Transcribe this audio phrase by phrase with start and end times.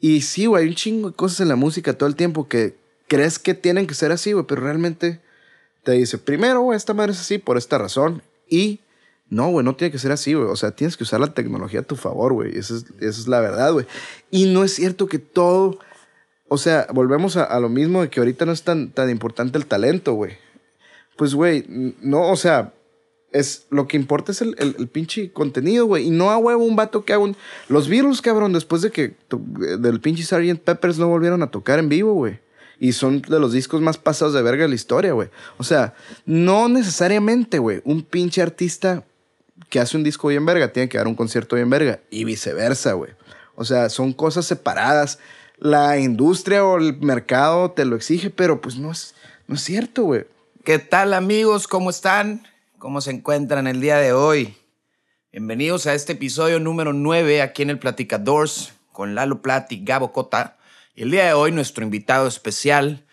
[0.00, 2.74] Y sí, güey, hay un chingo de cosas en la música todo el tiempo que
[3.06, 5.20] crees que tienen que ser así, güey, pero realmente
[5.82, 8.22] te dice, primero, güey, esta madre es así por esta razón.
[8.48, 8.80] Y
[9.28, 10.48] no, güey, no tiene que ser así, güey.
[10.48, 12.56] O sea, tienes que usar la tecnología a tu favor, güey.
[12.56, 13.86] Esa es, esa es la verdad, güey.
[14.30, 15.78] Y no es cierto que todo...
[16.48, 19.66] O sea, volvemos a, lo mismo de que ahorita no es tan, tan importante el
[19.66, 20.36] talento, güey.
[21.16, 22.72] Pues, güey, no, o sea,
[23.32, 26.06] es, lo que importa es el, el, pinche contenido, güey.
[26.08, 27.36] Y no a huevo un vato que haga un...
[27.68, 29.40] Los Beatles, cabrón, después de que to-
[29.78, 30.60] del pinche Sgt.
[30.60, 32.40] Peppers no volvieron a tocar en vivo, güey.
[32.78, 35.28] Y son de los discos más pasados de verga de la historia, güey.
[35.58, 39.04] O sea, no necesariamente, güey, un pinche artista
[39.68, 42.00] que hace un disco bien verga tiene que dar un concierto bien verga.
[42.10, 43.12] Y viceversa, güey.
[43.54, 45.18] O sea, son cosas separadas.
[45.58, 49.14] La industria o el mercado te lo exige, pero pues no es,
[49.46, 50.24] no es cierto, güey.
[50.64, 51.68] ¿Qué tal amigos?
[51.68, 52.46] ¿Cómo están?
[52.80, 54.56] ¿Cómo se encuentran el día de hoy?
[55.30, 60.12] Bienvenidos a este episodio número 9 aquí en el Platicadores con Lalo Plat y Gabo
[60.12, 60.56] Cota.
[60.94, 63.04] Y el día de hoy nuestro invitado especial,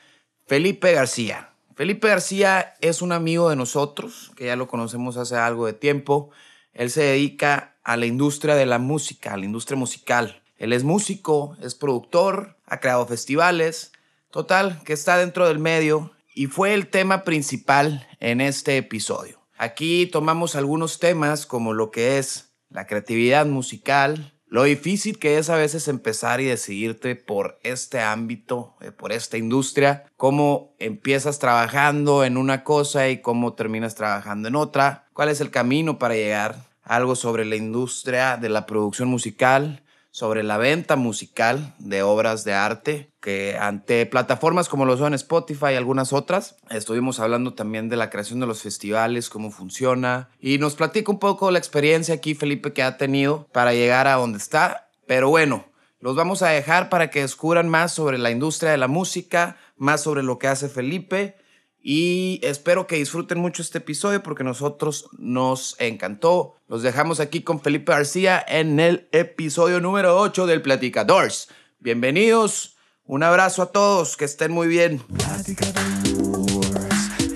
[0.45, 1.50] Felipe García.
[1.75, 6.31] Felipe García es un amigo de nosotros, que ya lo conocemos hace algo de tiempo.
[6.72, 10.44] Él se dedica a la industria de la música, a la industria musical.
[10.56, 13.91] Él es músico, es productor, ha creado festivales,
[14.31, 19.36] total, que está dentro del medio y fue el tema principal en este episodio.
[19.58, 25.50] Aquí tomamos algunos temas como lo que es la creatividad musical, lo difícil que es
[25.50, 32.23] a veces empezar y decidirte por este ámbito, eh, por esta industria, cómo empiezas trabajando
[32.23, 36.67] en una cosa y cómo terminas trabajando en otra, cuál es el camino para llegar,
[36.83, 42.53] algo sobre la industria de la producción musical, sobre la venta musical de obras de
[42.53, 43.11] arte,
[43.59, 48.39] ante plataformas como lo son Spotify y algunas otras, estuvimos hablando también de la creación
[48.39, 52.84] de los festivales, cómo funciona, y nos platica un poco la experiencia aquí, Felipe, que
[52.84, 54.89] ha tenido para llegar a donde está.
[55.06, 55.66] Pero bueno,
[56.00, 60.02] los vamos a dejar para que descubran más sobre la industria de la música, más
[60.02, 61.36] sobre lo que hace Felipe.
[61.81, 66.56] Y espero que disfruten mucho este episodio porque nosotros nos encantó.
[66.68, 71.50] Los dejamos aquí con Felipe García en el episodio número 8 del Platicadores.
[71.80, 72.76] Bienvenidos,
[73.07, 75.00] un abrazo a todos, que estén muy bien.
[75.00, 75.85] Platicadores,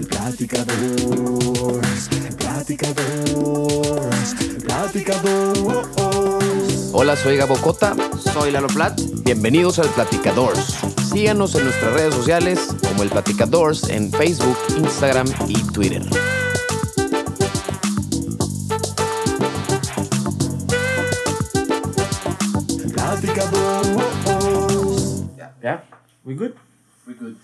[0.09, 6.89] platicadores, platicadores, platicadores.
[6.93, 7.95] Hola, soy Gabo Cota.
[8.33, 8.99] Soy Lalo Plat.
[9.23, 10.75] Bienvenidos al Platicadores.
[11.11, 16.03] Síganos en nuestras redes sociales como el Platicadores en Facebook, Instagram y Twitter.
[22.93, 23.90] Platicadores.
[25.61, 25.83] ¿Ya?
[26.23, 26.51] ¿We good?
[27.07, 27.35] We good.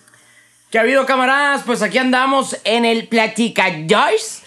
[0.71, 1.63] ¿Qué ha habido, camaradas?
[1.63, 4.43] Pues aquí andamos en el Platicadores.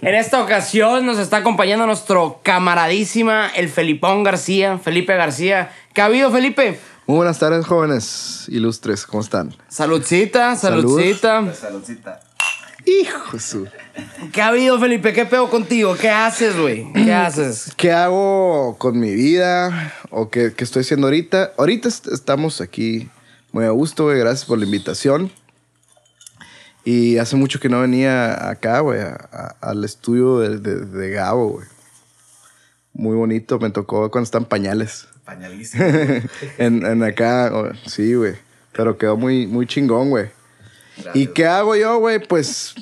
[0.00, 5.72] en esta ocasión nos está acompañando nuestro camaradísima, el Felipón García, Felipe García.
[5.92, 6.80] ¿Qué ha habido, Felipe?
[7.06, 9.04] Muy buenas tardes, jóvenes ilustres.
[9.04, 9.54] ¿Cómo están?
[9.68, 11.00] Saludcita, Salud.
[11.52, 12.20] saludcita.
[12.86, 13.68] Hijo de su...
[14.32, 15.12] ¿Qué ha habido, Felipe?
[15.12, 15.96] ¿Qué pedo contigo?
[15.96, 16.92] ¿Qué haces, güey?
[16.92, 17.72] ¿Qué haces?
[17.76, 19.94] ¿Qué hago con mi vida?
[20.10, 21.52] ¿O qué, qué estoy haciendo ahorita?
[21.58, 23.08] Ahorita est- estamos aquí
[23.52, 24.18] muy a gusto, güey.
[24.18, 25.30] Gracias por la invitación.
[26.84, 29.00] Y hace mucho que no venía acá, güey,
[29.60, 31.66] al estudio de, de- de Gabo, güey.
[32.94, 33.58] Muy bonito.
[33.58, 35.08] Me tocó cuando están pañales.
[35.24, 35.84] Pañalísimo.
[36.58, 37.72] en, en acá, güey.
[37.86, 38.34] sí, güey.
[38.72, 40.26] Pero quedó muy, muy chingón, güey.
[41.14, 42.18] ¿Y qué hago yo, güey?
[42.18, 42.74] Pues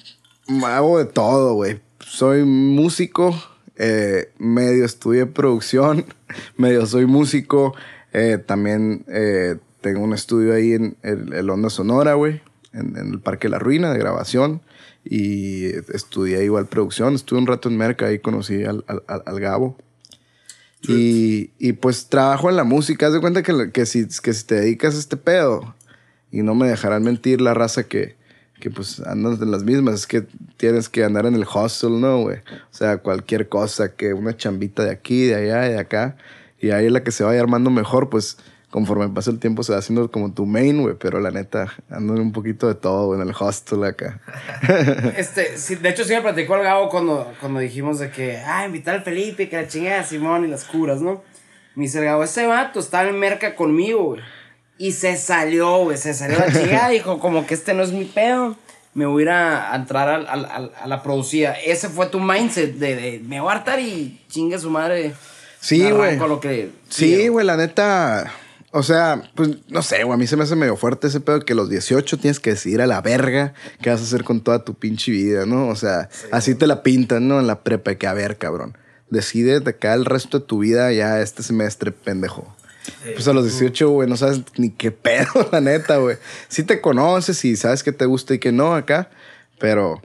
[0.65, 1.81] hago de todo, güey.
[2.01, 3.35] Soy músico,
[3.77, 6.05] eh, medio estudié producción,
[6.57, 7.75] medio soy músico.
[8.13, 12.41] eh, también eh, tengo un estudio ahí en el, el Onda Sonora, güey,
[12.73, 14.63] en, en el Parque La Ruina de grabación.
[15.09, 17.15] Y estudié igual producción.
[17.15, 19.77] Estuve un rato en Merca, ahí conocí al, al- al- Gabo.
[20.89, 23.07] Y, y pues trabajo en la música.
[23.07, 25.75] Haz de cuenta que, que, si, que si te dedicas a este pedo,
[26.33, 28.17] y no me dejarán mentir la raza que,
[28.61, 30.25] que pues andan en las mismas, es que
[30.57, 32.39] tienes que andar en el hustle, ¿no, güey?
[32.39, 36.17] O sea, cualquier cosa, que una chambita de aquí, de allá, de acá,
[36.59, 38.39] y ahí la que se vaya armando mejor, pues
[38.71, 42.15] conforme pasa el tiempo se va haciendo como tu main, güey, pero la neta, ando
[42.15, 44.21] un poquito de todo, en el hostel acá.
[45.17, 48.67] Este, sí, de hecho, sí me platicó el Gabo cuando, cuando dijimos de que, ah,
[48.67, 51.23] invitar al Felipe, que la chingada Simón y las curas, ¿no?
[51.75, 54.23] Me dice el Gabo, ese vato estaba en merca conmigo, güey.
[54.79, 56.89] Y se salió, güey, se salió la chingada.
[56.91, 58.57] Dijo, como que este no es mi pedo.
[58.95, 61.53] Me voy a ir a, a entrar al- a la producida.
[61.53, 65.13] Ese fue tu mindset de, de me voy a hartar y chingue su madre.
[65.61, 66.11] Sí, güey.
[66.11, 67.33] arranco lo que Sí, quiero".
[67.35, 68.33] güey, la neta.
[68.73, 70.15] O sea, pues no sé, güey.
[70.15, 72.51] A mí se me hace medio fuerte ese pedo que a los 18 tienes que
[72.51, 75.69] decidir a la verga qué vas a hacer con toda tu pinche vida, ¿no?
[75.69, 77.41] O sea, así te la pintan, ¿no?
[77.41, 78.77] En la prepa, que a ver, cabrón.
[79.09, 82.55] Decide de acá el resto de tu vida ya este semestre, pendejo.
[83.15, 86.17] Pues a los 18, güey, no sabes ni qué pedo, la neta, güey.
[86.49, 89.11] Sí te conoces y sabes que te gusta y que no acá,
[89.59, 90.01] pero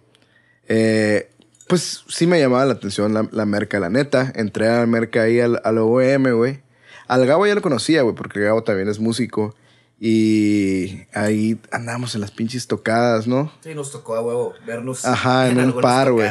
[0.67, 1.29] eh,
[1.67, 4.31] pues sí me llamaba la atención la, la merca, la neta.
[4.35, 6.61] Entré a la merca ahí al, al OM, güey.
[7.07, 9.55] Al Gabo ya lo conocía, güey, porque Gabo también es músico.
[10.03, 13.51] Y ahí andábamos en las pinches tocadas, ¿no?
[13.63, 15.05] Sí, nos tocó a huevo vernos.
[15.05, 16.27] Ajá, en un par, güey.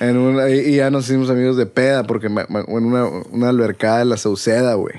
[0.00, 4.00] y y ya nos hicimos amigos de peda, porque me- me- en una, una albercada
[4.00, 4.96] de la Sauceda, güey.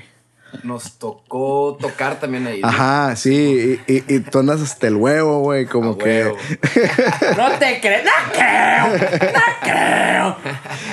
[0.62, 2.60] Nos tocó tocar también ahí.
[2.60, 2.68] ¿no?
[2.68, 6.36] Ajá, sí, y, y- y tú andas hasta el huevo, güey, como A que huevo.
[7.36, 10.36] No te crees, no creo, no creo.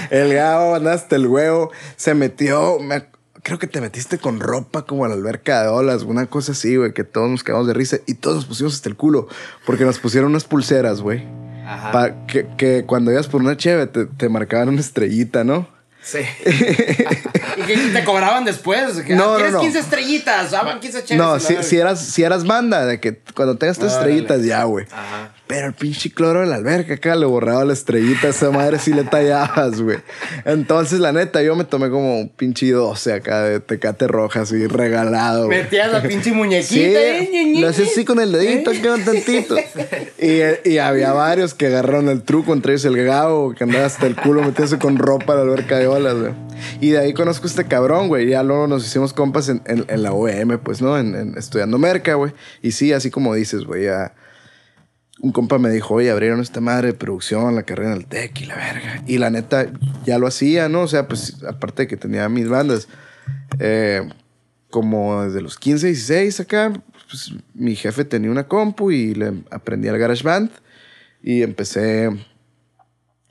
[0.09, 3.05] el Gabo anda hasta el huevo, se metió, me
[3.43, 6.75] creo que te metiste con ropa como a la alberca de olas, una cosa así,
[6.75, 9.27] güey, que todos nos quedamos de risa y todos nos pusimos hasta el culo,
[9.65, 11.25] porque nos pusieron unas pulseras, güey.
[11.65, 11.91] Ajá.
[11.91, 15.67] pa- que, que cuando ibas por una cheve te, te marcaban una estrellita, ¿no?
[16.03, 16.19] Sí.
[17.57, 19.01] Y que te cobraban después.
[19.01, 19.59] Que, No, no, ¿Quieres no.
[19.59, 20.51] 15 estrellitas?
[20.51, 21.17] Daban 15 chéveres.
[21.17, 24.85] No, si, si eras, si eras banda, de que cuando tengas tus estrellitas ya, güey.
[24.91, 25.33] Ajá.
[25.53, 28.79] Pero el pinche cloro de la alberca acá le borraba la estrellita a esa madre
[28.79, 29.97] si le tallabas, güey.
[30.45, 34.65] Entonces, la neta, yo me tomé como un pinche 12 acá de tecate roja, así
[34.67, 35.47] regalado.
[35.47, 35.59] güey.
[35.63, 36.67] Metías la pinche muñequita.
[36.73, 39.55] Sí, eh, lo hacía así con el dedito, que un tantito.
[40.19, 44.07] Y, y había varios que agarraron el truco, entre ellos el Gabo, que andaba hasta
[44.07, 46.31] el culo metiéndose con ropa a la alberca de olas, güey.
[46.79, 48.29] Y de ahí conozco a este cabrón, güey.
[48.29, 50.97] Ya luego nos hicimos compas en, en- en la OEM, pues, ¿no?
[50.97, 52.31] En, en- estudiando merca, güey.
[52.61, 54.13] Y sí, así como dices, güey, ya...
[55.23, 58.41] Un compa me dijo, oye, abrieron esta madre de producción, la carrera en el TEC
[58.41, 59.03] y la verga.
[59.05, 59.67] Y la neta,
[60.03, 60.81] ya lo hacía, ¿no?
[60.81, 62.87] O sea, pues, aparte de que tenía mis bandas,
[63.59, 64.09] eh,
[64.71, 66.73] como desde los 15, 16 acá,
[67.07, 70.49] pues, mi jefe tenía una compu y le aprendí al GarageBand
[71.21, 72.09] y empecé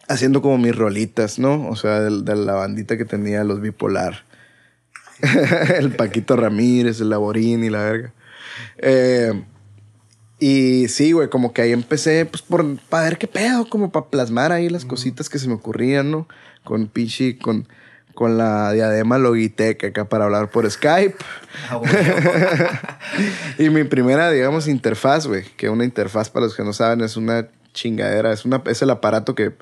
[0.08, 1.68] haciendo como mis rolitas, ¿no?
[1.68, 4.24] O sea, de, de la bandita que tenía los bipolar.
[5.76, 8.12] el Paquito Ramírez, el Laborín y la verga.
[8.78, 9.32] Eh,
[10.40, 14.06] y sí, güey, como que ahí empecé, pues, por, para ver qué pedo, como para
[14.06, 16.26] plasmar ahí las cositas que se me ocurrían, ¿no?
[16.64, 17.68] Con pinche, con,
[18.14, 21.16] con la diadema Logitech acá para hablar por Skype.
[21.70, 21.80] Ah.
[23.58, 27.18] Y mi primera, digamos, interfaz, güey, que una interfaz, para los que no saben, es
[27.18, 29.52] una chingadera, es, una, es el aparato que,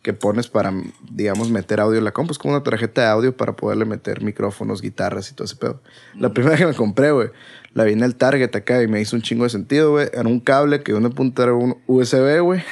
[0.00, 0.72] que pones para,
[1.10, 2.32] digamos, meter audio en la compu.
[2.32, 5.82] Es como una tarjeta de audio para poderle meter micrófonos, guitarras y todo ese pedo.
[6.18, 7.28] La primera que me compré, güey,
[7.74, 10.08] la vi en el Target acá y me hizo un chingo de sentido, güey.
[10.12, 12.62] Era un cable que una punta era un USB, güey,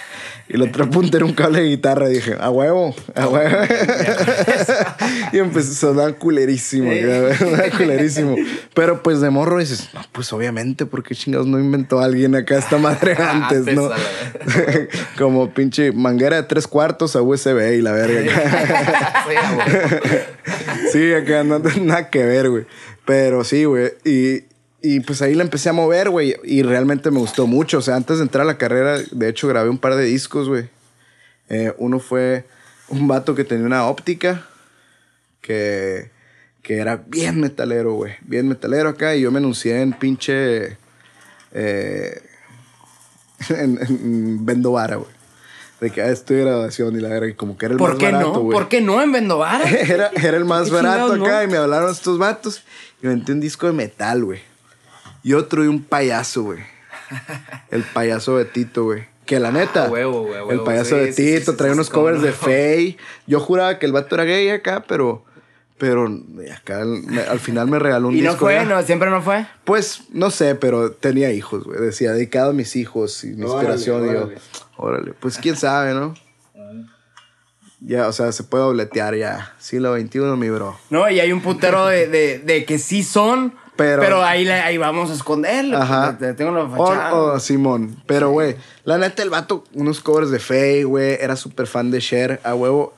[0.49, 2.11] y la otra punta era un cable de guitarra.
[2.11, 3.56] Y dije, a huevo, a huevo.
[5.32, 8.37] y empezó a sonar culerísimo, güey, sonaba culerísimo.
[8.75, 12.76] Pero pues de morro dices, no, pues obviamente, porque chingados no inventó alguien acá esta
[12.76, 13.91] madre antes, ¿no?
[15.17, 18.32] Como pinche manguera de tres cuartos a USB y la verga.
[20.93, 22.67] Sí, acá no nada que ver, güey.
[23.06, 23.93] Pero sí, güey.
[24.05, 24.50] Y,
[24.82, 26.37] y pues ahí la empecé a mover, güey.
[26.44, 27.79] Y realmente me gustó mucho.
[27.79, 30.49] O sea, antes de entrar a la carrera, de hecho, grabé un par de discos,
[30.49, 30.69] güey.
[31.49, 32.47] Eh, uno fue
[32.88, 34.47] un vato que tenía una óptica
[35.41, 36.11] que,
[36.62, 38.15] que era bien metalero, güey.
[38.23, 39.15] Bien metalero acá.
[39.17, 40.77] Y yo me anuncié en pinche.
[41.53, 42.23] eh,
[43.50, 45.11] en, en Vendo Vara, güey.
[45.81, 47.29] De que ah, estoy de graduación y la verga.
[47.29, 48.41] Y como que era el ¿Por más qué barato, no?
[48.41, 48.59] güey.
[48.59, 49.65] ¿Por qué no en Vendovara?
[49.71, 51.43] Era, era el más ¿Qué barato acá no?
[51.44, 52.62] y me hablaron estos vatos
[53.03, 54.41] y metí un disco de metal, güey.
[55.22, 56.61] Y otro y un payaso, güey.
[57.70, 59.05] El payaso Betito, güey.
[59.27, 62.31] Que la neta, Ah, huevo, güey, el payaso Sí, Betito sí, sí, unos covers de
[62.31, 62.34] no.
[62.34, 62.96] Faye.
[63.27, 65.24] Yo juraba que el vato era gay acá, pero,
[65.79, 66.08] pero
[66.56, 68.46] acá al final me regaló un Y no disco.
[68.46, 68.65] fue, ya.
[68.65, 69.46] no, siempre no fue.
[69.65, 71.81] Pues no sé, pero tenía hijos, güey.
[71.81, 74.05] Decía, dedicado a mis hijos y mi Órale, inspiración.
[74.08, 74.39] y yo, órale.
[74.77, 76.15] órale, pues quién sabe, ¿no?
[77.82, 79.55] Ya, o sea, se puede dobletear ya.
[79.58, 80.79] Siglo XXI, mi bro.
[80.91, 84.53] No, y hay un putero de, de, de que sí son, Pero- pero, ahí, le-
[84.53, 85.77] ahí vamos a esconderlo.
[85.79, 86.17] Ajá.
[86.19, 87.15] Te- te Tengo la fachada.
[87.15, 87.96] o Simón.
[88.06, 91.17] Pero, güey, la neta, el vato, unos covers de Faye, güey.
[91.20, 92.41] Era súper fan de Cher.
[92.44, 92.93] A huevo,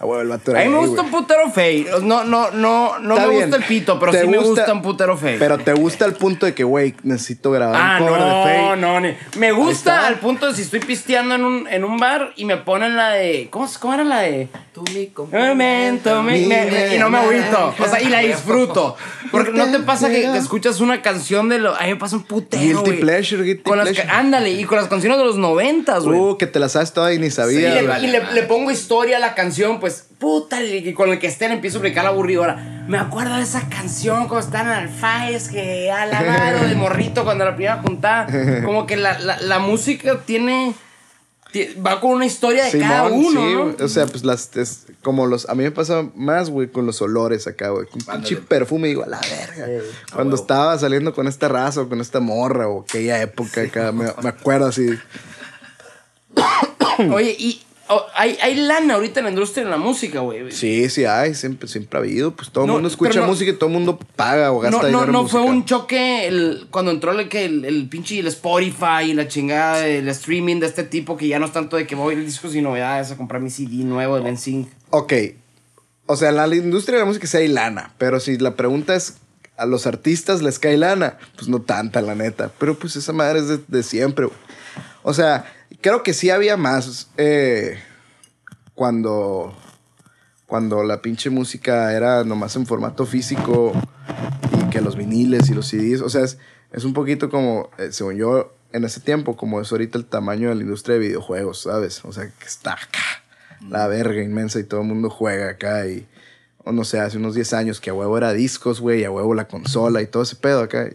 [0.00, 1.14] a huevo, el vato era a mí me gay, gusta güey.
[1.14, 1.86] un putero fey.
[2.02, 3.42] No, no, no, no Está me bien.
[3.50, 5.36] gusta el pito, pero Te sí me gusta un putero fey.
[5.38, 8.42] Pero te gusta el punto de que, güey, necesito grabar Ah, un cover de no,
[8.44, 8.76] Faye.
[8.80, 12.32] no, ni- Me gusta al punto de si estoy pisteando en un, en un bar
[12.36, 13.48] y me ponen la de.
[13.50, 14.48] ¿Cómo, cómo era la de?
[14.72, 15.10] Tú mi
[15.48, 17.74] Momento, me- me- me- y no me agüito.
[17.84, 18.96] O sea, y la disfruto.
[19.30, 21.74] Porque no te pasa que, que escuchas una canción de lo.
[21.74, 22.62] A mí me pasa un putero.
[22.62, 23.00] Guilty güey.
[23.00, 24.12] pleasure, guilty Con las ca- pleasure.
[24.16, 26.18] ándale, y con las canciones de los noventas, güey.
[26.18, 27.74] Uh, que te la sabes toda y ni y sabía.
[27.74, 28.04] le, güey.
[28.04, 31.52] y le- le pongo historia a la canción, pues, puta, y con el que estén
[31.52, 32.84] empiezo a aplicar la aburridora.
[32.88, 37.24] Me acuerdo de esa canción cuando estaban al Faiz, que a la madre de morrito
[37.24, 38.26] cuando la primera juntada.
[38.64, 40.74] Como que la, la, la música tiene.
[41.52, 43.84] ti- va con una historia de Simón, cada uno, sí, ¿no?
[43.84, 44.56] O sea, pues las.
[44.56, 45.48] es como los.
[45.48, 47.86] A mí me pasa más, güey, con los olores acá, güey.
[47.86, 49.66] Con un pinche perfume, digo, a la verga.
[50.12, 50.42] Cuando huevo.
[50.42, 54.28] estaba saliendo con esta raza o con esta morra o aquella época acá, me, me
[54.28, 54.88] acuerdo así.
[57.12, 60.50] Oye, y oh, hay, hay lana ahorita en la industria de la música, güey.
[60.52, 62.30] Sí, sí, hay, siempre, siempre ha habido.
[62.34, 64.76] Pues todo el No, mundo escucha no- música y todo el mundo paga o gasta
[64.76, 65.54] No, no, dinero en no fue música.
[65.56, 70.08] un choque el, cuando entró el, el, el pinche el Spotify y la chingada del
[70.08, 72.54] streaming de este tipo que ya no es tanto de que voy a ir discos
[72.54, 74.68] y novedades a comprar mi CD nuevo de NSYNC.
[74.90, 75.12] Ok.
[76.06, 77.92] O sea, en la industria de la música sí hay lana.
[77.98, 79.14] Pero si la pregunta es,
[79.56, 81.18] ¿a los artistas les cae lana?
[81.36, 82.50] Pues no tanta, la neta.
[82.58, 84.24] Pero pues esa madre es de, de siempre.
[84.26, 84.38] güey.
[85.02, 85.44] O sea,
[85.80, 87.78] creo que sí había más eh,
[88.74, 89.54] cuando,
[90.46, 93.72] cuando la pinche música era nomás en formato físico
[94.58, 96.00] y que los viniles y los CDs.
[96.00, 96.38] O sea, es,
[96.72, 100.50] es un poquito como, eh, según yo, en ese tiempo, como es ahorita el tamaño
[100.50, 102.04] de la industria de videojuegos, ¿sabes?
[102.04, 103.24] O sea, que está acá,
[103.68, 106.06] la verga inmensa y todo el mundo juega acá y,
[106.64, 109.10] o no sé, hace unos 10 años que a huevo era discos, güey, y a
[109.10, 110.90] huevo la consola y todo ese pedo acá.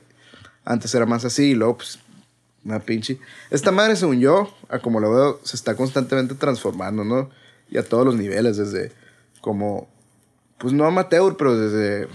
[0.65, 1.99] Antes era más así y luego, pues,
[2.65, 3.19] una pinche.
[3.49, 7.29] Esta madre, según yo, a como lo veo, se está constantemente transformando, ¿no?
[7.69, 8.91] Y a todos los niveles, desde
[9.41, 9.87] como,
[10.57, 12.07] pues no amateur, pero desde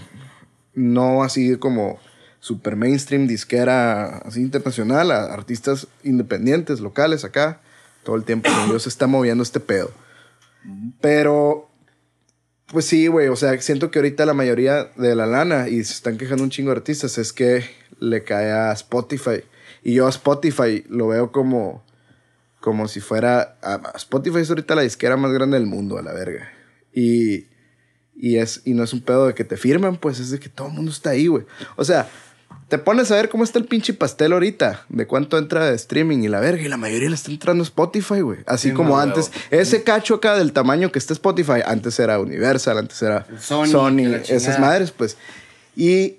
[0.73, 1.99] no así como
[2.39, 7.61] super mainstream, disquera así internacional, a artistas independientes, locales acá.
[8.03, 9.91] Todo el tiempo, según yo, se está moviendo este pedo.
[11.01, 11.69] Pero,
[12.67, 15.93] pues sí, güey, o sea, siento que ahorita la mayoría de la lana, y se
[15.93, 17.65] están quejando un chingo de artistas, es que
[17.99, 19.43] le cae a Spotify.
[19.83, 21.83] Y yo a Spotify lo veo como,
[22.59, 23.57] como si fuera...
[23.61, 26.49] a- Spotify es ahorita la disquera más grande del mundo, a la verga.
[26.93, 27.45] Y,
[28.15, 30.49] y, es, y no es un pedo de que te firman, pues es de que
[30.49, 31.45] todo el mundo está ahí, güey.
[31.77, 32.09] O sea,
[32.67, 36.19] te pones a ver cómo está el pinche pastel ahorita, de cuánto entra de streaming
[36.19, 38.39] y la verga, y la mayoría le está entrando a Spotify, güey.
[38.45, 39.31] Así Sí, como no, antes.
[39.49, 43.99] Ese cacho acá del tamaño que está Spotify, antes era Universal, antes era Sony, Sony,
[44.27, 45.17] esas madres, pues.
[45.75, 46.17] Y,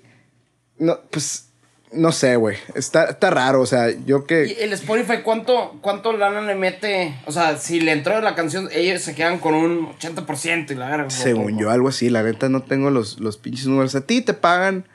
[0.79, 1.45] no, pues,
[1.93, 2.57] no sé, güey.
[2.73, 4.43] Está, está raro, o sea, yo ¿Y que...
[4.63, 7.19] el Spotify cuánto, cuánto lana le mete?
[7.25, 10.89] O sea, si le entró la canción, ellos se quedan con un 80% y la
[10.89, 11.09] verga.
[11.09, 12.09] Según yo, algo así.
[12.09, 13.95] La neta no tengo los, los pinches números.
[13.95, 14.87] A ti te pagan.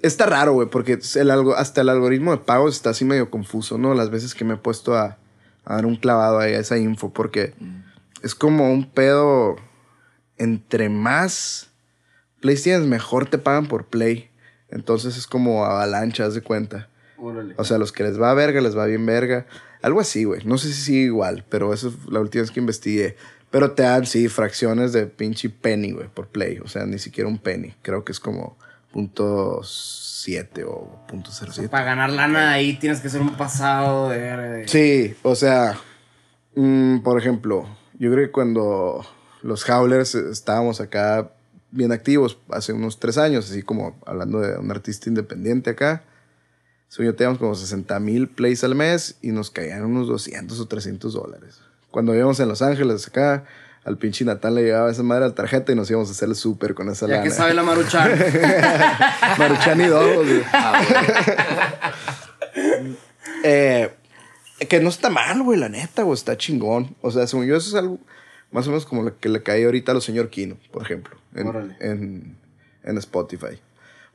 [0.00, 3.78] Está raro, güey, porque el algo, hasta el algoritmo de pagos está así medio confuso,
[3.78, 3.94] ¿no?
[3.94, 5.18] Las veces que me he puesto a,
[5.64, 7.54] a dar un clavado ahí a esa info, porque
[8.22, 9.56] es como un pedo.
[10.36, 11.70] Entre más
[12.40, 14.30] plays tienes, mejor te pagan por play.
[14.70, 16.88] Entonces es como avalancha, haz de cuenta.
[17.16, 17.54] Órale.
[17.56, 19.46] O sea, los que les va a verga, les va bien verga.
[19.82, 20.44] Algo así, güey.
[20.44, 23.16] No sé si sigue igual, pero eso es la última vez que investigué.
[23.50, 26.58] Pero te dan, sí, fracciones de pinche penny, güey, por play.
[26.58, 27.74] O sea, ni siquiera un penny.
[27.82, 28.58] Creo que es como
[28.92, 31.68] punto .7 o punto .07.
[31.68, 35.78] Para ganar lana ahí tienes que ser un pasado de Sí, o sea,
[36.54, 37.66] mm, por ejemplo,
[37.98, 39.06] yo creo que cuando
[39.42, 41.30] los Howlers estábamos acá
[41.70, 46.02] bien activos hace unos tres años, así como hablando de un artista independiente acá,
[46.88, 50.66] so, yo teníamos como 60 mil plays al mes y nos caían unos 200 o
[50.66, 51.60] 300 dólares.
[51.90, 53.44] Cuando vivíamos en Los Ángeles acá,
[53.84, 56.28] al pinche Natal le llegaba esa madre a la tarjeta y nos íbamos a hacer
[56.28, 57.24] el súper con esa Ya lana.
[57.24, 58.10] que sabe la maruchan.
[59.38, 60.42] Maruchan y güey.
[60.52, 60.82] Ah,
[63.44, 63.90] Eh,
[64.68, 66.96] que no está mal, güey, la neta, güey, está chingón.
[67.00, 67.98] O sea, según yo, eso es algo
[68.50, 71.16] más o menos como lo que le cae ahorita a los señor Kino, por ejemplo,
[71.38, 72.36] en, en,
[72.82, 73.60] en Spotify.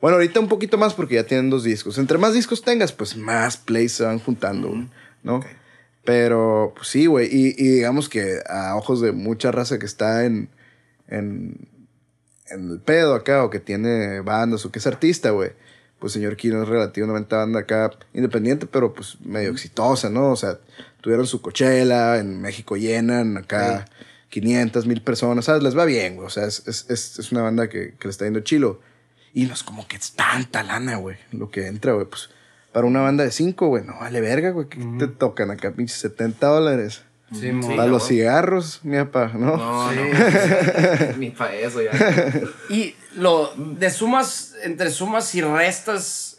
[0.00, 1.98] Bueno, ahorita un poquito más porque ya tienen dos discos.
[1.98, 4.88] Entre más discos tengas, pues más plays se van juntando, güey,
[5.22, 5.40] ¿no?
[6.04, 7.28] Pero, pues sí, güey.
[7.34, 10.50] Y, y digamos que a ojos de mucha raza que está en,
[11.08, 11.68] en,
[12.50, 15.52] en el pedo acá o que tiene bandas o que es artista, güey.
[15.98, 20.32] Pues señor Kino es relativamente banda acá independiente, pero pues medio exitosa, ¿no?
[20.32, 20.58] O sea,
[21.00, 23.86] tuvieron su cochela, en México llenan acá
[24.34, 25.62] 500 mil personas, ¿sabes?
[25.62, 26.26] Les va bien, güey.
[26.26, 28.80] O sea, es, es, es, una banda que, que le está yendo chilo.
[29.32, 32.06] Y no es como que es tanta lana, güey, lo que entra, güey.
[32.06, 32.30] Pues
[32.72, 34.68] para una banda de cinco, güey, no vale verga, güey.
[34.68, 37.04] que te tocan acá, pinche 70 dólares?
[37.32, 37.68] Sí, mo.
[37.76, 39.56] Para los cigarros, mi papá, ¿no?
[39.56, 39.98] No, Sí.
[41.10, 41.16] no.
[41.18, 41.92] Ni para eso ya.
[42.70, 46.38] Y lo de sumas, entre sumas y restas,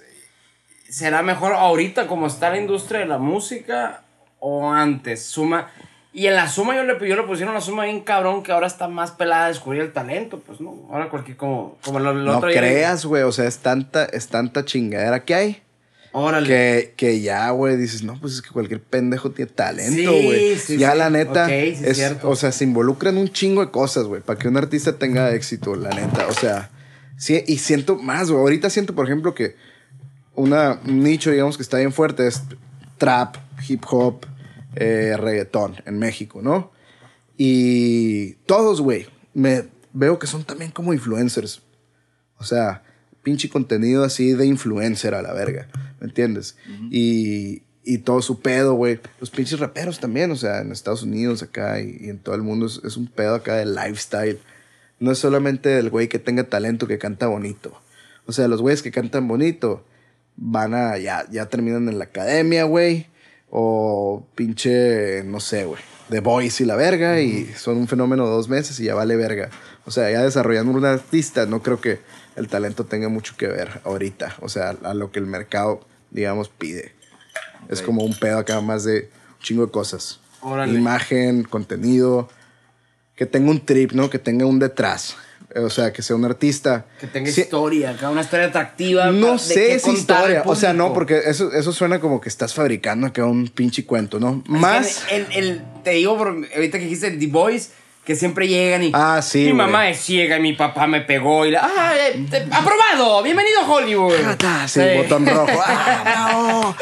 [0.89, 4.03] ¿será mejor ahorita como está la industria de la música
[4.39, 5.25] o antes?
[5.25, 5.71] Suma.
[6.17, 8.67] Y en la suma yo le, yo le pusieron una suma bien cabrón que ahora
[8.67, 10.87] está más pelada a descubrir el talento, pues no.
[10.89, 13.23] Ahora cualquier, como, como lo, lo No otro creas, güey.
[13.23, 15.61] O sea, es tanta, es tanta chingadera que hay.
[16.13, 16.47] Órale.
[16.47, 20.55] Que, que ya, güey, dices, no, pues es que cualquier pendejo tiene talento, Sí, güey.
[20.57, 20.97] sí, ya sí.
[20.99, 22.29] la neta, Ok, sí, es, cierto.
[22.29, 25.75] o sea, se involucran un chingo de cosas, güey, para que un artista tenga éxito,
[25.75, 26.27] la neta.
[26.27, 26.69] O sea,
[27.17, 28.41] sí, y siento más, güey.
[28.41, 29.57] Ahorita siento, por ejemplo, que
[30.33, 32.41] una, un nicho, digamos, que está bien fuerte es
[32.97, 33.35] trap,
[33.67, 34.25] hip hop,
[34.75, 36.71] eh, reggaetón en México, ¿no?
[37.37, 41.61] Y todos, güey, me veo que son también como influencers.
[42.37, 42.83] O sea,
[43.23, 45.67] pinche contenido así de influencer a la verga,
[45.99, 46.57] ¿me entiendes?
[46.91, 48.99] y, y todo su pedo, güey.
[49.19, 52.41] Los pinches raperos también, o sea, en Estados Unidos acá y, y en todo el
[52.41, 54.39] mundo es, es un pedo acá de lifestyle.
[54.99, 57.79] No es solamente el güey que tenga talento que canta bonito.
[58.25, 59.85] O sea, los güeyes que cantan bonito
[60.35, 63.07] van a, ya, ya terminan en la academia, güey.
[63.57, 65.81] O pinche, no sé, güey.
[66.09, 67.21] The Voice y la verga.
[67.21, 69.49] Y son un fenómeno de dos meses y ya vale verga.
[69.85, 72.01] O sea, ya desarrollando un artista, no creo que
[72.35, 74.35] el talento tenga mucho que ver ahorita.
[74.41, 75.79] O sea, a lo que el mercado,
[76.11, 76.91] digamos, pide.
[77.69, 80.19] Es como un pedo acá más de un chingo de cosas.
[80.41, 80.77] Órale.
[80.77, 82.27] Imagen, contenido.
[83.15, 84.09] Que tenga un trip, ¿no?
[84.09, 85.15] Que tenga un detrás.
[85.57, 86.85] O sea, que sea un artista.
[86.99, 89.11] Que tenga Sí, historia, acá una historia atractiva.
[89.11, 90.43] no sé si historia.
[90.45, 94.19] O sea, no, porque eso, eso suena como que estás fabricando acá un pinche cuento,
[94.19, 94.37] ¿no?
[94.45, 95.03] Es que Más.
[95.11, 97.69] El, el- el- te digo, ahorita que dijiste The Boys,
[98.05, 98.91] que siempre llegan y.
[98.93, 101.61] Ah, sí, Mi mamá es ciega y mi papá me pegó y la.
[101.63, 101.93] ¡Ah!
[101.97, 103.23] eh, te- ¡Aprobado!
[103.23, 104.13] ¡Bienvenido a Hollywood!
[104.45, 105.59] Ah, sí, botón rojo.
[105.65, 106.75] ¡Ah, no!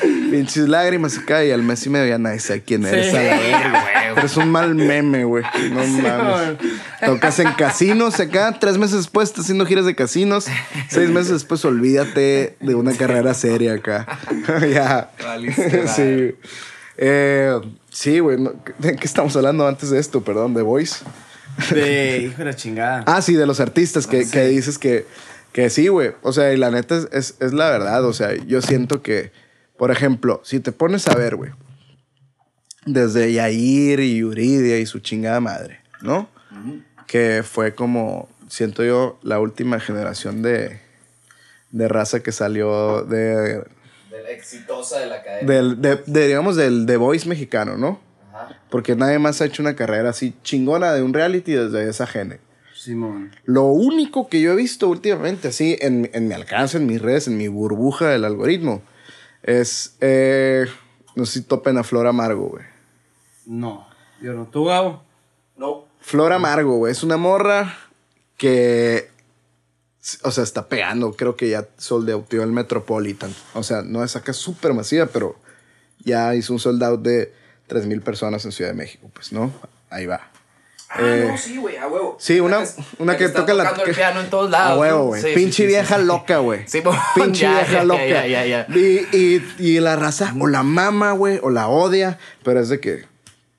[0.30, 3.10] Pinches lágrimas acá y al mes y medio ya nadie sabe quién eres.
[3.10, 4.12] Sí, a la.
[4.14, 5.42] Pero es un mal meme, güey.
[5.70, 6.58] No mames.
[7.04, 10.46] Tocas en casinos acá, tres meses después estás haciendo giras de casinos.
[10.88, 14.06] Seis meses después olvídate de una carrera seria acá.
[14.72, 15.10] ya.
[15.24, 16.34] Valiste sí.
[16.98, 17.58] Eh,
[17.90, 18.38] sí, güey.
[18.78, 20.22] ¿De qué estamos hablando antes de esto?
[20.22, 21.04] Perdón, de Voice.
[21.72, 23.04] De hijo de la chingada.
[23.06, 24.30] Ah, sí, de los artistas que, Sí.
[24.32, 25.06] que dices que,
[25.52, 26.12] que sí, güey.
[26.22, 28.04] O sea, y la neta es, es, es la verdad.
[28.04, 29.32] O sea, yo siento que,
[29.76, 31.52] por ejemplo, si te pones a ver, güey,
[32.84, 36.28] desde Yair y Yuridia y su chingada madre, ¿no?
[37.06, 40.80] Que fue como, siento yo, la última generación de,
[41.70, 43.62] de raza que salió de,
[44.10, 45.54] De la exitosa de la academia.
[45.54, 48.00] del, de, de, digamos, del The Voice mexicano, ¿no?
[48.32, 48.58] Ajá.
[48.70, 52.38] Porque nadie más ha hecho una carrera así chingona de un reality desde esa gene.
[52.74, 53.32] Simón.
[53.44, 57.26] Lo único que yo he visto últimamente, así, en, en mi alcance, en mis redes,
[57.26, 58.82] en mi burbuja del algoritmo,
[59.42, 59.96] es.
[60.00, 60.66] eh,
[61.16, 62.64] no sé si topen a Flor Amargo, güey.
[63.46, 63.88] No.
[64.22, 64.46] Yo no.
[64.46, 65.02] ¿Tú, Gabo?
[65.56, 65.86] No.
[66.00, 66.92] Flor Amargo, güey.
[66.92, 67.76] Es una morra
[68.36, 69.10] que.
[70.22, 71.12] O sea, está pegando.
[71.12, 73.34] Creo que ya soldeautió el Metropolitan.
[73.54, 75.36] O sea, no es acá súper masiva, pero
[76.04, 77.32] ya hizo un sold out de
[77.68, 79.52] 3.000 personas en Ciudad de México, pues, ¿no?
[79.90, 80.30] Ahí va.
[80.90, 82.16] Ah, Eh, no, sí, güey, a huevo.
[82.18, 83.68] Sí, una, que- una la que, toca la.
[83.68, 84.70] el piano en todos lados.
[84.72, 85.20] A huevo, güey.
[85.20, 86.66] Sí, Pinche sí, sí, vieja loca, güey.
[86.66, 86.82] Sí,
[87.14, 88.06] Pinche ya, vieja ya, loca.
[88.06, 88.66] ya, ya, ya.
[88.74, 92.18] Y, y, y la raza o la mama, güey, o la odia.
[92.42, 93.04] Pero es de que,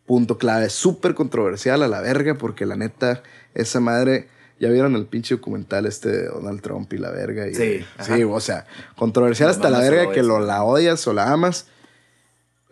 [0.08, 3.22] punto clave, súper controversial a la verga, porque la neta,
[3.54, 4.28] esa madre.
[4.60, 7.48] Ya vieron el pinche documental este de Donald Trump y la verga.
[7.48, 8.16] Y, Sí, ajá.
[8.16, 11.68] Sí, o sea, controversial hasta la verga que lo, la odias o la amas.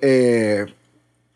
[0.02, 0.66] Eh,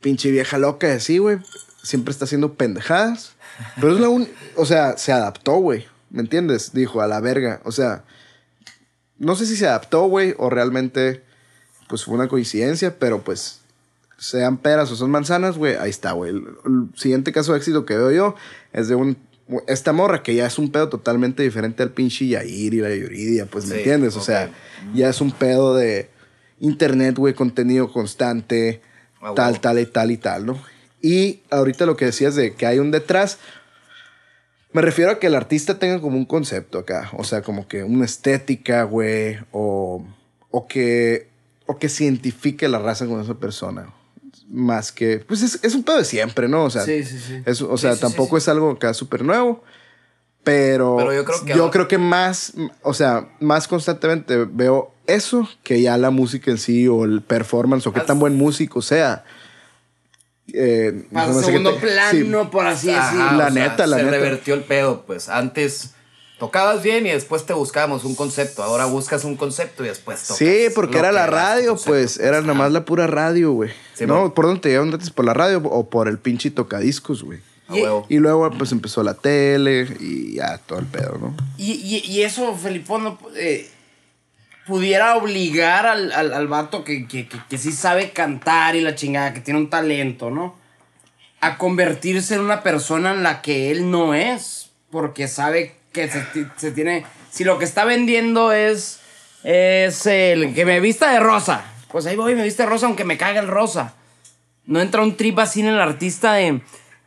[0.02, 1.38] pinche vieja loca, así, güey.
[1.84, 3.34] Siempre está haciendo pendejadas.
[3.76, 4.28] Pero es la un...
[4.56, 5.86] O sea, se adaptó, güey.
[6.10, 6.74] ¿Me entiendes?
[6.74, 7.62] Dijo, a la verga.
[7.64, 8.04] O sea,
[9.18, 11.24] no sé si se adaptó, güey, o realmente,
[11.88, 13.62] pues fue una coincidencia, pero pues,
[14.18, 16.32] sean peras o son manzanas, güey, ahí está, güey.
[16.32, 18.36] El, el siguiente caso de éxito que veo yo
[18.74, 19.18] es de un...
[19.68, 23.46] Esta morra que ya es un pedo totalmente diferente al pinche Yair y la Yuridia,
[23.46, 24.16] pues, ¿me Sí, entiendes?
[24.16, 24.52] O sea,
[24.94, 26.10] ya es un pedo de
[26.60, 28.82] internet, güey, contenido constante,
[29.22, 30.60] Ah, tal, tal y tal y tal, ¿no?
[31.02, 33.38] Y ahorita lo que decías de que hay un detrás,
[34.74, 37.84] me refiero a que el artista tenga como un concepto acá, o sea, como que
[37.84, 40.04] una estética, güey, o,
[40.50, 41.30] o que
[41.68, 43.94] o que se identifique la raza con esa persona.
[44.54, 46.66] Más que, pues es, es un pedo de siempre, ¿no?
[46.66, 47.42] O sea, Sí, sí, sí.
[47.46, 49.64] es- o sea tampoco es algo acá súper nuevo,
[50.44, 54.94] pero, Pero yo creo que yo ahora- creo que más, o sea, más constantemente veo
[55.08, 58.82] eso que ya la música en sí o el performance o qué tan buen músico
[58.82, 59.24] sea.
[60.54, 63.32] Eh, Para no sé segundo te- plano, por así decirlo.
[63.38, 64.18] La o sea, neta, la se neta.
[64.18, 65.30] revertió el pedo, pues.
[65.30, 65.92] Antes
[66.42, 68.64] tocabas bien y después te buscábamos un concepto.
[68.64, 70.38] Ahora buscas un concepto y después tocas.
[70.38, 72.18] Sí, porque era la tu radio, pues.
[72.18, 72.48] Era Ajá.
[72.48, 73.70] nada más la pura radio, güey.
[73.94, 74.34] Sí, no.
[74.34, 75.12] ¿por dónde te llevan antes?
[75.12, 77.42] ¿Por la radio o por el pinche tocadiscos, güey?
[77.68, 78.08] A huevo.
[78.10, 81.36] Y luego, pues, empezó la tele y ya, todo el pedo, ¿no?
[81.60, 83.70] Y, y, y eso, Felipón, no, eh,
[84.66, 88.96] pudiera obligar al, al, al vato que, que, que, que sí sabe cantar y la
[88.96, 90.56] chingada, que tiene un talento, ¿no?
[91.40, 94.72] A convertirse en una persona en la que él no es.
[94.90, 97.06] Porque sabe que se, ti- se tiene.
[97.32, 99.00] Si lo que está vendiendo es.
[99.44, 101.66] Es el que me vista de rosa.
[101.92, 103.96] Pues ahí voy, me viste de rosa, aunque me caga el rosa.
[104.66, 106.62] No entra un trip así en el artista de.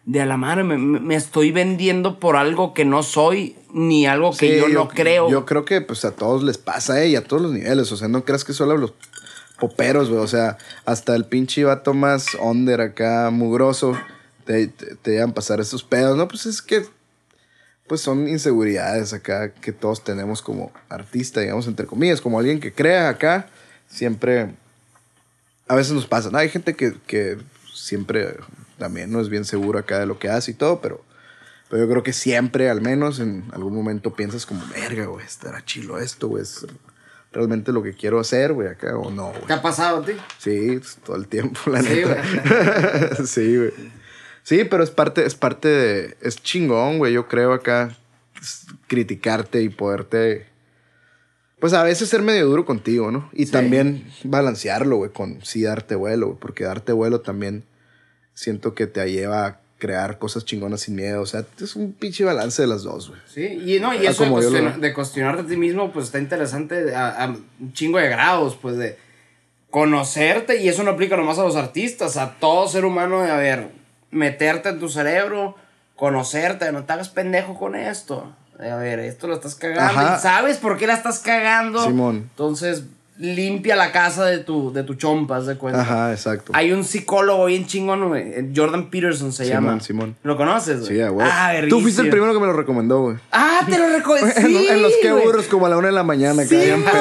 [0.06, 4.32] De a la madre, me, me- estoy vendiendo por algo que no soy, ni algo
[4.36, 5.30] que Sí, yo, no creo.
[5.30, 7.08] Yo creo que, pues, a todos les pasa, ¿eh?
[7.08, 7.90] Y a todos los niveles.
[7.90, 8.92] O sea, no creas que solo los
[9.58, 10.20] poperos, güey.
[10.20, 13.96] O sea, hasta el pinche vato más under acá, mugroso,
[14.44, 16.28] te, te, te a pasar esos pedos, ¿no?
[16.28, 16.84] Pues es que,
[17.86, 22.72] pues son inseguridades acá que todos tenemos como artista, digamos, entre comillas, como alguien que
[22.72, 23.48] crea acá,
[23.88, 24.54] siempre,
[25.68, 26.38] a veces nos pasa, ¿no?
[26.38, 27.38] Hay gente que, que
[27.72, 28.36] siempre
[28.78, 31.04] también no es bien seguro acá de lo que hace y todo, pero...
[31.70, 35.64] Pero yo creo que siempre, al menos en algún momento, piensas como, verga, güey, estará
[35.64, 36.42] chilo esto, güey.
[36.42, 36.66] ¿Es
[37.32, 39.46] realmente lo que quiero hacer, güey, acá o no, güey?
[39.46, 40.12] ¿Qué ha pasado a ti?
[40.38, 43.26] Sí, todo el tiempo, la Sí, neta.
[43.26, 43.72] sí, güey.
[44.44, 46.16] Sí, pero es parte, es parte de.
[46.20, 47.12] Es chingón, güey.
[47.14, 47.96] Yo creo acá
[48.40, 50.46] es criticarte y poderte.
[51.58, 53.28] Pues a veces ser medio duro contigo, ¿no?
[53.32, 53.52] Y Sí.
[53.52, 56.38] también balancearlo, güey, con sí darte vuelo, güey.
[56.38, 57.64] Porque darte vuelo también
[58.34, 61.22] siento que te lleva a crear cosas chingonas sin miedo.
[61.22, 63.20] O sea, es un pinche balance de las dos, güey.
[63.26, 64.80] Sí, y no, y Ah, eso de, como yo lo cuestiona- veo.
[64.80, 68.76] de cuestionarte a ti mismo, pues está interesante a, a un chingo de grados, pues
[68.76, 68.98] de
[69.70, 73.36] conocerte, y eso no aplica nomás a los artistas, a todo ser humano, de a
[73.36, 73.68] ver,
[74.14, 75.56] meterte en tu cerebro,
[75.96, 78.32] conocerte, no te hagas pendejo con esto.
[78.58, 80.18] A ver, esto lo estás cagando, Ajá.
[80.18, 81.84] sabes por qué la estás cagando.
[81.84, 82.28] Simón.
[82.30, 82.84] Entonces,
[83.18, 85.80] limpia la casa de tu, de tu chompa, haz de cuenta.
[85.82, 86.52] Ajá, exacto.
[86.54, 88.50] Hay un psicólogo bien chingón, güey.
[88.54, 89.80] Jordan Peterson se Simón, llama.
[89.80, 90.16] Simón.
[90.24, 90.98] ¿Lo conoces, güey?
[91.00, 91.26] Sí, güey.
[91.30, 93.16] Ah, Tú fuiste el primero que me lo recomendó, güey.
[93.30, 94.26] Ah, te lo recuerdo.
[94.36, 96.82] en, Sí, en los que burros como a la una de la mañana, que habían
[96.82, 96.92] pedo.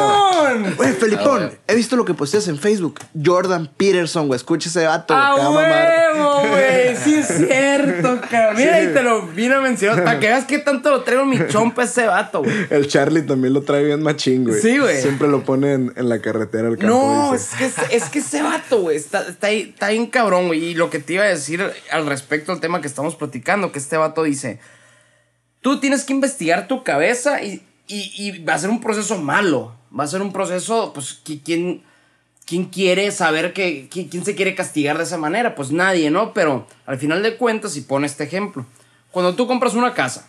[0.53, 0.75] ¡Simón!
[0.77, 1.57] Oye, Felipón, Ah, güey.
[1.67, 2.99] he visto lo que posteas en Facebook.
[3.23, 4.35] Jordan Peterson, güey.
[4.37, 5.25] Escucha ese vato, güey.
[5.25, 6.13] ¡A Te va a mamar.
[6.15, 6.83] huevo, güey!
[7.03, 8.55] Sí es cierto, cabrón.
[8.57, 10.03] Mira, y te lo vino a mencionar.
[10.03, 12.53] Para que veas qué tanto lo traigo en mi chompa ese vato, güey.
[12.69, 14.61] El Charlie también lo trae bien machín, güey.
[14.61, 15.01] Sí, güey.
[15.01, 16.95] Siempre lo pone en, en la carretera al campo.
[16.95, 17.65] No, dice.
[17.65, 20.63] es que, es que ese vato, güey, está, está, está bien cabrón, güey.
[20.63, 23.79] Y lo que te iba a decir al respecto al tema que estamos platicando, que
[23.79, 24.59] este vato dice,
[25.61, 29.75] tú tienes que investigar tu cabeza y, y, y va a ser un proceso malo.
[29.97, 31.83] Va a ser un proceso, pues, que ¿quién,
[32.45, 35.55] quién quiere saber que, quién, quién se quiere castigar de esa manera?
[35.55, 36.33] Pues nadie, ¿no?
[36.33, 38.65] Pero al final de cuentas, y pone este ejemplo,
[39.11, 40.27] cuando tú compras una casa,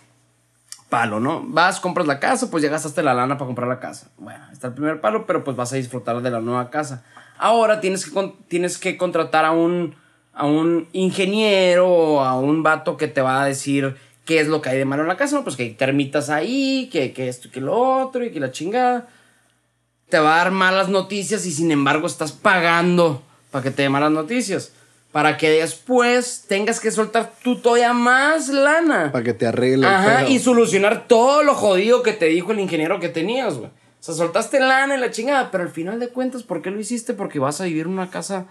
[0.95, 1.43] palo, ¿no?
[1.45, 4.11] Vas, compras la casa, pues ya gastaste la lana para comprar la casa.
[4.17, 7.03] Bueno, está el primer palo, pero pues vas a disfrutar de la nueva casa.
[7.37, 9.93] Ahora tienes que, tienes que contratar a un,
[10.33, 14.61] a un ingeniero o a un vato que te va a decir qué es lo
[14.61, 15.43] que hay de malo en la casa, ¿no?
[15.43, 19.09] Pues que hay termitas ahí, que, que esto que lo otro y que la chingada.
[20.07, 23.89] Te va a dar malas noticias y sin embargo estás pagando para que te dé
[23.89, 24.71] malas noticias.
[25.15, 29.13] Para que después tengas que soltar tú todavía más lana.
[29.13, 32.99] Para que te arregle Ajá, y solucionar todo lo jodido que te dijo el ingeniero
[32.99, 33.69] que tenías, güey.
[33.69, 36.81] O sea, soltaste lana y la chingada, pero al final de cuentas, ¿por qué lo
[36.81, 37.13] hiciste?
[37.13, 38.47] Porque vas a vivir en una casa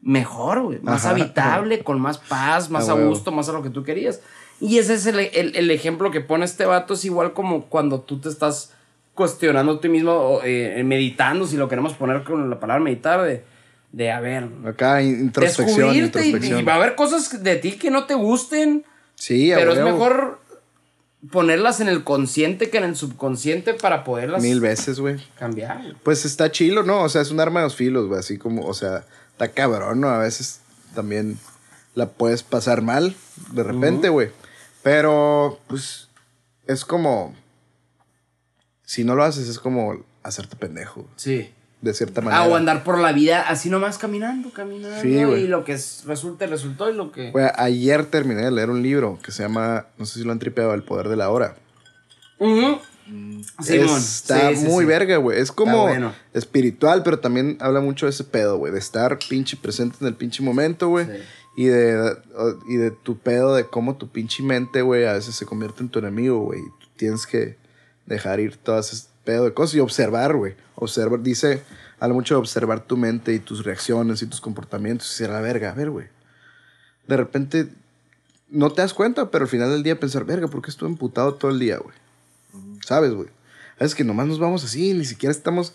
[0.00, 0.78] mejor, güey.
[0.82, 1.10] Más Ajá.
[1.14, 4.20] habitable, con más paz, más A gusto, más a lo que tú querías.
[4.60, 6.94] Y ese es el, el- el ejemplo que pone este vato.
[6.94, 8.72] Es igual como cuando tú te estás
[9.14, 13.42] cuestionando a ti mismo, eh, meditando, si lo queremos poner con la palabra meditar, de,
[13.92, 15.66] de a ver, Acá, in- introspección.
[15.76, 16.60] descubrirte y- introspección.
[16.60, 18.84] y va a haber cosas de ti que no te gusten.
[19.14, 20.40] Sí, Pero es mejor
[21.30, 25.16] ponerlas en el consciente que en el subconsciente para poderlas Mil veces, güey.
[25.38, 25.96] cambiar.
[26.04, 27.02] Pues está chilo, ¿no?
[27.02, 28.20] O sea, es un arma de dos filos, güey.
[28.20, 30.08] Así como, o sea, está cabrón, ¿no?
[30.08, 30.60] A veces
[30.94, 31.36] también
[31.94, 33.16] la puedes pasar mal
[33.52, 34.30] de repente, güey.
[34.82, 36.08] Pero, pues,
[36.68, 37.34] es como.
[38.84, 41.52] Si no lo haces, es como hacerte pendejo, Sí.
[41.80, 42.42] De cierta manera.
[42.42, 45.00] Ah, o andar por la vida así nomás caminando, caminando.
[45.00, 47.30] Sí, y lo que es- resulte, resultó y lo que.
[47.30, 50.38] Güey, ayer terminé de leer un libro que se llama, no sé si lo han
[50.38, 51.56] tripeado, El Poder de la Hora.
[52.38, 52.78] Ujú.
[53.62, 53.96] Simón.
[53.98, 54.88] Está Sí, sí, muy sí.
[54.88, 55.40] verga, güey.
[55.40, 56.12] Es como bueno.
[56.34, 58.72] espiritual, pero también habla mucho de ese pedo, güey.
[58.72, 61.06] De estar pinche presente en el pinche momento, güey.
[61.56, 62.16] Y, de,
[62.68, 65.88] y de tu pedo, de cómo tu pinche mente, güey, a veces se convierte en
[65.88, 66.60] tu enemigo, güey.
[66.96, 67.56] Tienes que
[68.06, 70.54] dejar ir todas pedo de cosas y observar, güey.
[70.74, 71.62] Observar, dice,
[72.00, 75.20] habla mucho de observar tu mente y tus reacciones y tus comportamientos.
[75.20, 76.06] Y la verga, a ver, güey.
[77.06, 77.68] De repente
[78.48, 81.34] no te das cuenta, pero al final del día pensar, verga, ¿por qué estuve emputado
[81.34, 81.94] todo el día, güey?
[82.82, 83.28] ¿Sabes, güey?
[83.78, 85.74] Es que nomás nos vamos así, ni siquiera estamos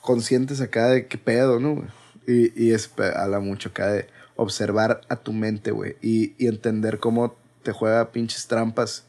[0.00, 1.88] conscientes acá de qué pedo, ¿no, güey?
[2.26, 7.00] Y, y es, habla mucho acá de observar a tu mente, güey, y, y entender
[7.00, 9.04] cómo te juega pinches trampas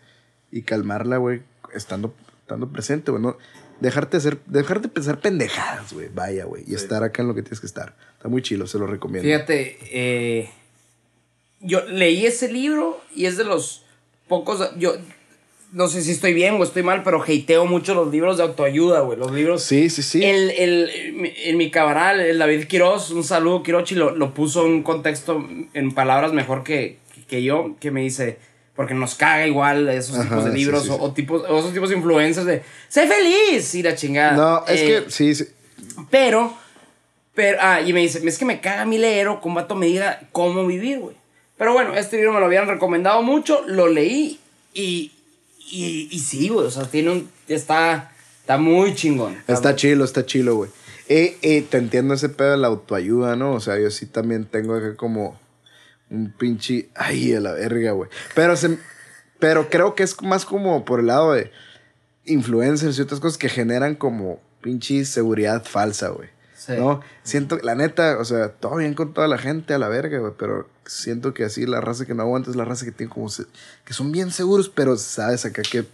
[0.51, 3.37] y calmarla, güey, estando, estando presente, güey, ¿no?
[3.79, 7.59] Dejarte, hacer, dejarte pensar pendejadas, güey, vaya, güey, y estar acá en lo que tienes
[7.59, 7.95] que estar.
[8.15, 9.27] Está muy chilo, se lo recomiendo.
[9.27, 10.49] Fíjate, eh,
[11.59, 13.83] yo leí ese libro y es de los
[14.27, 14.71] pocos.
[14.77, 14.95] Yo
[15.71, 19.01] no sé si estoy bien o estoy mal, pero hateo mucho los libros de autoayuda,
[19.01, 19.19] güey.
[19.19, 19.61] Los libros.
[19.61, 20.23] Sí, sí, sí.
[20.23, 20.89] El, el,
[21.43, 25.45] en mi cabral, el David Quiroz, un saludo, Quirochi, lo, lo puso en un contexto,
[25.73, 28.37] en palabras mejor que, que yo, que me dice,
[28.75, 30.99] porque nos caga igual esos Ajá, tipos de libros sí, o, sí.
[31.01, 34.33] o tipos, o esos tipos de influencias de, sé feliz y la chingada.
[34.35, 35.45] no, es Eh, que sí, sí.
[36.09, 36.53] pero
[37.33, 39.87] Pero, ah, y me dice, es que me caga mí leer o que vato me
[39.87, 41.15] diga cómo vivir, güey.
[41.57, 44.39] Pero bueno, este libro me lo habían recomendado mucho, lo leí
[44.73, 45.11] y,
[45.71, 49.37] y, y sí, güey, o sea, tiene un, está, está muy chingón.
[49.47, 50.69] Está chilo, está chilo, güey.
[51.09, 53.53] Y, y te entiendo ese pedo de la autoayuda, ¿no?
[53.53, 55.37] O sea, yo sí también tengo acá como
[56.15, 56.89] un pinche...
[56.95, 58.09] Ay, a la verga, güey.
[58.33, 58.77] Pero, se,
[59.39, 61.51] pero creo que es más como por el lado de
[62.25, 66.29] influencers y otras cosas que generan como pinche seguridad falsa, güey.
[66.57, 66.73] Sí.
[66.77, 67.01] ¿No?
[67.23, 70.33] Siento, la neta, o sea, todo bien con toda la gente a la verga, güey,
[70.37, 73.29] pero siento que así la raza que no aguanta es la raza que tiene como...
[73.29, 73.45] se-
[73.83, 75.85] que son bien seguros, pero sabes acá que es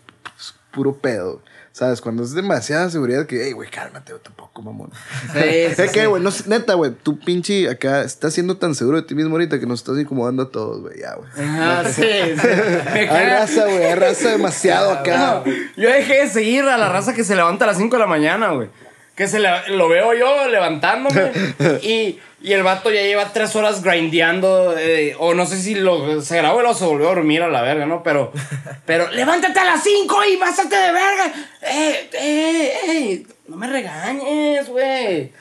[0.71, 1.41] puro pedo.
[1.73, 2.01] ¿Sabes?
[2.01, 4.91] Cuando es demasiada seguridad que, hey, güey, cálmate, güey, tampoco, mamón.
[5.33, 9.15] Sí, que, güey, no, neta, güey, tú pinche acá estás siendo tan seguro de ti
[9.15, 11.29] mismo ahorita que nos estás incomodando a todos, güey, ya, güey.
[11.37, 12.47] Ajá, sí, sí.
[12.93, 15.43] Me Hay raza, güey, hay raza demasiado acá.
[15.45, 17.99] No, yo dejé de seguir a la raza que se levanta a las 5 de
[18.01, 18.67] la mañana, güey.
[19.15, 21.31] Que se le- lo veo yo levantándome.
[21.83, 24.75] y, y el vato ya lleva tres horas grindeando.
[24.77, 27.47] eh, o no sé si lo, se grabó y luego se volvió a dormir a
[27.49, 28.03] la verga, ¿no?
[28.03, 28.31] Pero,
[28.85, 31.33] pero levántate a las 5 y pásate de verga.
[31.61, 33.27] ¡Eh, eh, eh!
[33.47, 35.31] No me regañes, güey.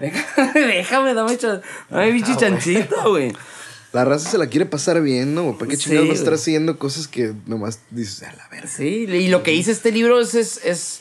[0.00, 1.36] Déjame, déjame, dame,
[1.90, 3.32] dame bichi chanchito, güey.
[3.92, 5.56] La raza se la quiere pasar bien, ¿no?
[5.56, 8.68] ¿Para qué Sí, chingados vas a estar haciendo cosas que nomás dices, a la verga?
[8.68, 11.00] Sí, y lo que dice este libro es, es, es-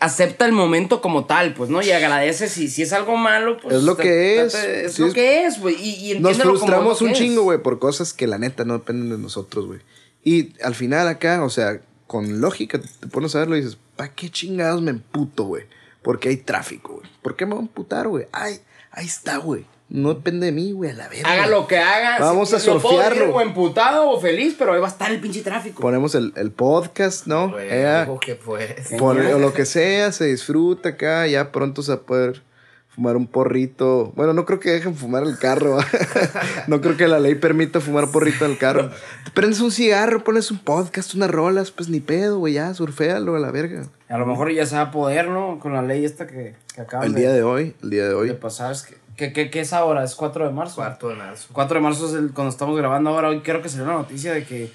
[0.00, 1.82] acepta el momento como tal, pues, ¿no?
[1.82, 3.76] Y agradece si, si es algo malo, pues.
[3.76, 4.54] Es lo que es.
[4.54, 5.76] Es Sí, lo que es, güey.
[5.76, 9.10] Y, y Nos como frustramos un chingo, güey, por cosas que la neta no dependen
[9.10, 9.80] de nosotros, güey.
[10.24, 14.12] Y al final acá, o sea, con lógica te pones a verlo y dices, ¿para
[14.12, 15.64] qué chingados me emputo, güey?
[16.02, 17.06] Porque hay tráfico, güey.
[17.22, 18.26] ¿Por qué me voy a emputar, güey?
[18.32, 18.60] Ay,
[18.90, 19.64] ahí está, güey.
[19.92, 21.32] No depende de mí, güey, a la verga.
[21.32, 22.18] Haga lo que haga.
[22.20, 23.34] Vamos si- a surfearlo.
[23.34, 25.82] O emputado o feliz, pero ahí va a estar el pinche tráfico.
[25.82, 27.58] Ponemos el, el podcast, ¿no?
[27.58, 28.72] Ella- que pues.
[28.98, 32.42] Por- o lo que sea, se disfruta acá, ya pronto se va a poder
[32.88, 34.12] fumar un porrito.
[34.14, 35.78] Bueno, no creo que dejen fumar el carro.
[36.68, 38.90] no creo que la ley permita fumar porrito en el carro.
[39.24, 43.34] Te prendes un cigarro, pones un podcast, unas rolas, pues ni pedo, güey, ya, surféalo
[43.34, 43.84] a la verga.
[44.08, 45.58] A lo mejor ya se va a poder, ¿no?
[45.60, 48.14] Con la ley esta que, que acaban El día de hoy, el día de de
[48.14, 48.32] hoy.
[48.34, 48.72] pasar.
[48.72, 50.02] Es que, que, que- que es ahora?
[50.02, 50.76] ¿Es 4 de marzo?
[50.76, 51.48] Cuarto de marzo.
[51.52, 53.28] 4 de marzo es el- cuando estamos grabando ahora.
[53.28, 54.72] Hoy creo que salió la noticia de que,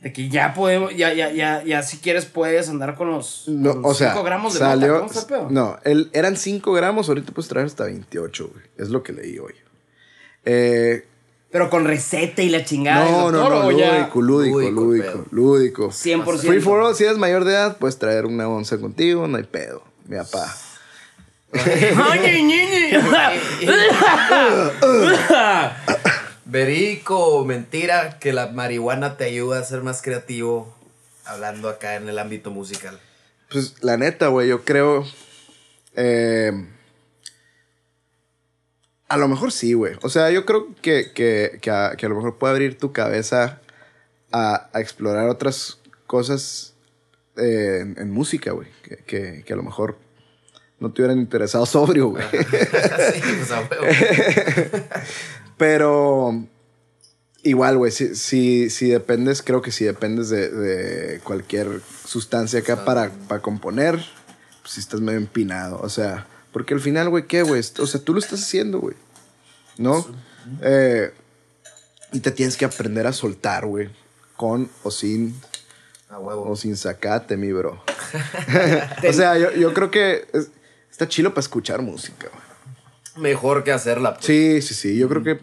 [0.00, 3.74] de que ya podemos, ya, ya, ya, ya si quieres puedes andar con los, No,
[3.82, 4.94] con o sea, 5 gramos de salió.
[4.94, 5.06] mota.
[5.08, 5.46] ¿Cómo el pedo?
[5.50, 8.64] No, el, eran 5 gramos, ahorita puedes traer hasta 28, güey.
[8.78, 9.54] Es lo que leí hoy.
[10.44, 11.06] Eh,
[11.50, 13.04] Pero con receta y la chingada.
[13.04, 13.98] No, no, doctor, no, ¿o ya?
[13.98, 15.26] lúdico, lúdico, Lúdico, lúdico, pedo.
[15.30, 15.88] lúdico.
[15.90, 16.38] 100%.
[16.48, 19.44] Free for all, si eres mayor de edad, puedes traer una once contigo, no hay
[19.44, 19.84] pedo.
[20.06, 20.52] Mi papá.
[26.44, 30.74] Verico mentira que la marihuana te ayuda a ser más creativo
[31.24, 32.98] hablando acá en el ámbito musical.
[33.50, 35.04] Pues la neta, güey, yo creo.
[35.94, 36.52] eh,
[39.08, 39.94] a lo mejor sí, güey.
[40.02, 42.92] O sea, yo creo que, que, que, a, que a lo mejor puede abrir tu
[42.92, 43.60] cabeza
[44.32, 46.74] a, a explorar otras cosas
[47.36, 48.68] eh, en, en música, güey.
[48.82, 49.98] Que, que, que a lo mejor
[50.82, 52.24] no te hubieran interesado sobrio, güey.
[52.32, 53.86] sí, pues a huevo.
[55.56, 56.44] Pero
[57.42, 62.84] igual, güey, si, si, si dependes, creo que si dependes de, de cualquier sustancia acá
[62.84, 63.94] para, para componer,
[64.62, 65.80] pues si estás medio empinado.
[65.82, 67.60] O sea, porque al final, güey, ¿qué, güey?
[67.78, 68.96] O sea, tú lo estás haciendo, güey.
[69.78, 70.04] ¿No?
[70.62, 71.12] Eh,
[72.12, 73.88] y te tienes que aprender a soltar, güey.
[74.36, 75.34] Con o sin,
[76.10, 76.50] A huevo.
[76.50, 77.82] o sin sacate, mi bro.
[79.08, 80.50] o sea, yo, yo creo que es-
[80.92, 83.22] está chilo para escuchar música, güey.
[83.32, 84.14] Mejor que hacerla.
[84.14, 84.26] pues.
[84.26, 84.96] Sí, sí, sí.
[84.96, 85.40] Yo creo que.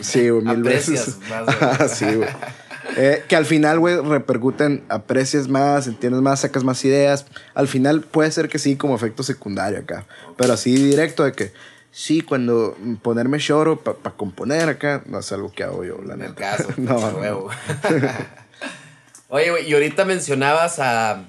[0.00, 1.30] Sí, güey, mil Aprecias veces.
[1.30, 1.44] más,
[1.78, 1.88] güey.
[1.94, 2.28] sí, güey.
[2.96, 7.26] Eh, que al final, güey, repercuten, aprecias más, entiendes más, sacas más ideas.
[7.54, 10.06] Al final puede ser que sí, como efecto secundario acá.
[10.36, 11.52] Pero así directo de que,
[11.92, 16.22] sí, cuando ponerme choro para componer acá, no es algo que hago yo, la En
[16.22, 16.56] el neta.
[16.56, 16.68] caso.
[16.78, 17.18] no, a no.
[17.18, 17.50] huevo.
[19.28, 21.24] Oye, güey, y ahorita mencionabas a,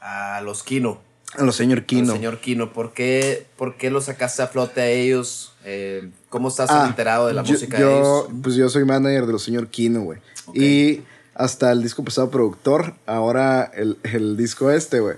[0.00, 1.00] a los Kino.
[1.34, 2.12] A los señor Kino.
[2.12, 2.72] Al señor Kino.
[2.72, 5.52] ¿Por qué, ¿Por qué lo sacaste a flote a ellos?
[5.64, 8.26] Eh, ¿Cómo estás Ah, enterado de la yo- música yo, de ellos?
[8.42, 10.20] Pues yo soy manager de los señor Kino, güey.
[10.54, 11.02] Y
[11.34, 15.16] hasta el disco pasado productor, ahora el, el disco este, güey.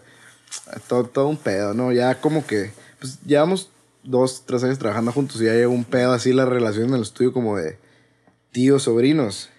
[0.89, 1.93] Todo, todo un pedo, ¿no?
[1.93, 3.69] Ya como que, pues llevamos
[4.03, 7.03] dos, tres años trabajando juntos y ya llegó un pedo así la relación en el
[7.03, 7.77] estudio como de
[8.51, 9.51] tíos, sobrinos.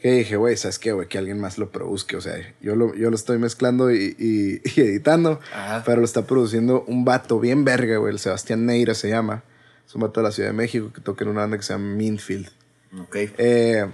[0.00, 1.08] Que dije, güey, ¿sabes qué, güey?
[1.08, 2.16] Que alguien más lo produzca.
[2.16, 5.82] O sea, yo lo, yo lo estoy mezclando y, y- y editando, Ajá.
[5.84, 8.12] pero lo está produciendo un vato bien verga, güey.
[8.12, 9.42] El Sebastián Neira se llama.
[9.86, 11.72] Es un vato de la Ciudad de México que toca en una banda que se
[11.74, 12.48] llama Minfield.
[12.98, 13.16] Ok.
[13.38, 13.86] Eh,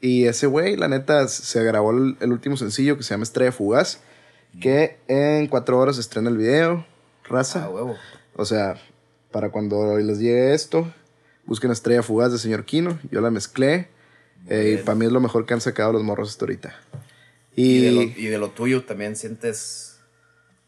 [0.00, 3.52] y ese güey, la neta, se grabó el, el último sencillo que se llama Estrella
[3.52, 4.00] Fugaz,
[4.60, 6.86] que en cuatro horas estrena el video,
[7.28, 7.64] raza.
[7.64, 7.96] A huevo.
[8.36, 8.76] O sea,
[9.32, 10.92] para cuando les llegue esto,
[11.46, 12.98] busquen Estrella Fugaz de Señor Kino.
[13.10, 13.88] Yo la mezclé.
[14.48, 16.74] Eh, y para mí es lo mejor que han sacado los morros hasta ahorita.
[17.56, 19.96] Y, Y, de lo, y de lo tuyo también sientes.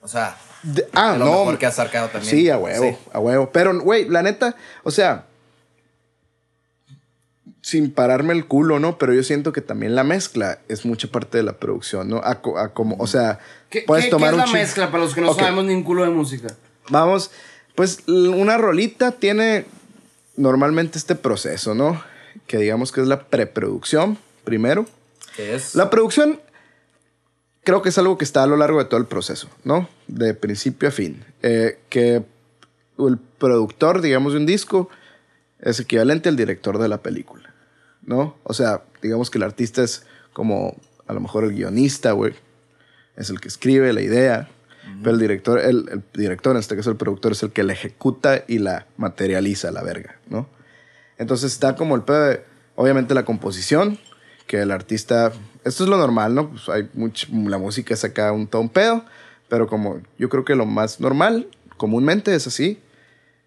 [0.00, 1.30] O sea, de- ah, de lo no.
[1.40, 2.30] mejor que has sacado también.
[2.30, 2.96] Sí, a huevo, Sí.
[3.12, 3.50] a huevo.
[3.52, 5.24] Pero, güey, la neta, o sea,
[7.62, 8.96] sin pararme el culo, ¿no?
[8.98, 12.18] Pero yo siento que también la mezcla es mucha parte de la producción, ¿no?
[12.22, 14.90] A, co- a como, o sea, ¿Qué, puedes qué- tomar qué es un la mezcla
[14.92, 15.40] para los que no Ok.
[15.40, 16.48] sabemos ni un culo de música?
[16.90, 17.32] Vamos,
[17.74, 19.64] pues una rolita tiene
[20.36, 22.00] normalmente este proceso, ¿no?
[22.46, 24.86] Que digamos que es la preproducción, primero.
[25.38, 25.74] Es.
[25.74, 26.40] La producción
[27.66, 29.88] creo que es algo que está a lo largo de todo el proceso, ¿no?
[30.06, 31.24] De principio a fin.
[31.42, 32.22] Eh, que
[32.98, 34.88] el productor, digamos, de un disco
[35.60, 37.52] es equivalente al director de la película,
[38.02, 38.36] ¿no?
[38.44, 40.76] O sea, digamos que el artista es como
[41.08, 42.34] a lo mejor el guionista, güey.
[43.16, 44.48] Es el que escribe la idea.
[45.02, 47.72] Pero el director, el, el director, en este caso el productor, es el que la
[47.72, 50.46] ejecuta y la materializa a la verga, ¿no?
[51.18, 53.98] Entonces está como el pedo de, obviamente, la composición,
[54.46, 55.32] que el artista,
[55.64, 56.50] esto es lo normal, ¿no?
[56.50, 59.04] Pues hay mucha, la música saca un todo un pedo,
[59.48, 62.80] pero como yo creo que lo más normal, comúnmente es así,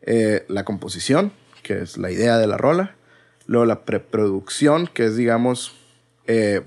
[0.02, 1.32] eh, la composición,
[1.64, 2.96] que es la idea de la rola,
[3.46, 5.76] luego la preproducción, que es, digamos,
[6.28, 6.62] eh,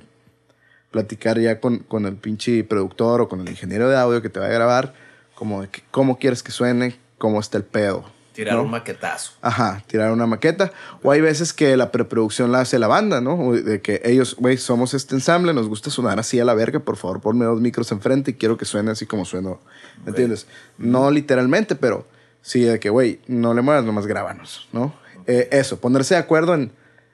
[0.90, 4.40] platicar ya con, con el pinche productor o con el ingeniero de audio que te
[4.40, 4.94] va a grabar,
[5.34, 8.04] como de cómo quieres que suene, cómo está el pedo.
[8.32, 8.62] Tirar ¿no?
[8.62, 9.32] un maquetazo.
[9.42, 10.72] Ajá, tirar una maqueta.
[11.02, 13.34] O hay veces que la preproducción la hace la banda, ¿no?
[13.34, 16.80] O De que ellos, güey, somos este ensamble, nos gusta sonar así a la verga,
[16.80, 19.60] por favor, ponme dos micros enfrente y quiero que suene así como sueno.
[20.04, 20.46] ¿Me entiendes?
[20.78, 22.06] No literalmente, pero
[22.40, 24.94] sí, de que, güey, no le muevas, nomás grábanos, ¿no?
[25.26, 26.72] Eh, eso, ponerse de acuerdo en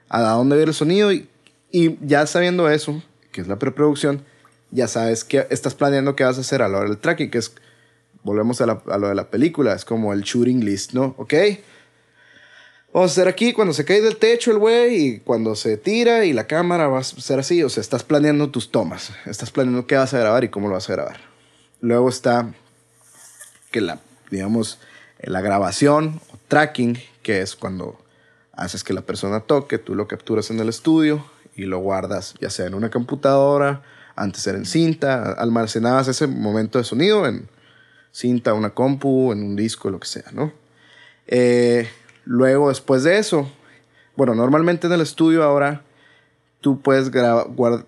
[0.09, 1.29] a dónde va el sonido y,
[1.71, 3.01] y ya sabiendo eso,
[3.31, 4.23] que es la preproducción,
[4.71, 7.37] ya sabes que estás planeando qué vas a hacer a la hora del tracking, que
[7.37, 7.53] es,
[8.23, 11.15] volvemos a, la- a lo de la película, es como el shooting list, ¿no?
[11.17, 11.33] ¿Ok?
[12.91, 16.25] Vamos a hacer aquí cuando se cae del techo el güey y cuando se tira
[16.25, 17.61] y la cámara va a ser así.
[17.63, 19.11] O sea, estás planeando tus tomas.
[19.25, 21.17] Estás planeando qué vas a grabar y cómo lo vas a grabar.
[21.81, 22.51] Luego está
[23.69, 23.99] que la,
[24.31, 24.79] digamos,
[25.21, 27.99] la grabación o tracking, que es cuando
[28.53, 31.23] haces que la persona toque, tú lo capturas en el estudio
[31.55, 33.83] y lo guardas ya sea en una computadora,
[34.15, 37.47] antes era en cinta, almacenabas ese momento de sonido en
[38.11, 40.51] cinta, una compu, en un disco, lo que sea, ¿no?
[41.27, 41.87] Eh,
[42.25, 43.49] luego, después de eso,
[44.15, 45.83] bueno, normalmente en el estudio ahora
[46.61, 47.85] tú puedes grabar.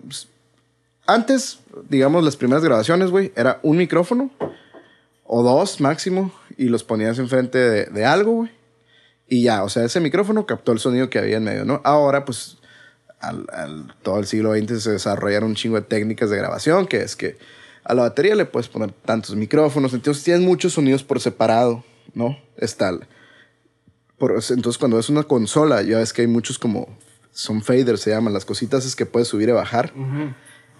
[1.06, 1.58] Antes,
[1.88, 4.30] digamos, las primeras grabaciones, güey, era un micrófono
[5.24, 8.50] o dos máximo y los ponías enfrente de, algo, güey.
[9.28, 11.80] Y ya, o sea, ese micrófono captó el sonido que había en medio, ¿no?
[11.84, 12.58] Ahora, pues,
[13.18, 17.02] al, al- todo el siglo XX se desarrollaron un chingo de técnicas de grabación, que
[17.02, 17.36] es que
[17.84, 22.38] a la batería le puedes poner tantos micrófonos, entonces tienes muchos sonidos por separado, ¿no?
[22.56, 22.92] Está.
[24.18, 26.88] por- entonces, cuando es una consola, ya ves que hay muchos como.
[27.32, 29.92] Son faders, se llaman, las cositas es que puedes subir y bajar.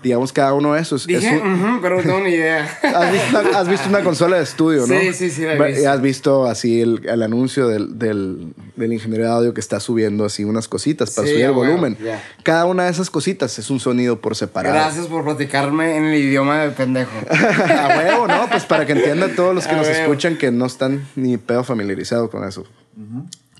[0.02, 1.02] Digamos, cada uno de esos.
[1.02, 2.64] es Dije, un- "Ujú", pero no tengo ni idea.
[2.82, 4.98] ¿Has visto, una, has visto una consola de estudio, ¿no?
[5.00, 5.82] Sí, sí, sí, la he visto.
[5.82, 9.78] y Has visto así el, el anuncio del, del, del ingeniero de audio que está
[9.80, 11.96] subiendo así unas cositas para Sí, subir el a huevo, volumen.
[12.02, 12.22] ya.
[12.42, 14.74] Cada una de esas cositas es un sonido por separado.
[14.74, 17.12] Gracias por platicarme en el idioma de pendejo.
[17.30, 18.48] a huevo, ¿no?
[18.50, 20.00] Pues para que entiendan todos los que A nos huevo.
[20.00, 22.64] escuchan que no están ni pedo familiarizados con eso.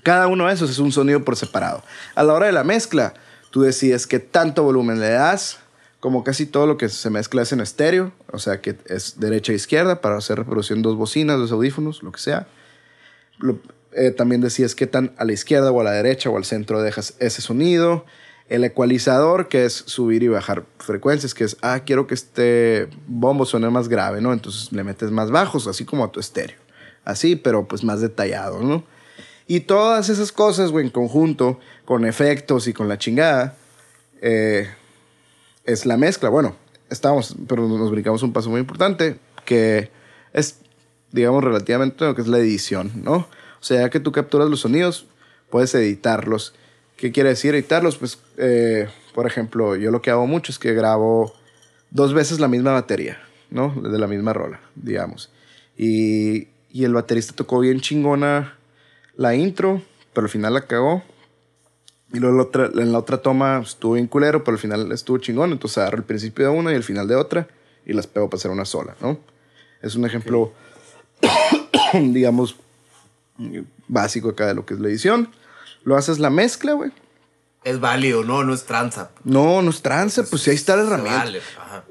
[0.03, 1.83] Cada uno de esos es un sonido por separado.
[2.15, 3.13] A la hora de la mezcla,
[3.51, 5.59] tú decides qué tanto volumen le das.
[6.03, 9.53] Como casi todo lo que se mezcla es en estéreo, o sea que es derecha
[9.53, 12.45] e izquierda para hacer reproducción dos bocinas, dos audífonos, lo que sea.
[13.93, 16.81] Eh, también decides qué tan a la izquierda o a la derecha o al centro
[16.81, 18.03] dejas ese sonido.
[18.49, 23.45] El ecualizador, que es subir y bajar frecuencias, que es, ah, quiero que este bombo
[23.45, 24.33] suene más grave, ¿no?
[24.33, 26.57] Entonces le metes más bajos, así como a tu estéreo.
[27.05, 28.83] Así, pero pues más detallado, ¿no?
[29.47, 33.55] Y todas esas cosas, güey, en conjunto, con efectos y con la chingada,
[34.21, 34.67] eh,
[35.65, 36.29] es la mezcla.
[36.29, 36.55] Bueno,
[36.89, 39.89] estamos, pero nos brincamos un paso muy importante, que
[40.33, 40.59] es,
[41.11, 43.15] digamos, relativamente lo que es la edición, ¿no?
[43.15, 45.05] O sea, ya que tú capturas los sonidos,
[45.49, 46.53] puedes editarlos.
[46.97, 47.97] ¿Qué quiere decir editarlos?
[47.97, 51.33] Pues, eh, por ejemplo, yo lo que hago mucho es que grabo
[51.91, 53.73] dos veces la misma batería, ¿no?
[53.81, 55.31] De la misma rola, digamos.
[55.77, 58.57] Y, y el baterista tocó bien chingona
[59.15, 59.81] la intro,
[60.13, 61.03] pero al final la cagó.
[62.13, 65.17] Y luego la otra- en la otra toma estuvo bien culero, pero al final estuvo
[65.17, 65.51] chingón.
[65.51, 67.47] Entonces agarro el principio de una y el final de otra
[67.85, 69.17] y las pego para hacer una sola, ¿no?
[69.81, 70.53] Es un ejemplo,
[71.93, 72.55] digamos,
[73.87, 75.29] básico acá de lo que es la edición.
[75.83, 76.91] Lo haces la mezcla, güey.
[77.63, 79.09] Es válido, no, no es tranza.
[79.23, 81.17] No, no es trance, pues sí, ahí está la herramienta.
[81.19, 81.83] vale, ajá.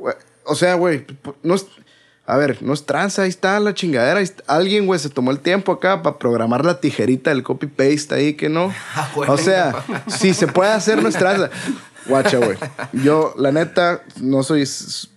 [0.44, 1.06] O sea, güey,
[1.42, 1.66] no es...
[2.32, 4.20] A ver, no es tranza, ahí está la chingadera.
[4.20, 8.34] está- Alguien, güey, se tomó el tiempo acá para programar la tijerita del copy-paste ahí,
[8.34, 8.72] que no.
[8.96, 9.08] Ah.
[9.28, 9.74] O sea,
[10.06, 11.50] si se puede hacer, no es tranza.
[12.06, 12.56] Guacha, güey.
[12.92, 14.68] Yo, la neta, no soy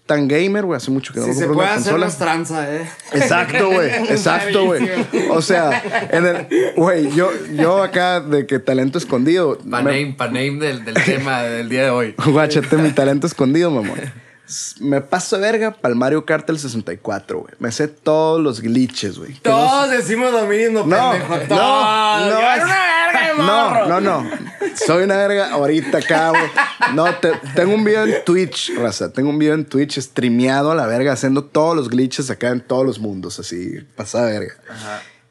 [0.05, 0.78] tan gamer, güey.
[0.78, 2.05] Hace mucho que no Si me se compro puede una hacer consola.
[2.05, 2.88] más tranza, eh.
[3.13, 3.89] Exacto, güey.
[4.09, 4.88] Exacto, güey.
[5.32, 6.47] O sea, en el.
[6.76, 9.57] Güey, yo, yo acá de que talento escondido.
[9.63, 12.16] me- Paname, paname del, del tema del día de hoy.
[12.24, 13.99] Guáchate mi talento escondido, mamón.
[14.80, 17.54] Me paso de verga para el Mario Kart el 64, güey.
[17.60, 19.34] Me sé todos los glitches, güey.
[19.41, 21.36] Todos decimos lo mismo, No, pendejo.
[21.38, 22.22] no, Todos.
[22.22, 22.30] no.
[22.30, 24.30] Yo era una verga de No, no, no.
[24.86, 26.43] Soy una verga ahorita acá, güey.
[26.93, 29.12] No, te- tengo un video en Twitch, raza.
[29.12, 32.62] Tengo un video en Twitch streameado a la verga, haciendo todos los glitches acá en
[32.62, 34.54] todos los mundos, así, pasada verga.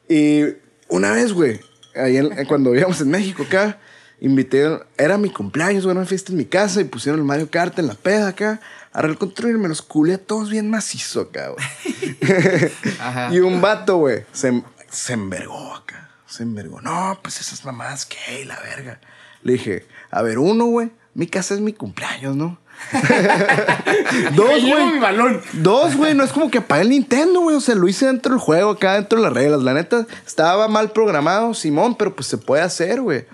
[0.09, 0.43] Y
[0.89, 1.59] una vez, güey,
[1.95, 3.79] ahí en- cuando vivíamos en México acá,
[4.19, 7.77] invité, era mi cumpleaños, güey, una fiesta en mi casa y pusieron el Mario Kart
[7.79, 8.59] en la peda acá.
[8.95, 12.17] Agarré el control me los culé a todos bien macizo acá, güey.
[13.01, 13.29] Ajá.
[13.29, 16.11] y un vato, güey, se, se envergó acá.
[16.25, 16.79] Se envergó.
[16.79, 18.45] No, pues esas mamás, ¿qué?
[18.45, 19.01] La verga.
[19.43, 22.57] Le dije, a ver, uno, güey, mi casa es mi cumpleaños, ¿no?
[24.33, 24.99] Dos, mi güey.
[24.99, 25.41] balón.
[25.51, 27.57] Dos, güey, no es como que apague el Nintendo, güey.
[27.57, 29.61] O sea, lo hice dentro del juego, acá dentro de las reglas.
[29.61, 33.25] La neta, estaba mal programado, Simón, pero pues se puede hacer, güey.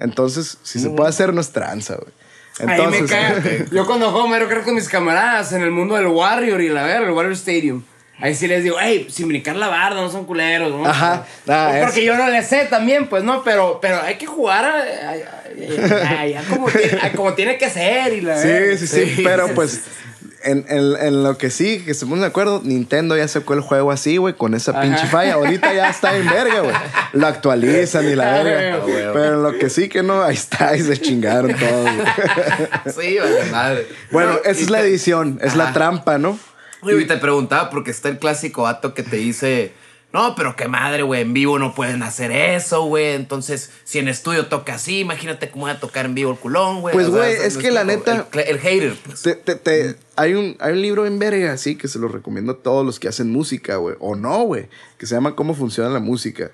[0.00, 2.19] Entonces, si se puede hacer, no es tranza, güey.
[2.66, 3.66] Ahí me cae.
[3.72, 6.82] Yo cuando juego Mario Kart con mis camaradas en el mundo del Warrior y la
[6.84, 7.82] verga, el Warrior Stadium.
[8.22, 10.84] Ahí sí les digo, hey, sin brincar la barda, no son culeros, ¿no?
[10.86, 11.24] Ajá.
[11.48, 13.42] Ah, Porque es- yo no le sé también, pues, ¿no?
[13.42, 17.56] Pero, pero hay que jugar a- a- a- a- a- como, tiene, a como tiene
[17.56, 18.76] que ser y la Sí, verga.
[18.76, 19.80] sí, sí, pero pues
[20.42, 23.90] en, en- en lo que sí, que estamos de acuerdo, Nintendo ya sacó el juego
[23.92, 24.82] así, güey, con esa Ajá.
[24.82, 25.34] pinche falla.
[25.34, 26.74] Ahorita ya está en verga, güey.
[27.12, 28.76] Lo actualizan y la Ah, verga.
[28.78, 28.94] güey.
[29.12, 31.82] Pero en lo que sí que no, ahí está y se chingaron todos.
[31.94, 32.06] güey.
[32.94, 33.86] Sí, vale, madre.
[34.10, 36.38] Bueno, No, esa es la edición, es la trampa, ¿no?
[36.82, 39.72] Oye, Y te preguntaba porque está el clásico vato que te dice,
[40.12, 43.10] no, pero qué madre, güey, en vivo no pueden hacer eso, güey.
[43.14, 46.80] Entonces, si en estudio toca así, imagínate cómo va a tocar en vivo el culón,
[46.80, 46.92] güey.
[46.92, 49.22] Pues, güey, es que la neta- El, el hater, pues.
[49.22, 52.52] Te- te- te- hay, un, hay un libro en verga, así, que se lo recomiendo
[52.52, 53.94] a todos los que hacen música, güey.
[54.00, 54.68] O no, güey.
[54.98, 56.50] Que se llama Cómo funciona la música.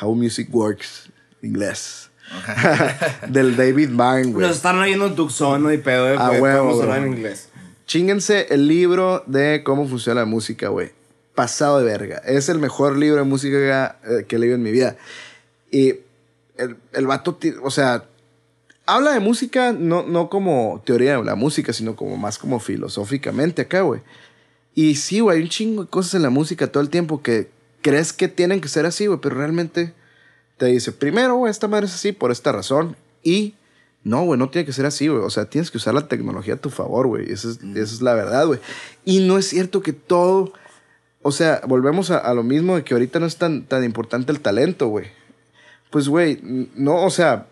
[0.00, 1.10] How Music Works.
[1.42, 2.10] Inglés.
[3.28, 4.46] Del David Byrne, güey.
[4.46, 7.12] Nos están leyendo en Tucson, no hay pedo, eh, Ah, pues, huevo, podemos hablar en
[7.12, 7.48] inglés.
[7.86, 10.90] Chinguense el libro de cómo funciona la música, güey.
[11.34, 12.18] Pasado de verga.
[12.24, 14.96] Es el mejor libro de música eh, que he leído en mi vida.
[15.70, 15.96] Y
[16.56, 18.04] el, el vato, o sea,
[18.86, 23.62] habla de música no, no como teoría de la música, sino como más como filosóficamente
[23.62, 24.02] acá, güey.
[24.74, 27.48] Y sí, güey, hay un chingo de cosas en la música todo el tiempo que
[27.82, 29.94] crees que tienen que ser así, güey, pero realmente
[30.56, 32.96] te dice, primero, güey, esta madre es así por esta razón.
[33.22, 33.54] Y
[34.02, 35.22] no, güey, no tiene que ser así, güey.
[35.22, 37.30] O sea, tienes que usar la tecnología a tu favor, güey.
[37.30, 38.60] Esa es, esa es la verdad, güey.
[39.04, 40.52] Y no es cierto que todo...
[41.26, 44.40] O sea, volvemos a, lo mismo de que ahorita no es tan, tan importante el
[44.40, 45.06] talento, güey.
[45.88, 46.38] Pues, güey,
[46.76, 47.46] no, o sea,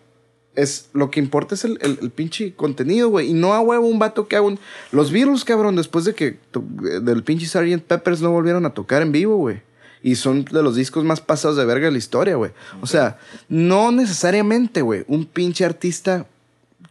[0.53, 3.31] es, lo que importa es el, el, pinche contenido, güey.
[3.31, 4.59] Y no a huevo un vato que haga un...
[4.91, 6.37] Los Beatles, cabrón, después de que
[7.01, 7.81] del pinche Sgt.
[7.81, 9.63] Peppers no volvieron a tocar en vivo, güey.
[10.03, 12.51] Y son de los discos más pasados de verga de la historia, güey.
[12.79, 13.17] O sea,
[13.49, 16.27] no necesariamente, güey, un pinche artista